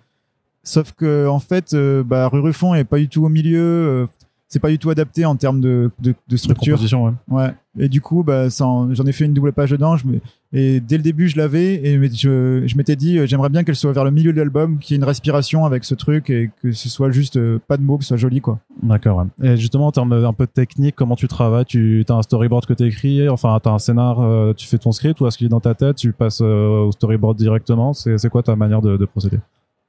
sauf 0.63 0.93
que 0.93 1.29
en 1.29 1.39
fait, 1.39 1.75
euh, 1.75 2.03
bah, 2.03 2.29
Rurufon 2.29 2.73
pas 2.85 2.97
du 2.97 3.11
tout 3.11 3.27
au 3.27 3.29
milieu 3.29 3.61
euh, 3.61 4.07
c'est 4.49 4.61
pas 4.61 4.71
du 4.71 4.79
tout 4.79 4.91
adapté 4.91 5.25
en 5.25 5.35
termes 5.37 5.61
de, 5.61 5.91
de, 6.01 6.15
de 6.29 6.37
structure. 6.37 6.79
De 6.79 6.97
ouais. 6.97 7.13
ouais. 7.29 7.55
Et 7.79 7.89
du 7.89 8.01
coup, 8.01 8.23
bah, 8.23 8.49
j'en 8.49 8.89
ai 8.89 9.13
fait 9.13 9.25
une 9.25 9.35
double 9.35 9.53
page 9.53 9.71
dedans. 9.71 9.97
Je 9.97 10.07
me, 10.07 10.21
et 10.53 10.81
dès 10.81 10.97
le 10.97 11.03
début, 11.03 11.29
je 11.29 11.37
l'avais 11.37 11.75
et 11.75 12.01
je, 12.15 12.63
je 12.65 12.77
m'étais 12.77 12.97
dit, 12.97 13.19
euh, 13.19 13.27
j'aimerais 13.27 13.49
bien 13.49 13.65
qu'elle 13.65 13.77
soit 13.77 13.93
vers 13.93 14.05
le 14.05 14.11
milieu 14.11 14.33
de 14.33 14.39
l'album, 14.39 14.79
qu'il 14.79 14.95
y 14.95 14.97
ait 14.97 15.03
une 15.03 15.05
respiration 15.05 15.65
avec 15.65 15.85
ce 15.85 15.95
truc 15.95 16.31
et 16.31 16.51
que 16.63 16.73
ce 16.73 16.89
soit 16.89 17.11
juste 17.11 17.37
euh, 17.37 17.59
pas 17.67 17.77
de 17.77 17.83
mots, 17.83 17.99
que 17.99 18.05
ce 18.05 18.09
soit 18.09 18.17
joli, 18.17 18.41
quoi. 18.41 18.61
D'accord. 18.83 19.27
Et 19.43 19.57
justement, 19.57 19.89
en 19.89 19.93
termes 19.93 20.13
un 20.13 20.33
peu 20.33 20.47
de 20.47 20.51
technique, 20.53 20.95
comment 20.95 21.17
tu 21.17 21.29
travailles? 21.29 21.67
Tu 21.67 22.05
as 22.09 22.15
un 22.15 22.23
storyboard 22.23 22.67
que 22.67 22.73
tu 22.73 22.85
écrit, 22.85 23.29
enfin, 23.29 23.59
tu 23.61 23.69
as 23.69 23.73
un 23.73 23.79
scénar, 23.79 24.21
euh, 24.21 24.53
tu 24.55 24.67
fais 24.67 24.79
ton 24.79 24.93
script 24.93 25.21
ou 25.21 25.27
est-ce 25.27 25.37
qu'il 25.37 25.47
est 25.47 25.51
dans 25.51 25.61
ta 25.61 25.75
tête 25.75 25.97
Tu 25.97 26.13
passes 26.13 26.41
au 26.41 26.93
storyboard 26.93 27.37
directement? 27.37 27.93
C'est 27.93 28.29
quoi 28.29 28.43
ta 28.43 28.55
manière 28.55 28.81
de, 28.81 28.97
de 28.97 29.05
procéder? 29.05 29.39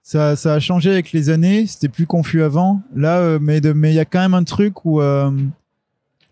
Ça, 0.07 0.37
ça 0.37 0.53
a 0.53 0.59
changé 0.61 0.89
avec 0.89 1.11
les 1.11 1.29
années. 1.29 1.67
C'était 1.67 1.89
plus 1.89 2.07
confus 2.07 2.41
avant. 2.41 2.81
Là, 2.95 3.17
euh, 3.17 3.39
mais 3.41 3.57
il 3.57 3.93
y 3.93 3.99
a 3.99 4.05
quand 4.05 4.21
même 4.21 4.35
un 4.35 4.45
truc 4.45 4.85
où 4.85 5.01
euh, 5.01 5.29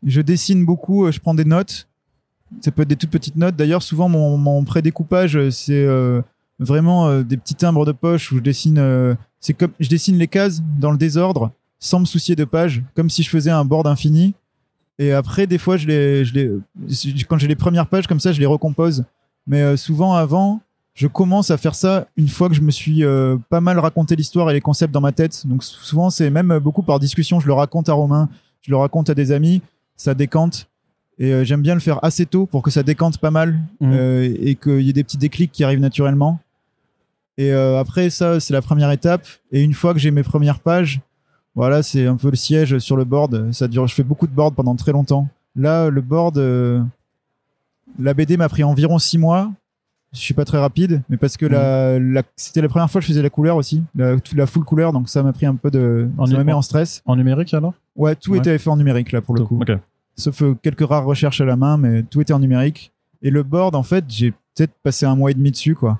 je 0.01 0.21
dessine 0.21 0.63
beaucoup. 0.63 1.05
Euh, 1.05 1.11
je 1.11 1.19
prends 1.19 1.33
des 1.33 1.43
notes. 1.43 1.89
Ça 2.61 2.71
peut 2.71 2.83
être 2.83 2.88
des 2.88 2.95
toutes 2.95 3.09
petites 3.09 3.35
notes. 3.35 3.57
D'ailleurs, 3.57 3.83
souvent 3.83 4.07
mon, 4.07 4.38
mon 4.38 4.63
pré-découpage, 4.63 5.49
c'est 5.49 5.85
vraiment 6.57 7.21
des 7.21 7.35
petits 7.35 7.55
timbres 7.55 7.85
de 7.85 7.91
poche 7.91 8.31
où 8.31 8.38
je 8.38 8.41
dessine. 8.41 8.77
comme 9.57 9.71
je 9.81 9.89
dessine 9.89 10.17
les 10.17 10.29
cases 10.29 10.61
dans 10.79 10.91
le 10.91 10.97
désordre, 10.97 11.51
sans 11.77 11.99
me 11.99 12.05
soucier 12.05 12.38
de 12.38 12.45
pages, 12.45 12.81
comme 12.95 13.09
si 13.09 13.23
je 13.23 13.29
faisais 13.29 13.51
un 13.51 13.65
board 13.65 13.88
infini. 13.88 14.35
Et 14.99 15.11
après, 15.11 15.47
des 15.47 15.57
fois, 15.57 15.75
je 15.75 15.88
les, 15.88 17.25
quand 17.27 17.38
j'ai 17.38 17.47
les 17.47 17.57
premières 17.57 17.88
pages 17.88 18.07
comme 18.07 18.21
ça, 18.21 18.31
je 18.31 18.39
les 18.39 18.45
recompose. 18.45 19.03
Mais 19.47 19.75
souvent 19.75 20.13
avant, 20.13 20.61
je 20.95 21.08
commence 21.08 21.51
à 21.51 21.58
faire 21.58 21.75
ça 21.75 22.08
une 22.15 22.29
fois 22.29 22.47
que 22.47 22.55
je 22.55 22.62
me 22.62 22.71
suis 22.71 23.03
euh, 23.03 23.36
pas 23.49 23.60
mal 23.60 23.77
raconté 23.77 24.15
l'histoire 24.15 24.49
et 24.49 24.53
les 24.53 24.62
concepts 24.62 24.93
dans 24.93 25.01
ma 25.01 25.12
tête. 25.12 25.45
Donc 25.45 25.63
souvent 25.63 26.10
c'est 26.10 26.29
même 26.29 26.58
beaucoup 26.60 26.84
par 26.84 26.99
discussion. 26.99 27.41
Je 27.41 27.47
le 27.47 27.53
raconte 27.53 27.89
à 27.89 27.93
Romain, 27.93 28.29
je 28.62 28.71
le 28.71 28.77
raconte 28.77 29.10
à 29.10 29.13
des 29.13 29.34
amis, 29.34 29.62
ça 29.97 30.13
décante. 30.13 30.67
Et 31.19 31.34
euh, 31.34 31.43
j'aime 31.43 31.62
bien 31.62 31.73
le 31.73 31.81
faire 31.81 32.03
assez 32.03 32.25
tôt 32.25 32.45
pour 32.45 32.62
que 32.62 32.71
ça 32.71 32.81
décante 32.81 33.17
pas 33.17 33.31
mal 33.31 33.60
mmh. 33.81 33.91
euh, 33.93 34.36
et 34.39 34.55
qu'il 34.55 34.81
y 34.81 34.89
ait 34.89 34.93
des 34.93 35.03
petits 35.03 35.17
déclics 35.17 35.51
qui 35.51 35.65
arrivent 35.65 35.81
naturellement. 35.81 36.39
Et 37.38 37.51
après 37.51 38.10
ça, 38.10 38.39
c'est 38.39 38.53
la 38.53 38.62
première 38.62 38.89
étape. 38.91 39.27
Et 39.51 39.62
une 39.62 39.73
fois 39.73 39.93
que 39.93 39.99
j'ai 39.99 40.10
mes 40.10 40.23
premières 40.23 40.62
pages, 40.62 41.01
voilà, 41.53 41.84
c'est 41.84 42.08
un 42.08 42.15
peu 42.15 42.29
le 42.29 42.38
siège 42.38 42.79
sur 42.79 42.95
le 42.95 43.03
board. 43.03 43.51
Ça 43.51 43.67
dure. 43.67 43.86
Je 43.88 43.93
fais 43.93 44.03
beaucoup 44.03 44.25
de 44.25 44.31
board 44.31 44.55
pendant 44.55 44.73
très 44.77 44.93
longtemps. 44.93 45.27
Là, 45.53 45.89
le 45.89 45.99
board, 45.99 46.38
la 47.99 48.13
BD 48.13 48.38
m'a 48.38 48.47
pris 48.47 48.63
environ 48.63 48.99
six 48.99 49.17
mois 49.17 49.51
je 50.15 50.21
suis 50.21 50.34
pas 50.34 50.45
très 50.45 50.58
rapide, 50.58 51.04
mais 51.10 51.17
parce 51.17 51.38
que 51.38 51.45
la, 51.45 51.99
la 51.99 52.23
c'était 52.36 52.62
la 52.62 52.69
première 52.69 52.89
fois 52.89 53.01
que 53.01 53.06
je 53.06 53.12
faisais 53.12 53.21
la 53.21 53.30
couleur 53.30 53.58
aussi, 53.58 53.84
la, 53.95 54.15
la 54.34 54.47
full 54.47 54.63
couleur, 54.63 54.93
donc 54.93 55.10
ça 55.10 55.21
m'a 55.21 55.34
pris 55.34 55.45
un 55.45 55.56
peu 55.56 55.69
de, 55.69 56.10
en 56.17 56.25
ça 56.25 56.38
m'a 56.38 56.43
mis 56.43 56.54
en 56.54 56.62
stress. 56.62 57.01
En 57.06 57.15
numérique 57.15 57.54
alors? 57.54 57.73
Ouais, 57.95 58.15
tout 58.15 58.36
était 58.36 58.58
fait 58.58 58.69
en 58.69 58.78
numérique 58.78 59.12
là 59.12 59.21
pour 59.21 59.36
le 59.36 59.43
coup. 59.43 59.60
Sauf 60.17 60.41
euh, 60.41 60.56
quelques 60.62 60.88
rares 60.88 61.06
recherches 61.06 61.41
à 61.41 61.45
la 61.45 61.58
main, 61.58 61.78
mais 61.78 62.04
tout 62.04 62.21
était 62.21 62.34
en 62.34 62.39
numérique. 62.39 62.93
Et 63.21 63.30
le 63.30 63.43
board, 63.43 63.75
en 63.75 63.84
fait, 63.84 64.06
j'ai 64.08 64.32
peut-être 64.32 64.73
passé 64.82 65.06
un 65.06 65.15
mois 65.15 65.32
et 65.32 65.34
demi 65.34 65.51
dessus, 65.51 65.75
quoi 65.75 65.99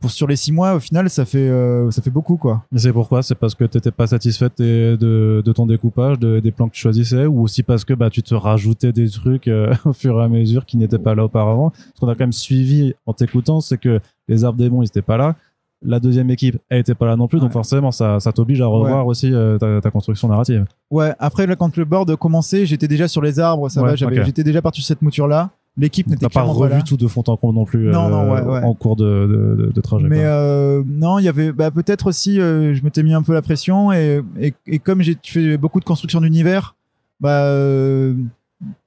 pour 0.00 0.10
sur 0.10 0.26
les 0.26 0.36
six 0.36 0.52
mois, 0.52 0.74
au 0.74 0.80
final, 0.80 1.08
ça 1.10 1.24
fait 1.24 1.48
euh, 1.48 1.90
ça 1.90 2.02
fait 2.02 2.10
beaucoup 2.10 2.36
quoi. 2.36 2.64
Mais 2.70 2.78
c'est 2.78 2.92
pourquoi? 2.92 3.22
C'est 3.22 3.34
parce 3.34 3.54
que 3.54 3.64
t'étais 3.64 3.90
pas 3.90 4.06
satisfaite 4.06 4.58
de, 4.58 4.96
de, 5.44 5.52
ton 5.52 5.66
découpage, 5.66 6.18
de, 6.18 6.40
des 6.40 6.50
plans 6.50 6.68
que 6.68 6.74
tu 6.74 6.80
choisissais, 6.80 7.26
ou 7.26 7.42
aussi 7.42 7.62
parce 7.62 7.84
que 7.84 7.94
bah 7.94 8.10
tu 8.10 8.22
te 8.22 8.34
rajoutais 8.34 8.92
des 8.92 9.08
trucs 9.08 9.48
euh, 9.48 9.74
au 9.84 9.92
fur 9.92 10.20
et 10.20 10.24
à 10.24 10.28
mesure 10.28 10.66
qui 10.66 10.76
n'étaient 10.76 10.98
pas 10.98 11.14
là 11.14 11.24
auparavant? 11.24 11.72
Ce 11.94 12.00
qu'on 12.00 12.08
a 12.08 12.14
quand 12.14 12.24
même 12.24 12.32
suivi 12.32 12.94
en 13.06 13.12
t'écoutant, 13.12 13.60
c'est 13.60 13.78
que 13.78 14.00
les 14.28 14.44
arbres 14.44 14.58
démons 14.58 14.82
ils 14.82 14.86
étaient 14.86 15.02
pas 15.02 15.16
là. 15.16 15.36
La 15.80 16.00
deuxième 16.00 16.28
équipe, 16.30 16.58
elle 16.70 16.80
était 16.80 16.96
pas 16.96 17.06
là 17.06 17.14
non 17.14 17.28
plus, 17.28 17.38
donc 17.38 17.52
forcément 17.52 17.92
ça, 17.92 18.18
ça 18.18 18.32
t'oblige 18.32 18.60
à 18.60 18.66
revoir 18.66 19.06
aussi 19.06 19.32
euh, 19.32 19.58
ta, 19.58 19.80
ta, 19.80 19.90
construction 19.92 20.26
narrative. 20.26 20.64
Ouais. 20.90 21.14
Après 21.20 21.46
là, 21.46 21.54
quand 21.54 21.76
le 21.76 21.84
board 21.84 22.16
commençait, 22.16 22.66
j'étais 22.66 22.88
déjà 22.88 23.06
sur 23.06 23.22
les 23.22 23.38
arbres, 23.38 23.68
ça 23.68 23.80
va, 23.82 23.94
j'étais 23.94 24.42
déjà 24.42 24.60
parti 24.60 24.80
sur 24.80 24.88
cette 24.88 25.02
mouture 25.02 25.28
là 25.28 25.50
l'équipe 25.78 26.08
n'était 26.08 26.28
pas 26.28 26.42
revu 26.42 26.82
tout 26.82 26.96
de 26.96 27.06
fond 27.06 27.22
en 27.26 27.36
comble 27.36 27.54
non 27.54 27.64
plus 27.64 27.86
non, 27.86 28.08
non, 28.08 28.30
ouais, 28.30 28.40
euh, 28.40 28.62
en 28.62 28.74
cours 28.74 28.96
de, 28.96 29.04
de, 29.04 29.72
de, 29.72 29.80
trajet. 29.80 30.08
Mais 30.08 30.24
euh, 30.24 30.82
non, 30.86 31.18
il 31.18 31.24
y 31.24 31.28
avait 31.28 31.52
bah, 31.52 31.70
peut-être 31.70 32.08
aussi, 32.08 32.40
euh, 32.40 32.74
je 32.74 32.82
m'étais 32.82 33.02
mis 33.02 33.14
un 33.14 33.22
peu 33.22 33.32
la 33.32 33.42
pression 33.42 33.92
et, 33.92 34.22
et, 34.40 34.54
et 34.66 34.78
comme 34.78 35.02
j'ai 35.02 35.16
fait 35.22 35.56
beaucoup 35.56 35.80
de 35.80 35.84
construction 35.84 36.20
d'univers, 36.20 36.74
bah 37.20 37.54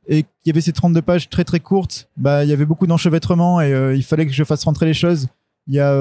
et 0.07 0.23
qu'il 0.23 0.47
y 0.47 0.49
avait 0.49 0.61
ces 0.61 0.73
32 0.73 1.01
pages 1.01 1.29
très 1.29 1.45
très 1.45 1.59
courtes, 1.59 2.09
bah 2.17 2.43
il 2.43 2.49
y 2.49 2.53
avait 2.53 2.65
beaucoup 2.65 2.87
d'enchevêtrements 2.87 3.61
et 3.61 3.93
il 3.95 4.03
fallait 4.03 4.25
que 4.25 4.33
je 4.33 4.43
fasse 4.43 4.65
rentrer 4.65 4.85
les 4.85 4.93
choses. 4.93 5.27
Il 5.67 5.75
y 5.75 5.79
a 5.79 5.93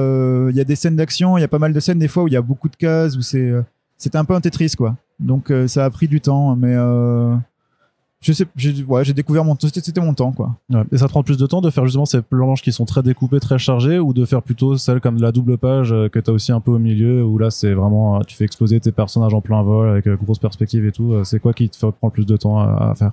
il 0.50 0.56
y 0.56 0.60
a 0.60 0.64
des 0.64 0.76
scènes 0.76 0.96
d'action, 0.96 1.38
il 1.38 1.40
y 1.40 1.44
a 1.44 1.48
pas 1.48 1.58
mal 1.58 1.72
de 1.72 1.80
scènes 1.80 1.98
des 1.98 2.08
fois 2.08 2.24
où 2.24 2.28
il 2.28 2.34
y 2.34 2.36
a 2.36 2.42
beaucoup 2.42 2.68
de 2.68 2.76
cases 2.76 3.16
où 3.16 3.22
c'est 3.22 3.52
c'était 3.96 4.18
un 4.18 4.24
peu 4.24 4.34
un 4.34 4.40
Tetris 4.40 4.72
quoi. 4.76 4.96
Donc 5.20 5.52
ça 5.66 5.84
a 5.84 5.90
pris 5.90 6.08
du 6.08 6.20
temps, 6.20 6.56
mais 6.56 6.74
je 8.22 8.34
sais, 8.34 8.44
j'ai 8.54 8.82
ouais, 8.84 9.02
j'ai 9.02 9.14
découvert 9.14 9.44
mon 9.44 9.56
c'était 9.58 10.00
mon 10.00 10.12
temps 10.12 10.32
quoi. 10.32 10.56
Ouais. 10.68 10.82
Et 10.92 10.98
ça 10.98 11.06
te 11.06 11.10
prend 11.10 11.22
plus 11.22 11.38
de 11.38 11.46
temps 11.46 11.62
de 11.62 11.70
faire 11.70 11.86
justement 11.86 12.04
ces 12.04 12.20
planches 12.20 12.60
qui 12.60 12.70
sont 12.70 12.84
très 12.84 13.02
découpées, 13.02 13.40
très 13.40 13.58
chargées, 13.58 13.98
ou 13.98 14.12
de 14.12 14.26
faire 14.26 14.42
plutôt 14.42 14.76
celles 14.76 15.00
comme 15.00 15.18
la 15.20 15.32
double 15.32 15.56
page 15.56 15.90
euh, 15.92 16.10
que 16.10 16.18
t'as 16.18 16.32
aussi 16.32 16.52
un 16.52 16.60
peu 16.60 16.72
au 16.72 16.78
milieu, 16.78 17.24
où 17.24 17.38
là 17.38 17.50
c'est 17.50 17.72
vraiment 17.72 18.16
euh, 18.16 18.20
tu 18.26 18.36
fais 18.36 18.44
exploser 18.44 18.78
tes 18.78 18.92
personnages 18.92 19.32
en 19.32 19.40
plein 19.40 19.62
vol 19.62 19.88
avec 19.88 20.06
euh, 20.06 20.16
grosse 20.16 20.38
perspective 20.38 20.84
et 20.84 20.92
tout. 20.92 21.24
C'est 21.24 21.40
quoi 21.40 21.54
qui 21.54 21.70
te 21.70 21.76
fait 21.76 21.90
prendre 21.92 22.12
plus 22.12 22.26
de 22.26 22.36
temps 22.36 22.58
à, 22.58 22.94
faire? 22.94 23.12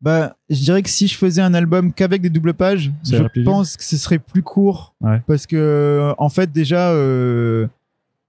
Bah, 0.00 0.36
je 0.48 0.62
dirais 0.62 0.82
que 0.82 0.88
si 0.90 1.08
je 1.08 1.16
faisais 1.18 1.42
un 1.42 1.52
album 1.52 1.92
qu'avec 1.92 2.22
des 2.22 2.30
doubles 2.30 2.54
pages, 2.54 2.92
je 3.04 3.42
pense 3.42 3.76
que 3.76 3.82
ce 3.82 3.96
serait 3.96 4.20
plus 4.20 4.42
court, 4.42 4.94
ouais. 5.00 5.20
parce 5.26 5.46
que 5.46 6.14
en 6.18 6.28
fait 6.28 6.52
déjà. 6.52 6.90
Euh, 6.90 7.66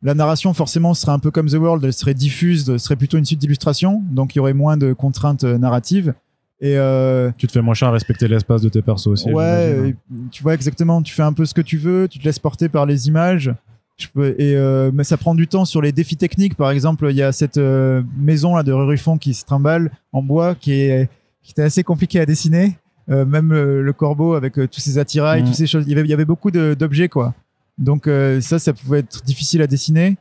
la 0.04 0.14
narration, 0.16 0.54
forcément, 0.54 0.94
serait 0.94 1.12
un 1.12 1.20
peu 1.20 1.32
comme 1.32 1.48
The 1.48 1.56
World, 1.56 1.84
elle 1.86 1.94
serait 1.94 2.14
diffuse, 2.14 2.78
serait 2.78 2.96
plutôt 2.96 3.18
une 3.18 3.26
suite 3.26 3.40
d'illustrations, 3.40 4.02
donc 4.10 4.34
il 4.34 4.40
y 4.40 4.42
aurait 4.42 4.54
moins 4.54 4.78
de 4.78 4.94
contraintes 4.94 5.44
euh, 5.44 5.58
narratives. 5.58 6.14
Et 6.62 6.78
euh, 6.78 7.32
tu 7.38 7.48
te 7.48 7.52
fais 7.52 7.62
moins 7.62 7.74
cher 7.74 7.88
à 7.88 7.92
respecter 7.92 8.28
l'espace 8.28 8.62
de 8.62 8.70
tes 8.70 8.84
persos 8.84 9.08
aussi. 9.08 9.32
Ouais, 9.32 9.96
tu 10.30 10.44
vois 10.44 10.54
exactement. 10.54 11.02
Tu 11.02 11.12
fais 11.12 11.24
un 11.24 11.34
peu 11.34 11.46
ce 11.46 11.56
que 11.56 11.62
tu 11.62 11.78
veux, 11.78 12.08
tu 12.08 12.20
te 12.20 12.24
laisses 12.24 12.38
porter 12.38 12.70
par 12.70 12.86
les 12.86 13.08
images. 13.08 13.52
Je 13.98 14.08
peux, 14.08 14.36
et 14.40 14.56
euh, 14.56 14.92
mais 14.94 15.04
ça 15.04 15.18
prend 15.18 15.34
du 15.34 15.48
temps 15.48 15.66
sur 15.66 15.82
les 15.82 15.92
défis 15.92 16.18
techniques. 16.18 16.56
Par 16.56 16.70
exemple, 16.70 17.08
il 17.10 17.16
y 17.16 17.24
a 17.24 17.32
cette 17.32 17.58
euh, 17.58 18.04
maison 18.16 18.56
là 18.56 18.62
de 18.62 18.72
Ruffon 18.72 19.18
qui 19.18 19.34
se 19.34 19.44
trimballe 19.44 19.92
en 20.14 20.22
bois, 20.22 20.54
qui 20.54 20.74
est 20.74 21.10
qui 21.42 21.52
était 21.52 21.64
assez 21.64 21.84
compliqué 21.84 22.20
à 22.20 22.26
dessiner. 22.26 22.78
Même 23.08 23.52
le, 23.52 23.92
corbeau 23.92 24.36
avec 24.36 24.54
tous 24.54 24.80
ses 24.80 24.98
attirails, 24.98 25.42
mmh. 25.42 25.46
toutes 25.46 25.56
ces 25.56 25.68
choses. 25.68 25.84
Il 25.86 25.90
y 25.90 25.94
avait, 25.94 26.08
il 26.08 26.10
y 26.10 26.14
avait 26.14 26.24
beaucoup 26.24 26.50
d'objets 26.50 27.10
quoi. 27.10 27.34
Donc 27.82 28.08
euh, 28.08 28.40
ça, 28.40 28.60
ça 28.60 28.74
pouvait 28.74 29.00
être 29.00 29.24
difficile 29.24 29.62
à 29.62 29.68
dessiner. 29.68 30.18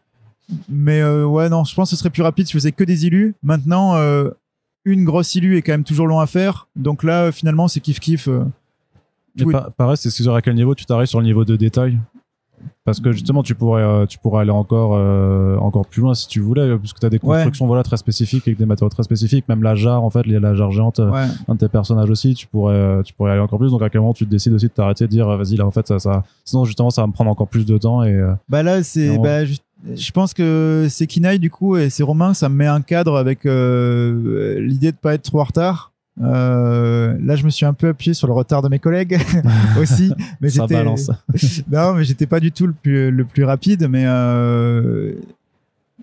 Mais 0.68 1.00
euh, 1.00 1.26
ouais, 1.26 1.48
non, 1.48 1.62
je 1.62 1.74
pense 1.74 1.90
que 1.90 1.96
ce 1.96 2.00
serait 2.00 2.10
plus 2.10 2.22
rapide 2.22 2.46
si 2.46 2.52
je 2.52 2.58
faisais 2.58 2.72
que 2.72 2.82
des 2.82 3.06
illus. 3.06 3.34
Maintenant, 3.42 3.94
euh, 3.94 4.30
une 4.84 5.04
grosse 5.04 5.32
illu 5.36 5.56
est 5.56 5.62
quand 5.62 5.72
même 5.72 5.84
toujours 5.84 6.08
long 6.08 6.18
à 6.18 6.26
faire. 6.26 6.66
Donc 6.74 7.04
là, 7.04 7.30
finalement, 7.30 7.68
c'est 7.68 7.80
kiff 7.80 8.00
kiff. 8.00 8.28
pareil, 9.76 9.96
c'est 9.96 10.28
à 10.28 10.42
quel 10.42 10.54
niveau? 10.56 10.74
Tu 10.74 10.86
t'arrives 10.86 11.06
sur 11.06 11.20
le 11.20 11.26
niveau 11.26 11.44
de 11.44 11.54
détail? 11.54 11.98
Parce 12.84 13.00
que 13.00 13.12
justement 13.12 13.42
tu 13.42 13.54
pourrais 13.54 13.82
euh, 13.82 14.06
tu 14.06 14.18
pourrais 14.18 14.42
aller 14.42 14.50
encore 14.50 14.92
euh, 14.94 15.56
encore 15.58 15.86
plus 15.86 16.00
loin 16.00 16.14
si 16.14 16.26
tu 16.26 16.40
voulais 16.40 16.76
parce 16.76 16.92
que 16.92 16.98
tu 16.98 17.06
as 17.06 17.10
des 17.10 17.18
constructions 17.18 17.66
voilà 17.66 17.82
très 17.82 17.96
spécifiques 17.96 18.48
avec 18.48 18.58
des 18.58 18.66
matériaux 18.66 18.90
très 18.90 19.02
spécifiques. 19.02 19.48
Même 19.48 19.62
la 19.62 19.74
jarre 19.74 20.02
en 20.02 20.10
fait 20.10 20.22
il 20.24 20.32
y 20.32 20.36
a 20.36 20.40
la 20.40 20.54
jarre 20.54 20.70
géante 20.70 20.98
euh, 20.98 21.26
un 21.48 21.54
de 21.54 21.58
tes 21.58 21.68
personnages 21.68 22.10
aussi 22.10 22.34
tu 22.34 22.46
pourrais 22.46 23.02
tu 23.04 23.12
pourrais 23.14 23.32
aller 23.32 23.40
encore 23.40 23.58
plus. 23.58 23.70
Donc 23.70 23.82
à 23.82 23.90
quel 23.90 24.00
moment 24.00 24.14
tu 24.14 24.24
te 24.24 24.30
décides 24.30 24.52
aussi 24.52 24.66
de 24.66 24.72
t'arrêter 24.72 25.06
de 25.06 25.10
dire 25.10 25.28
vas-y 25.28 25.56
là 25.56 25.66
en 25.66 25.70
fait 25.70 25.86
ça 25.86 25.98
ça 25.98 26.24
sinon 26.44 26.64
justement 26.64 26.90
ça 26.90 27.02
va 27.02 27.06
me 27.06 27.12
prendre 27.12 27.30
encore 27.30 27.48
plus 27.48 27.66
de 27.66 27.78
temps 27.78 28.02
et 28.02 28.20
bah 28.48 28.62
là 28.62 28.82
c'est 28.82 29.18
bah, 29.18 29.44
je 29.44 30.10
pense 30.10 30.34
que 30.34 30.86
c'est 30.90 31.06
Kinaï 31.06 31.38
du 31.38 31.50
coup 31.50 31.76
et 31.76 31.90
c'est 31.90 32.02
Romain 32.02 32.34
ça 32.34 32.48
me 32.48 32.56
met 32.56 32.66
un 32.66 32.80
cadre 32.80 33.16
avec 33.16 33.44
l'idée 33.44 34.92
de 34.92 34.96
pas 34.96 35.14
être 35.14 35.22
trop 35.22 35.40
en 35.40 35.44
retard 35.44 35.92
euh, 36.22 37.16
là, 37.22 37.36
je 37.36 37.44
me 37.44 37.50
suis 37.50 37.64
un 37.64 37.72
peu 37.72 37.88
appuyé 37.88 38.14
sur 38.14 38.26
le 38.26 38.32
retard 38.32 38.62
de 38.62 38.68
mes 38.68 38.78
collègues 38.78 39.18
aussi, 39.80 40.12
mais 40.40 40.48
j'étais 40.48 40.84
non, 41.70 41.94
mais 41.94 42.04
j'étais 42.04 42.26
pas 42.26 42.40
du 42.40 42.52
tout 42.52 42.66
le 42.66 42.72
plus 42.72 43.10
le 43.10 43.24
plus 43.24 43.44
rapide, 43.44 43.88
mais 43.88 44.04
euh... 44.06 45.14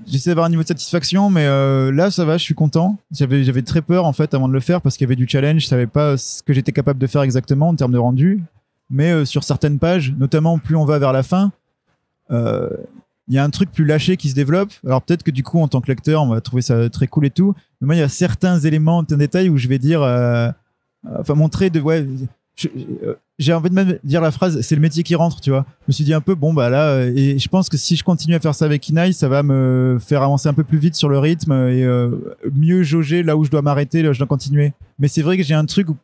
j'essaie 0.07 0.31
d'avoir 0.31 0.47
un 0.47 0.49
niveau 0.49 0.63
de 0.63 0.67
satisfaction, 0.67 1.29
mais 1.29 1.45
euh, 1.45 1.91
là, 1.91 2.09
ça 2.09 2.25
va, 2.25 2.37
je 2.37 2.43
suis 2.43 2.55
content. 2.55 2.97
J'avais 3.11 3.43
j'avais 3.43 3.61
très 3.61 3.81
peur 3.81 4.05
en 4.05 4.13
fait 4.13 4.33
avant 4.33 4.47
de 4.47 4.53
le 4.53 4.59
faire 4.59 4.81
parce 4.81 4.97
qu'il 4.97 5.05
y 5.05 5.07
avait 5.07 5.15
du 5.15 5.27
challenge, 5.27 5.61
je 5.61 5.67
savais 5.67 5.87
pas 5.87 6.17
ce 6.17 6.41
que 6.41 6.53
j'étais 6.53 6.71
capable 6.71 6.99
de 6.99 7.07
faire 7.07 7.21
exactement 7.21 7.69
en 7.69 7.75
termes 7.75 7.93
de 7.93 7.99
rendu, 7.99 8.41
mais 8.89 9.25
sur 9.25 9.43
certaines 9.43 9.77
pages, 9.77 10.15
notamment 10.17 10.57
plus 10.57 10.75
on 10.75 10.85
va 10.85 10.97
vers 10.97 11.13
la 11.13 11.23
fin. 11.23 11.51
Il 13.29 13.33
y 13.33 13.37
a 13.37 13.43
un 13.43 13.49
truc 13.49 13.71
plus 13.71 13.83
lâché 13.85 14.15
qui 14.15 14.29
se 14.29 14.35
développe. 14.35 14.71
Alors 14.85 15.01
peut-être 15.01 15.23
que 15.23 15.31
du 15.31 15.43
coup, 15.43 15.59
en 15.59 15.67
tant 15.67 15.81
que 15.81 15.87
lecteur, 15.87 16.23
on 16.23 16.29
va 16.29 16.39
trouver 16.39 16.61
ça 16.61 16.89
très 16.89 17.07
cool 17.07 17.25
et 17.25 17.29
tout. 17.29 17.53
Mais 17.81 17.85
moi, 17.87 17.95
il 17.95 17.99
y 17.99 18.03
a 18.03 18.09
certains 18.09 18.59
éléments, 18.59 19.05
un 19.09 19.17
détail 19.17 19.49
où 19.49 19.57
je 19.57 19.67
vais 19.67 19.79
dire, 19.79 20.01
euh, 20.01 20.49
enfin 21.19 21.35
montrer 21.35 21.69
de 21.69 21.79
ouais 21.79 22.05
euh, 22.65 23.13
j'ai 23.37 23.53
envie 23.53 23.69
de 23.69 23.75
même 23.75 23.99
dire 24.03 24.19
la 24.19 24.31
phrase 24.31 24.61
c'est 24.61 24.73
le 24.73 24.81
métier 24.81 25.03
qui 25.03 25.13
rentre 25.13 25.41
tu 25.41 25.51
vois. 25.51 25.65
Je 25.81 25.83
me 25.89 25.93
suis 25.93 26.03
dit 26.03 26.13
un 26.13 26.21
peu 26.21 26.33
bon 26.33 26.55
bah 26.55 26.69
là 26.69 26.89
euh, 26.89 27.13
et 27.15 27.37
je 27.37 27.49
pense 27.49 27.69
que 27.69 27.77
si 27.77 27.95
je 27.95 28.03
continue 28.03 28.33
à 28.33 28.39
faire 28.39 28.55
ça 28.55 28.65
avec 28.65 28.89
Inai 28.89 29.11
ça 29.13 29.27
va 29.27 29.43
me 29.43 29.99
faire 30.03 30.23
avancer 30.23 30.49
un 30.49 30.55
peu 30.55 30.63
plus 30.63 30.79
vite 30.79 30.95
sur 30.95 31.07
le 31.07 31.19
rythme 31.19 31.51
et 31.51 31.83
euh, 31.83 32.09
mieux 32.55 32.81
jauger 32.81 33.21
là 33.21 33.37
où 33.37 33.45
je 33.45 33.51
dois 33.51 33.61
m'arrêter 33.61 34.01
là 34.01 34.09
où 34.09 34.13
je 34.13 34.17
dois 34.17 34.27
continuer. 34.27 34.73
Mais 34.97 35.07
c'est 35.07 35.21
vrai 35.21 35.37
que 35.37 35.43
j'ai 35.43 35.53
un 35.53 35.65
truc 35.65 35.89
où, 35.89 35.97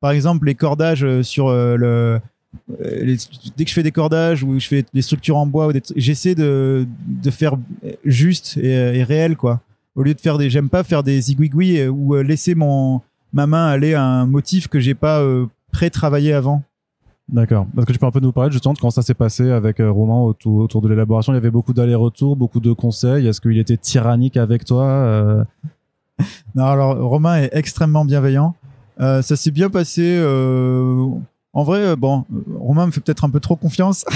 par 0.00 0.10
exemple 0.10 0.46
les 0.46 0.56
cordages 0.56 1.22
sur 1.22 1.50
le 1.50 2.20
dès 2.68 3.64
que 3.64 3.68
je 3.68 3.74
fais 3.74 3.84
des 3.84 3.92
cordages 3.92 4.42
ou 4.42 4.58
je 4.58 4.66
fais 4.66 4.84
des 4.92 5.02
structures 5.02 5.36
en 5.36 5.46
bois 5.46 5.72
j'essaie 5.94 6.34
de, 6.34 6.88
de 7.06 7.30
faire 7.30 7.54
juste 8.04 8.56
et, 8.56 9.04
réel 9.04 9.36
quoi 9.36 9.60
au 9.96 10.02
lieu 10.02 10.14
de 10.14 10.20
faire 10.20 10.38
des 10.38 10.50
j'aime 10.50 10.68
pas 10.68 10.84
faire 10.84 11.02
des 11.02 11.20
zigouigouis 11.20 11.86
ou 11.86 12.14
laisser 12.16 12.54
mon 12.54 13.00
ma 13.32 13.46
main 13.46 13.66
aller 13.68 13.94
à 13.94 14.04
un 14.04 14.26
motif 14.26 14.68
que 14.68 14.80
j'ai 14.80 14.94
pas 14.94 15.22
pré-travaillé 15.72 16.32
avant 16.32 16.62
D'accord. 17.30 17.66
Est-ce 17.76 17.86
que 17.86 17.92
tu 17.92 17.98
peux 17.98 18.06
un 18.06 18.10
peu 18.10 18.20
nous 18.20 18.32
parler 18.32 18.50
justement 18.50 18.74
de 18.74 18.80
comment 18.80 18.90
ça 18.90 19.02
s'est 19.02 19.14
passé 19.14 19.50
avec 19.50 19.78
euh, 19.78 19.90
Romain 19.90 20.20
autour, 20.20 20.56
autour 20.56 20.82
de 20.82 20.88
l'élaboration 20.88 21.32
Il 21.32 21.36
y 21.36 21.38
avait 21.38 21.50
beaucoup 21.50 21.72
d'allers-retours, 21.72 22.34
beaucoup 22.34 22.58
de 22.58 22.72
conseils. 22.72 23.26
Est-ce 23.26 23.40
qu'il 23.40 23.56
était 23.58 23.76
tyrannique 23.76 24.36
avec 24.36 24.64
toi 24.64 24.84
euh? 24.84 25.44
Non, 26.56 26.64
alors 26.64 26.98
Romain 26.98 27.42
est 27.42 27.50
extrêmement 27.52 28.04
bienveillant. 28.04 28.56
Euh, 29.00 29.22
ça 29.22 29.36
s'est 29.36 29.52
bien 29.52 29.70
passé. 29.70 30.18
En 31.52 31.62
vrai, 31.64 31.96
bon, 31.96 32.24
Romain 32.58 32.86
me 32.86 32.90
fait 32.90 33.00
peut-être 33.00 33.24
un 33.24 33.30
peu 33.30 33.40
trop 33.40 33.56
confiance. 33.56 34.04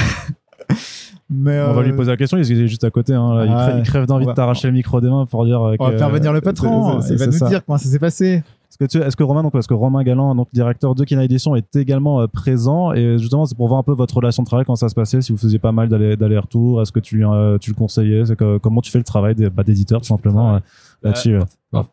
Mais 1.30 1.60
on 1.60 1.72
va 1.72 1.82
lui 1.82 1.92
poser 1.92 2.10
la 2.10 2.16
question, 2.16 2.36
il 2.36 2.42
est 2.42 2.68
juste 2.68 2.84
à 2.84 2.90
côté. 2.90 3.14
Hein, 3.14 3.76
il, 3.78 3.82
crève, 3.84 4.06
d'envie 4.06 4.26
de 4.26 4.32
t'arracher 4.32 4.68
le 4.68 4.74
micro 4.74 5.00
des 5.00 5.08
mains 5.08 5.26
pour 5.26 5.44
dire. 5.44 5.60
On 5.60 5.90
va 5.90 5.98
faire 5.98 6.10
venir 6.10 6.32
le 6.32 6.40
patron. 6.40 7.00
il 7.00 7.16
va 7.16 7.26
nous 7.26 7.48
dire 7.48 7.64
comment 7.64 7.78
ça 7.78 7.88
s'est 7.88 7.98
passé. 7.98 8.42
Est-ce 8.80 8.98
que, 8.98 9.04
est-ce 9.04 9.16
que 9.16 9.22
Romain, 9.22 9.42
donc, 9.42 9.52
parce 9.52 9.68
que 9.68 9.74
Romain 9.74 10.02
Galland, 10.02 10.34
donc 10.34 10.48
directeur 10.52 10.94
de 10.96 11.04
Kina 11.04 11.24
Edition, 11.24 11.54
est 11.54 11.76
également 11.76 12.20
euh, 12.20 12.26
présent 12.26 12.92
et 12.92 13.18
justement 13.18 13.46
c'est 13.46 13.56
pour 13.56 13.68
voir 13.68 13.78
un 13.78 13.84
peu 13.84 13.92
votre 13.92 14.16
relation 14.16 14.42
de 14.42 14.48
travail 14.48 14.64
quand 14.64 14.74
ça 14.74 14.88
se 14.88 14.96
passait, 14.96 15.20
si 15.20 15.30
vous 15.30 15.38
faisiez 15.38 15.60
pas 15.60 15.70
mal 15.70 15.88
d'aller-retour, 15.88 16.82
est-ce 16.82 16.90
que 16.90 16.98
tu, 16.98 17.24
euh, 17.24 17.56
tu 17.58 17.70
le 17.70 17.76
conseillais, 17.76 18.24
c'est 18.24 18.36
que, 18.36 18.58
comment 18.58 18.80
tu 18.80 18.90
fais 18.90 18.98
le 18.98 19.04
travail 19.04 19.36
des, 19.36 19.48
bah, 19.48 19.62
d'éditeur 19.62 20.00
tout 20.00 20.08
simplement 20.08 20.56
euh, 20.56 20.58
là-dessus, 21.02 21.38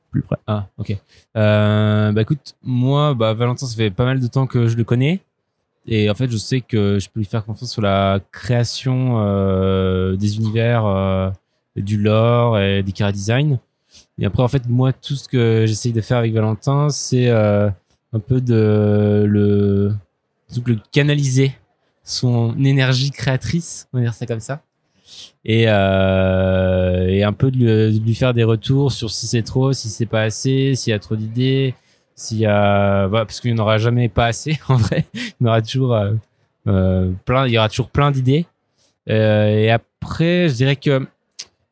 plus 0.10 0.24
près. 0.24 0.38
Ah 0.48 0.68
ok. 0.80 0.98
bah 1.36 2.22
écoute, 2.22 2.56
moi, 2.64 3.14
bah 3.14 3.34
Valentin, 3.36 3.68
ça 3.68 3.76
fait 3.76 3.92
pas 3.92 4.06
mal 4.06 4.20
de 4.20 4.28
temps 4.28 4.48
que 4.48 4.68
je 4.68 4.76
le 4.76 4.84
connais. 4.84 5.22
Et 5.88 6.10
en 6.10 6.16
fait, 6.16 6.30
je 6.30 6.38
sais 6.38 6.62
que 6.62 7.00
je 7.00 7.10
peux 7.10 7.20
lui 7.20 7.26
faire 7.26 7.44
confiance 7.44 7.72
sur 7.72 7.82
la 7.82 8.20
création 8.32 9.18
des 10.16 10.38
univers, 10.38 11.34
du 11.76 11.98
lore 11.98 12.60
et 12.60 12.84
des 12.84 12.94
chara 12.96 13.12
design. 13.12 13.60
Et 14.20 14.26
après, 14.26 14.44
en 14.44 14.48
fait, 14.48 14.68
moi, 14.68 14.94
tout 14.94 15.16
ce 15.16 15.28
que 15.28 15.66
j'essaye 15.68 15.94
de 15.94 16.02
faire 16.02 16.18
avec 16.18 16.34
Valentin, 16.34 16.90
c'est 16.90 17.28
euh, 17.30 17.70
un 18.14 18.20
peu 18.20 18.42
de 18.42 19.26
le, 19.28 19.94
le 20.66 20.78
canaliser 20.92 21.54
son 22.04 22.56
énergie 22.64 23.12
créatrice, 23.12 23.88
on 23.94 23.98
va 23.98 24.04
dire 24.04 24.14
ça 24.14 24.26
comme 24.26 24.40
ça, 24.40 24.62
et, 25.46 25.66
euh, 25.68 27.08
et 27.08 27.24
un 27.24 27.34
peu 27.34 27.52
de 27.52 27.90
lui, 28.04 28.16
faire 28.16 28.34
des 28.34 28.44
retours 28.44 28.92
sur 28.92 29.10
si 29.12 29.28
c'est 29.28 29.44
trop, 29.44 29.74
si 29.74 29.90
c'est 29.90 30.06
pas 30.06 30.22
assez, 30.22 30.76
s'il 30.76 30.92
y 30.92 30.94
a 30.94 31.00
trop 31.00 31.16
d'idées, 31.16 31.74
y 32.32 32.46
a, 32.46 33.08
voilà, 33.08 33.26
parce 33.26 33.40
qu'il 33.40 33.54
n'y 33.54 33.60
en 33.60 33.64
aura 33.64 33.78
jamais 33.78 34.10
pas 34.10 34.28
assez 34.28 34.60
en 34.68 34.78
vrai, 34.78 35.06
il 35.14 35.46
y 35.46 35.48
aura 35.48 35.62
toujours 35.62 35.96
euh, 35.96 36.14
euh 36.68 37.12
plein, 37.26 37.48
il 37.48 37.54
y 37.54 37.58
aura 37.58 37.70
toujours 37.70 37.90
plein 37.90 38.12
d'idées. 38.12 38.46
Euh, 39.10 39.48
et 39.48 39.72
après, 39.72 40.48
je 40.50 40.54
dirais 40.54 40.76
que 40.76 41.06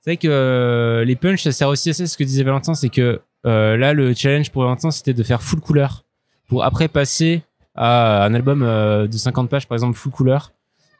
c'est 0.01 0.17
que 0.17 0.27
euh, 0.27 1.05
les 1.05 1.15
punchs, 1.15 1.43
ça 1.43 1.51
sert 1.51 1.67
aussi 1.67 1.89
à 1.89 1.93
ça, 1.93 2.07
ce 2.07 2.17
que 2.17 2.23
disait 2.23 2.43
Valentin, 2.43 2.73
c'est 2.73 2.89
que 2.89 3.21
euh, 3.45 3.77
là, 3.77 3.93
le 3.93 4.13
challenge 4.13 4.49
pour 4.51 4.63
Valentin, 4.63 4.91
c'était 4.91 5.13
de 5.13 5.23
faire 5.23 5.41
full 5.41 5.59
couleur 5.59 6.03
pour 6.47 6.63
après 6.63 6.87
passer 6.87 7.43
à 7.75 8.23
un 8.25 8.33
album 8.33 8.63
euh, 8.63 9.07
de 9.07 9.17
50 9.17 9.49
pages, 9.49 9.67
par 9.67 9.75
exemple, 9.75 9.97
full 9.97 10.11
couleur. 10.11 10.51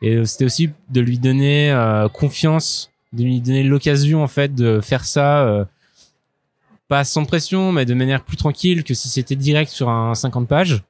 Et 0.01 0.25
c'était 0.25 0.45
aussi 0.45 0.69
de 0.89 1.01
lui 1.01 1.17
donner 1.19 1.75
confiance, 2.13 2.89
de 3.11 3.23
lui 3.23 3.41
donner 3.41 3.63
l'occasion, 3.63 4.23
en 4.23 4.27
fait, 4.27 4.55
de 4.55 4.79
faire 4.79 5.03
ça, 5.03 5.67
pas 6.89 7.05
sans 7.05 7.23
pression, 7.23 7.71
mais 7.71 7.85
de 7.85 7.93
manière 7.93 8.23
plus 8.23 8.35
tranquille 8.35 8.83
que 8.83 8.93
si 8.93 9.07
c'était 9.07 9.37
direct 9.37 9.71
sur 9.71 9.87
un 9.89 10.13
50 10.13 10.47
pages. 10.47 10.83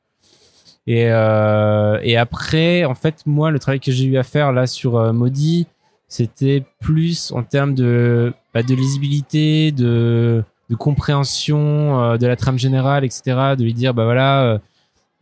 Et, 0.88 1.02
et 1.04 2.18
après, 2.18 2.86
en 2.86 2.96
fait, 2.96 3.22
moi, 3.28 3.52
le 3.52 3.60
travail 3.60 3.80
que 3.80 3.92
j'ai 3.92 4.06
eu 4.06 4.18
à 4.18 4.24
faire 4.24 4.52
là 4.52 4.66
sur 4.66 5.14
Maudit, 5.14 5.68
c'était 6.08 6.64
plus 6.82 7.32
en 7.32 7.44
termes 7.44 7.76
de, 7.76 8.34
bah, 8.54 8.64
de 8.64 8.74
lisibilité, 8.74 9.72
de, 9.72 10.44
de 10.70 10.76
compréhension 10.76 12.02
euh, 12.02 12.18
de 12.18 12.28
la 12.28 12.36
trame 12.36 12.58
générale, 12.58 13.06
etc. 13.06 13.56
De 13.58 13.64
lui 13.64 13.74
dire, 13.74 13.94
bah 13.94 14.06
voilà, 14.06 14.44
euh, 14.44 14.60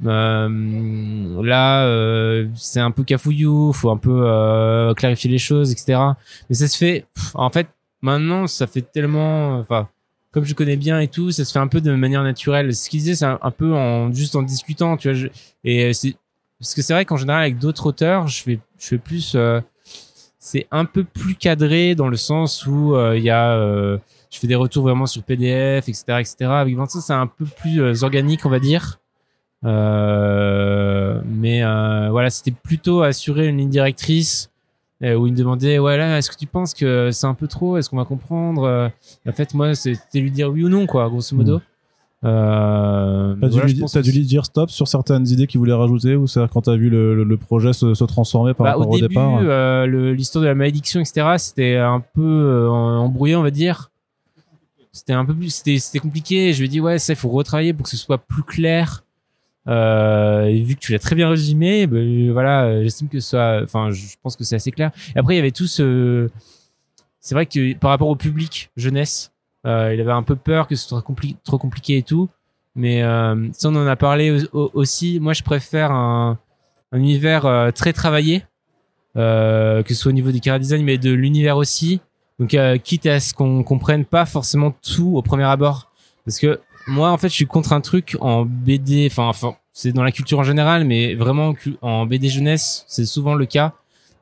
euh 0.05 1.43
là, 1.43 1.85
euh, 1.85 2.47
c'est 2.55 2.79
un 2.79 2.91
peu 2.91 3.03
cafouillou, 3.03 3.73
faut 3.73 3.89
un 3.89 3.97
peu 3.97 4.93
clarifier 4.95 5.29
les 5.29 5.37
choses, 5.37 5.71
etc. 5.71 5.99
Mais 6.49 6.55
ça 6.55 6.67
se 6.67 6.77
fait, 6.77 7.05
en 7.33 7.49
fait, 7.49 7.67
maintenant, 8.01 8.47
ça 8.47 8.65
fait 8.65 8.81
tellement, 8.81 9.59
enfin, 9.59 9.89
comme 10.37 10.45
je 10.45 10.53
connais 10.53 10.77
bien 10.77 10.99
et 10.99 11.07
tout, 11.07 11.31
ça 11.31 11.43
se 11.43 11.51
fait 11.51 11.59
un 11.59 11.67
peu 11.67 11.81
de 11.81 11.91
manière 11.93 12.21
naturelle. 12.21 12.75
Ce 12.75 12.89
qu'il 12.89 12.99
disait, 12.99 13.15
c'est 13.15 13.25
un, 13.25 13.51
peu 13.51 13.73
en 13.73 14.13
juste 14.13 14.35
en 14.35 14.43
discutant, 14.43 14.95
tu 14.95 15.11
vois. 15.11 15.29
et 15.63 15.93
c'est 15.93 16.15
parce 16.59 16.73
que 16.73 16.81
c'est 16.81 16.93
vrai 16.93 17.05
qu'en 17.05 17.17
général, 17.17 17.41
avec 17.41 17.57
d'autres 17.57 17.87
auteurs, 17.87 18.27
je 18.27 18.43
fais, 18.43 18.59
je 18.79 18.87
fais 18.87 18.97
plus 18.97 19.35
c'est 20.47 20.65
un 20.71 20.85
peu 20.85 21.03
plus 21.03 21.35
cadré 21.35 21.93
dans 21.93 22.07
le 22.07 22.15
sens 22.15 22.65
où 22.65 22.95
euh, 22.95 23.17
il 23.17 23.23
y 23.23 23.29
a 23.29 23.57
euh, 23.57 23.97
je 24.29 24.39
fais 24.39 24.47
des 24.47 24.55
retours 24.55 24.83
vraiment 24.83 25.05
sur 25.05 25.21
PDF 25.23 25.89
etc 25.89 26.03
etc 26.19 26.35
avec 26.51 26.77
Vincent 26.77 27.01
c'est 27.01 27.11
un 27.11 27.27
peu 27.27 27.43
plus 27.43 27.81
euh, 27.81 28.03
organique 28.03 28.45
on 28.45 28.49
va 28.49 28.59
dire 28.59 29.01
mais 29.63 31.61
voilà 32.09 32.29
c'était 32.29 32.51
plutôt 32.51 33.01
assurer 33.01 33.47
une 33.47 33.57
ligne 33.57 33.69
directrice 33.69 34.49
où 35.01 35.27
il 35.27 35.33
me 35.33 35.37
demandait 35.37 35.79
ouais 35.79 35.95
là 35.97 36.17
est-ce 36.17 36.31
que 36.31 36.35
tu 36.35 36.47
penses 36.47 36.73
que 36.73 37.11
c'est 37.11 37.27
un 37.27 37.33
peu 37.33 37.47
trop? 37.47 37.77
Est-ce 37.77 37.89
qu'on 37.89 37.97
va 37.97 38.05
comprendre? 38.05 38.91
En 39.27 39.31
fait 39.31 39.53
moi 39.53 39.75
c'était 39.75 40.19
lui 40.19 40.31
dire 40.31 40.49
oui 40.49 40.63
ou 40.63 40.69
non 40.69 40.87
quoi 40.87 41.07
grosso 41.09 41.35
modo. 41.35 41.61
Euh, 42.23 43.35
t'as 43.39 43.47
dû, 44.01 44.11
lui, 44.11 44.25
dire 44.25 44.43
stop 44.45 44.71
sur 44.71 44.87
certaines 44.87 45.27
idées 45.27 45.45
qu'il 45.45 45.59
voulait 45.59 45.73
rajouter 45.73 46.15
ou 46.15 46.25
c'est 46.25 46.39
quand 46.51 46.61
t'as 46.61 46.75
vu 46.75 46.89
le, 46.89 47.23
le, 47.23 47.37
projet 47.37 47.73
se, 47.73 47.93
se, 47.93 48.03
transformer 48.05 48.55
par 48.55 48.63
bah, 48.63 48.71
rapport 48.71 48.89
au, 48.89 48.99
départ 48.99 49.39
euh, 49.43 49.85
l'histoire 50.15 50.41
de 50.41 50.47
la 50.47 50.55
malédiction 50.55 50.99
etc 50.99 51.35
c'était 51.37 51.75
un 51.75 51.99
peu 51.99 52.23
euh, 52.23 52.69
embrouillé 52.69 53.35
on 53.35 53.43
va 53.43 53.51
dire. 53.51 53.91
C'était 54.91 55.13
un 55.13 55.25
peu 55.25 55.35
plus 55.35 55.51
c'était 55.51 55.99
compliqué. 55.99 56.53
Je 56.53 56.59
lui 56.59 56.65
ai 56.65 56.69
dit 56.69 56.81
ouais 56.81 56.97
ça 56.97 57.13
il 57.13 57.17
faut 57.17 57.29
retravailler 57.29 57.71
pour 57.71 57.83
que 57.83 57.89
ce 57.91 57.97
soit 57.97 58.17
plus 58.17 58.41
clair. 58.43 59.03
euh, 59.03 59.06
et 59.67 60.61
vu 60.61 60.75
que 60.75 60.79
tu 60.79 60.93
l'as 60.93 60.99
très 60.99 61.15
bien 61.15 61.29
résumé 61.29 61.87
ben, 61.87 62.31
voilà 62.31 62.81
j'estime 62.83 63.09
que 63.09 63.19
ça 63.19 63.59
enfin 63.63 63.91
je 63.91 64.15
pense 64.23 64.35
que 64.35 64.43
c'est 64.43 64.55
assez 64.55 64.71
clair 64.71 64.91
et 65.15 65.19
après 65.19 65.33
il 65.33 65.37
y 65.37 65.41
avait 65.41 65.51
tout 65.51 65.67
ce 65.67 66.29
c'est 67.19 67.35
vrai 67.35 67.45
que 67.45 67.73
par 67.75 67.89
rapport 67.89 68.07
au 68.07 68.15
public 68.15 68.71
jeunesse 68.77 69.31
euh, 69.67 69.93
il 69.93 69.99
avait 69.99 70.11
un 70.11 70.23
peu 70.23 70.35
peur 70.35 70.67
que 70.67 70.75
ce 70.75 70.87
soit 70.87 71.03
trop 71.43 71.57
compliqué 71.57 71.97
et 71.97 72.03
tout. 72.03 72.29
Mais 72.75 73.03
euh, 73.03 73.49
ça, 73.53 73.69
on 73.69 73.75
en 73.75 73.87
a 73.87 73.95
parlé 73.95 74.45
aussi. 74.53 75.19
Moi, 75.19 75.33
je 75.33 75.43
préfère 75.43 75.91
un, 75.91 76.37
un 76.91 76.99
univers 76.99 77.45
euh, 77.45 77.71
très 77.71 77.91
travaillé, 77.91 78.43
que 79.15 79.83
ce 79.87 79.95
soit 79.95 80.11
au 80.11 80.13
niveau 80.13 80.31
du 80.31 80.39
character 80.43 80.63
design, 80.63 80.85
mais 80.85 80.97
de 80.97 81.11
l'univers 81.11 81.57
aussi. 81.57 82.01
Donc, 82.39 82.55
quitte 82.83 83.07
à 83.07 83.19
ce 83.19 83.33
qu'on 83.33 83.63
comprenne 83.63 84.05
pas 84.05 84.25
forcément 84.27 84.71
tout 84.71 85.17
au 85.17 85.23
premier 85.23 85.45
abord. 85.45 85.91
Parce 86.23 86.39
que 86.39 86.59
moi, 86.87 87.11
en 87.11 87.17
fait, 87.17 87.29
je 87.29 87.33
suis 87.33 87.47
contre 87.47 87.73
un 87.73 87.81
truc 87.81 88.17
en 88.21 88.45
BD. 88.45 89.07
Enfin, 89.11 89.27
enfin 89.27 89.55
c'est 89.73 89.91
dans 89.91 90.03
la 90.03 90.11
culture 90.11 90.39
en 90.39 90.43
général, 90.43 90.85
mais 90.85 91.13
vraiment 91.13 91.53
en 91.81 92.05
BD 92.05 92.29
jeunesse, 92.29 92.83
c'est 92.87 93.05
souvent 93.05 93.35
le 93.35 93.45
cas. 93.45 93.73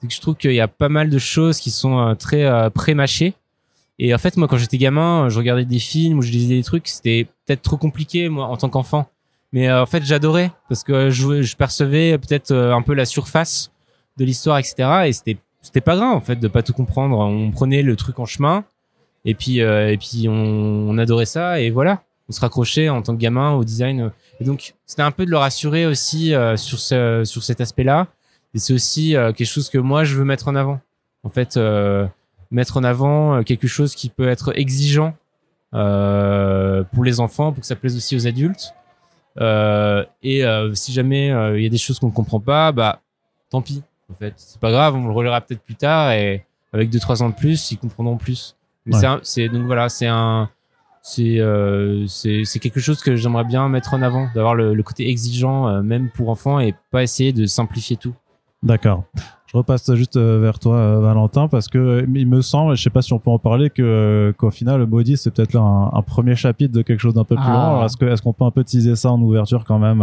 C'est 0.01 0.07
que 0.07 0.13
je 0.13 0.19
trouve 0.19 0.35
qu'il 0.35 0.53
y 0.53 0.59
a 0.59 0.67
pas 0.67 0.89
mal 0.89 1.09
de 1.09 1.17
choses 1.17 1.59
qui 1.59 1.71
sont 1.71 2.15
très 2.19 2.69
pré-mâchées 2.71 3.35
et 3.97 4.13
en 4.13 4.17
fait, 4.17 4.35
moi, 4.37 4.47
quand 4.47 4.57
j'étais 4.57 4.77
gamin, 4.77 5.29
je 5.29 5.37
regardais 5.37 5.65
des 5.65 5.79
films 5.79 6.19
ou 6.19 6.21
je 6.21 6.31
lisais 6.31 6.55
des 6.55 6.63
trucs, 6.63 6.87
c'était 6.87 7.27
peut-être 7.45 7.61
trop 7.61 7.77
compliqué, 7.77 8.27
moi, 8.29 8.45
en 8.45 8.57
tant 8.57 8.69
qu'enfant. 8.69 9.07
Mais 9.53 9.69
euh, 9.69 9.83
en 9.83 9.85
fait, 9.85 10.03
j'adorais 10.03 10.51
parce 10.67 10.83
que 10.83 11.09
je, 11.09 11.41
je 11.41 11.55
percevais 11.55 12.17
peut-être 12.17 12.51
euh, 12.51 12.75
un 12.75 12.81
peu 12.81 12.93
la 12.93 13.05
surface 13.05 13.71
de 14.17 14.25
l'histoire, 14.25 14.57
etc. 14.57 15.05
Et 15.05 15.13
c'était 15.13 15.37
c'était 15.61 15.81
pas 15.81 15.95
grave 15.95 16.13
en 16.13 16.21
fait 16.21 16.35
de 16.35 16.47
pas 16.47 16.61
tout 16.61 16.73
comprendre. 16.73 17.17
On 17.17 17.49
prenait 17.51 17.81
le 17.81 17.95
truc 17.95 18.19
en 18.19 18.25
chemin 18.25 18.65
et 19.23 19.33
puis 19.33 19.61
euh, 19.61 19.91
et 19.91 19.97
puis 19.97 20.27
on, 20.29 20.95
adorait 20.97 21.25
ça 21.25 21.59
et 21.59 21.71
voilà, 21.71 22.03
on 22.29 22.31
se 22.31 22.39
raccrochait 22.39 22.89
en 22.89 23.01
tant 23.01 23.15
que 23.15 23.21
gamin 23.21 23.53
au 23.53 23.63
design. 23.63 24.11
Et 24.39 24.43
donc 24.43 24.73
c'était 24.85 25.03
un 25.03 25.11
peu 25.11 25.25
de 25.25 25.31
le 25.31 25.37
rassurer 25.37 25.85
aussi 25.85 26.33
sur 26.55 26.79
ce 26.79 27.23
sur 27.25 27.43
cet 27.43 27.61
aspect-là. 27.61 28.07
Et 28.53 28.59
c'est 28.59 28.73
aussi 28.73 29.11
quelque 29.11 29.45
chose 29.45 29.69
que 29.69 29.77
moi 29.77 30.03
je 30.03 30.15
veux 30.15 30.25
mettre 30.25 30.47
en 30.47 30.55
avant. 30.55 30.79
En 31.23 31.29
fait 31.29 31.57
mettre 32.51 32.77
en 32.77 32.83
avant 32.83 33.35
euh, 33.35 33.41
quelque 33.43 33.67
chose 33.67 33.95
qui 33.95 34.09
peut 34.09 34.27
être 34.27 34.57
exigeant 34.57 35.15
euh, 35.73 36.83
pour 36.93 37.03
les 37.03 37.19
enfants, 37.19 37.51
pour 37.51 37.61
que 37.61 37.67
ça 37.67 37.75
plaise 37.75 37.95
aussi 37.95 38.15
aux 38.15 38.27
adultes. 38.27 38.73
Euh, 39.37 40.05
et 40.23 40.43
si 40.73 40.93
jamais 40.93 41.27
il 41.27 41.61
y 41.61 41.65
a 41.65 41.69
des 41.69 41.77
choses 41.77 41.99
qu'on 41.99 42.07
ne 42.07 42.13
comprend 42.13 42.39
pas, 42.39 42.71
bah 42.71 43.01
tant 43.49 43.61
pis. 43.61 43.83
En 44.09 44.15
fait, 44.15 44.33
c'est 44.37 44.59
pas 44.59 44.71
grave, 44.71 44.95
on 44.95 45.07
le 45.07 45.13
relèvera 45.13 45.41
peut-être 45.41 45.61
plus 45.61 45.75
tard 45.75 46.11
et 46.11 46.45
avec 46.71 46.89
deux 46.89 46.99
trois 46.99 47.23
ans 47.23 47.29
de 47.29 47.35
plus, 47.35 47.71
ils 47.71 47.77
comprendront 47.77 48.17
plus. 48.17 48.55
Mais 48.85 48.95
c'est 49.23 49.49
donc 49.49 49.65
voilà, 49.65 49.89
c'est 49.89 50.07
un 50.07 50.49
c'est 51.07 51.39
euh, 51.39 52.07
c'est 52.07 52.45
c'est 52.45 52.57
quelque 52.57 52.79
chose 52.79 52.99
que 53.03 53.15
j'aimerais 53.15 53.43
bien 53.43 53.69
mettre 53.69 53.93
en 53.93 54.01
avant, 54.01 54.27
d'avoir 54.33 54.55
le, 54.55 54.73
le 54.73 54.81
côté 54.81 55.07
exigeant 55.07 55.67
euh, 55.67 55.83
même 55.83 56.09
pour 56.09 56.29
enfants 56.29 56.59
et 56.59 56.73
pas 56.89 57.03
essayer 57.03 57.31
de 57.31 57.45
simplifier 57.45 57.95
tout. 57.95 58.15
D'accord. 58.63 59.03
Je 59.45 59.55
repasse 59.55 59.93
juste 59.93 60.17
euh, 60.17 60.39
vers 60.39 60.57
toi, 60.57 60.99
Valentin, 60.99 61.47
parce 61.47 61.67
que 61.67 62.03
il 62.11 62.27
me 62.27 62.41
semble, 62.41 62.75
je 62.75 62.81
sais 62.81 62.89
pas 62.89 63.03
si 63.03 63.13
on 63.13 63.19
peut 63.19 63.29
en 63.29 63.37
parler, 63.37 63.69
que 63.69 64.33
qu'au 64.39 64.49
final, 64.49 64.79
le 64.79 64.87
Maudit, 64.87 65.17
c'est 65.17 65.29
peut-être 65.29 65.53
là 65.53 65.59
un, 65.61 65.91
un, 65.93 66.01
premier 66.01 66.35
chapitre 66.35 66.73
de 66.73 66.81
quelque 66.81 66.99
chose 66.99 67.13
d'un 67.13 67.23
peu 67.23 67.35
plus 67.35 67.45
Ah. 67.45 67.51
grand. 67.51 67.85
Est-ce 67.85 67.97
que 67.97 68.05
est-ce 68.05 68.23
qu'on 68.23 68.33
peut 68.33 68.45
un 68.45 68.51
peu 68.51 68.63
teaser 68.63 68.95
ça 68.95 69.11
en 69.11 69.21
ouverture 69.21 69.63
quand 69.63 69.77
même 69.77 70.01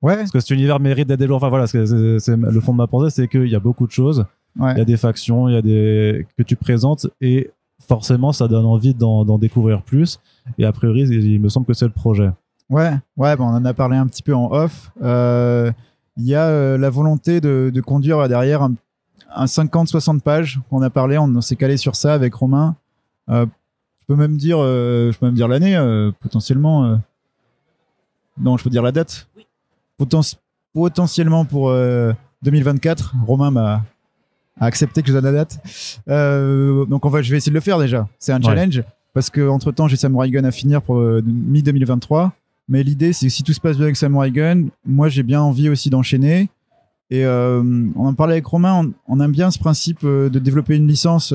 Ouais. 0.00 0.16
Parce 0.16 0.30
que 0.30 0.40
cet 0.40 0.48
univers 0.50 0.80
mérite 0.80 1.08
d'être 1.08 1.18
développé. 1.18 1.44
Enfin 1.44 1.50
voilà, 1.50 1.66
c'est, 1.66 1.84
le 1.84 2.60
fond 2.60 2.72
de 2.72 2.78
ma 2.78 2.86
pensée, 2.86 3.10
c'est 3.10 3.28
qu'il 3.28 3.48
y 3.48 3.54
a 3.54 3.60
beaucoup 3.60 3.86
de 3.86 3.92
choses. 3.92 4.24
Ouais. 4.58 4.72
Il 4.72 4.78
y 4.78 4.80
a 4.80 4.86
des 4.86 4.96
factions, 4.96 5.46
il 5.48 5.54
y 5.54 5.58
a 5.58 5.62
des 5.62 6.26
que 6.38 6.42
tu 6.42 6.56
présentes 6.56 7.06
et 7.20 7.50
forcément, 7.88 8.32
ça 8.32 8.48
donne 8.48 8.66
envie 8.66 8.94
d'en, 8.94 9.38
découvrir 9.38 9.82
plus. 9.82 10.18
Et 10.58 10.64
a 10.64 10.72
priori, 10.72 11.02
il, 11.02 11.40
me 11.40 11.48
semble 11.48 11.66
que 11.66 11.74
c'est 11.74 11.84
le 11.86 11.92
projet. 11.92 12.30
Ouais, 12.70 12.90
ouais, 13.16 13.36
bah, 13.36 13.44
on 13.44 13.54
en 13.54 13.64
a 13.64 13.74
parlé 13.74 13.96
un 13.96 14.06
petit 14.06 14.22
peu 14.22 14.34
en 14.34 14.50
off. 14.52 14.90
Euh, 15.02 15.70
Il 16.16 16.24
y 16.26 16.34
a 16.34 16.44
euh, 16.46 16.78
la 16.78 16.90
volonté 16.90 17.40
de, 17.40 17.70
de 17.72 17.80
conduire 17.80 18.26
derrière 18.28 18.62
un, 18.62 18.74
un 19.34 19.44
50-60 19.44 20.20
pages. 20.20 20.60
On 20.70 20.82
a 20.82 20.90
parlé, 20.90 21.18
on, 21.18 21.24
on 21.34 21.40
s'est 21.40 21.56
calé 21.56 21.76
sur 21.76 21.94
ça 21.96 22.14
avec 22.14 22.34
Romain. 22.34 22.76
Euh, 23.28 23.46
je 24.00 24.06
peux 24.06 24.16
même 24.16 24.36
dire, 24.36 24.58
euh, 24.60 25.10
je 25.12 25.18
peux 25.18 25.26
même 25.26 25.34
dire 25.34 25.48
l'année 25.48 25.76
euh, 25.76 26.10
potentiellement. 26.20 26.84
euh. 26.86 26.96
Non, 28.38 28.56
je 28.56 28.64
peux 28.64 28.70
dire 28.70 28.82
la 28.82 28.92
date. 28.92 29.28
Poten- 29.98 30.36
potentiellement 30.72 31.44
pour 31.44 31.70
euh, 31.70 32.12
2024. 32.42 33.14
Romain 33.26 33.50
m'a 33.50 33.82
a 34.60 34.66
accepté 34.66 35.02
que 35.02 35.08
je 35.08 35.12
donne 35.12 35.24
la 35.24 35.32
date. 35.32 35.58
Euh, 36.08 36.84
donc 36.86 37.04
on 37.04 37.08
va, 37.08 37.22
je 37.22 37.30
vais 37.30 37.36
essayer 37.38 37.50
de 37.50 37.54
le 37.54 37.60
faire 37.60 37.78
déjà. 37.78 38.08
C'est 38.18 38.32
un 38.32 38.38
Ouais. 38.38 38.44
challenge 38.44 38.82
parce 39.14 39.30
que 39.30 39.46
entre 39.48 39.72
temps 39.72 39.88
j'ai 39.88 39.96
Samurai 39.96 40.30
Gun 40.30 40.44
à 40.44 40.50
finir 40.50 40.82
pour 40.82 40.98
euh, 40.98 41.22
mi 41.24 41.62
2023. 41.62 42.32
Mais 42.68 42.82
l'idée 42.82 43.12
c'est 43.12 43.26
que 43.26 43.32
si 43.32 43.42
tout 43.42 43.52
se 43.52 43.60
passe 43.60 43.76
bien 43.76 43.84
avec 43.84 43.96
Samurai 43.96 44.30
Gun, 44.30 44.64
moi 44.84 45.08
j'ai 45.08 45.22
bien 45.22 45.40
envie 45.40 45.68
aussi 45.68 45.90
d'enchaîner. 45.90 46.48
Et 47.10 47.24
euh, 47.24 47.62
on 47.94 48.06
en 48.06 48.14
parlait 48.14 48.32
avec 48.34 48.46
Romain, 48.46 48.92
on, 49.06 49.16
on 49.16 49.20
aime 49.24 49.30
bien 49.32 49.50
ce 49.50 49.58
principe 49.58 50.04
de 50.04 50.38
développer 50.40 50.74
une 50.76 50.88
licence. 50.88 51.32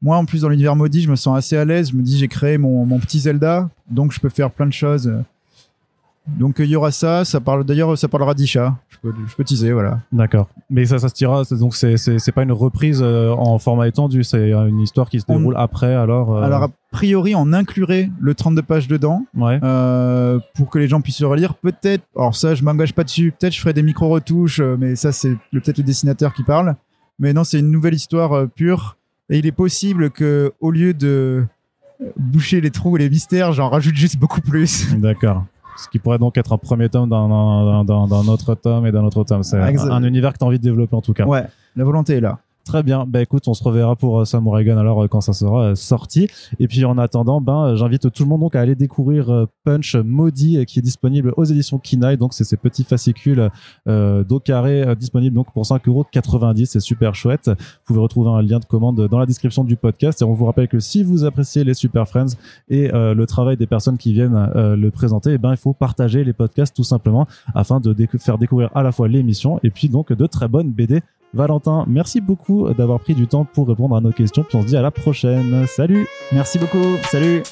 moi 0.00 0.16
en 0.16 0.24
plus 0.24 0.40
dans 0.42 0.48
l'univers 0.48 0.74
maudit, 0.76 1.02
je 1.02 1.10
me 1.10 1.16
sens 1.16 1.36
assez 1.36 1.56
à 1.56 1.64
l'aise. 1.64 1.90
Je 1.90 1.96
me 1.96 2.02
dis 2.02 2.16
j'ai 2.18 2.28
créé 2.28 2.56
mon, 2.58 2.86
mon 2.86 2.98
petit 2.98 3.20
Zelda, 3.20 3.68
donc 3.90 4.12
je 4.12 4.20
peux 4.20 4.30
faire 4.30 4.50
plein 4.50 4.66
de 4.66 4.72
choses. 4.72 5.12
Euh. 6.28 6.38
Donc 6.38 6.60
euh, 6.60 6.64
il 6.64 6.70
y 6.70 6.76
aura 6.76 6.90
ça. 6.90 7.24
Ça 7.24 7.40
parle 7.40 7.64
d'ailleurs 7.64 7.96
ça 7.98 8.08
parlera 8.08 8.34
d'Isha. 8.34 8.76
Je 8.88 8.96
peux, 8.98 9.14
je 9.28 9.34
peux 9.34 9.44
teaser 9.44 9.72
voilà. 9.72 10.00
D'accord. 10.12 10.48
Mais 10.68 10.84
ça, 10.86 10.98
ça 10.98 11.08
se 11.08 11.14
tira. 11.14 11.42
Donc 11.50 11.74
c'est 11.74 11.96
c'est 11.96 12.18
c'est 12.18 12.32
pas 12.32 12.42
une 12.42 12.52
reprise 12.52 13.00
euh, 13.02 13.30
en 13.32 13.58
format 13.58 13.88
étendu. 13.88 14.22
C'est 14.24 14.50
une 14.52 14.80
histoire 14.80 15.08
qui 15.08 15.20
se 15.20 15.24
On- 15.28 15.36
déroule 15.38 15.54
après. 15.56 15.94
Alors. 15.94 16.36
euh, 16.36 16.42
Alors 16.42 16.62
a 16.64 16.68
priori 16.92 17.34
on 17.36 17.52
inclurait 17.52 18.10
le 18.20 18.34
32 18.34 18.62
pages 18.62 18.88
dedans. 18.88 19.24
ouais. 19.36 19.58
euh, 19.62 20.38
pour 20.54 20.70
que 20.70 20.78
les 20.78 20.88
gens 20.88 21.00
puissent 21.00 21.20
le 21.20 21.26
relire. 21.26 21.54
Peut-être, 21.54 22.04
alors 22.16 22.34
ça, 22.36 22.54
je 22.54 22.62
m'engage 22.64 22.94
pas 22.94 23.04
dessus. 23.04 23.32
Peut-être 23.38 23.54
je 23.54 23.60
ferai 23.60 23.72
des 23.72 23.82
micro-retouches, 23.82 24.60
euh, 24.60 24.76
mais 24.78 24.96
ça, 24.96 25.12
c'est 25.12 25.36
peut-être 25.52 25.78
le 25.78 25.84
dessinateur 25.84 26.32
qui 26.34 26.42
parle. 26.44 26.74
Mais 27.18 27.32
non, 27.32 27.44
c'est 27.44 27.58
une 27.58 27.70
nouvelle 27.70 27.94
histoire 27.94 28.32
euh, 28.32 28.46
pure. 28.46 28.96
Et 29.28 29.38
il 29.38 29.46
est 29.46 29.52
possible 29.52 30.10
que, 30.10 30.52
au 30.60 30.70
lieu 30.70 30.92
de 30.94 31.44
euh, 32.00 32.04
boucher 32.16 32.60
les 32.60 32.70
trous 32.70 32.96
et 32.96 33.00
les 33.00 33.10
mystères, 33.10 33.52
j'en 33.52 33.68
rajoute 33.68 33.94
juste 33.94 34.16
beaucoup 34.18 34.40
plus. 34.40 34.94
D'accord. 34.96 35.44
Ce 35.84 35.88
qui 35.88 35.98
pourrait 35.98 36.18
donc 36.18 36.36
être 36.38 36.52
un 36.52 36.58
premier 36.58 36.88
tome 36.88 37.08
d'un- 37.08 37.84
d'un 37.84 38.28
autre 38.28 38.54
tome 38.54 38.86
et 38.86 38.92
d'un 38.92 39.04
autre 39.04 39.24
tome. 39.24 39.42
C'est 39.42 39.56
un, 39.56 39.90
un 39.90 40.02
univers 40.04 40.32
que 40.32 40.38
tu 40.38 40.44
as 40.44 40.46
envie 40.46 40.58
de 40.58 40.62
développer 40.64 40.94
en 40.96 41.00
tout 41.00 41.12
cas. 41.14 41.24
ouais, 41.24 41.44
la 41.76 41.84
volonté 41.84 42.16
est 42.16 42.20
là. 42.20 42.38
Très 42.64 42.82
bien. 42.82 43.06
Bah 43.06 43.22
écoute, 43.22 43.48
on 43.48 43.54
se 43.54 43.64
reverra 43.64 43.96
pour 43.96 44.20
euh, 44.20 44.24
Samurai 44.24 44.64
Gun 44.64 44.76
alors 44.76 45.02
euh, 45.02 45.08
quand 45.08 45.22
ça 45.22 45.32
sera 45.32 45.70
euh, 45.70 45.74
sorti. 45.74 46.28
Et 46.58 46.68
puis 46.68 46.84
en 46.84 46.98
attendant, 46.98 47.40
ben 47.40 47.74
j'invite 47.74 48.12
tout 48.12 48.22
le 48.22 48.28
monde 48.28 48.42
donc 48.42 48.54
à 48.54 48.60
aller 48.60 48.74
découvrir 48.74 49.46
Punch 49.64 49.96
Maudit 49.96 50.64
qui 50.66 50.78
est 50.78 50.82
disponible 50.82 51.32
aux 51.36 51.44
éditions 51.44 51.78
Kinaï. 51.78 52.16
Donc 52.16 52.34
c'est 52.34 52.44
ces 52.44 52.56
petits 52.56 52.84
fascicules 52.84 53.50
euh, 53.88 54.24
d'eau 54.24 54.40
carré 54.40 54.94
disponibles 54.94 55.34
donc 55.34 55.52
pour 55.52 55.64
5,90€. 55.64 56.66
C'est 56.66 56.80
super 56.80 57.14
chouette. 57.14 57.48
Vous 57.48 57.54
pouvez 57.86 58.00
retrouver 58.00 58.30
un 58.30 58.42
lien 58.42 58.58
de 58.58 58.64
commande 58.66 59.08
dans 59.08 59.18
la 59.18 59.26
description 59.26 59.64
du 59.64 59.76
podcast. 59.76 60.20
Et 60.20 60.24
on 60.24 60.34
vous 60.34 60.44
rappelle 60.44 60.68
que 60.68 60.80
si 60.80 61.02
vous 61.02 61.24
appréciez 61.24 61.64
les 61.64 61.74
Super 61.74 62.06
Friends 62.06 62.36
et 62.68 62.88
le 62.88 63.24
travail 63.24 63.56
des 63.56 63.66
personnes 63.66 63.98
qui 63.98 64.12
viennent 64.12 64.50
le 64.54 64.90
présenter, 64.90 65.32
eh 65.32 65.38
ben 65.38 65.50
il 65.50 65.56
faut 65.56 65.72
partager 65.72 66.24
les 66.24 66.32
podcasts 66.32 66.74
tout 66.74 66.84
simplement 66.84 67.26
afin 67.54 67.80
de 67.80 67.94
faire 68.18 68.38
découvrir 68.38 68.70
à 68.74 68.82
la 68.82 68.92
fois 68.92 69.08
l'émission 69.08 69.58
et 69.62 69.70
puis 69.70 69.88
donc 69.88 70.12
de 70.12 70.26
très 70.26 70.48
bonnes 70.48 70.70
BD 70.70 71.02
Valentin, 71.32 71.84
merci 71.86 72.20
beaucoup 72.20 72.68
d'avoir 72.72 73.00
pris 73.00 73.14
du 73.14 73.26
temps 73.26 73.44
pour 73.44 73.68
répondre 73.68 73.96
à 73.96 74.00
nos 74.00 74.12
questions. 74.12 74.42
Puis 74.42 74.56
on 74.56 74.62
se 74.62 74.66
dit 74.66 74.76
à 74.76 74.82
la 74.82 74.90
prochaine. 74.90 75.66
Salut 75.66 76.06
Merci 76.32 76.58
beaucoup. 76.58 76.96
Salut. 77.10 77.42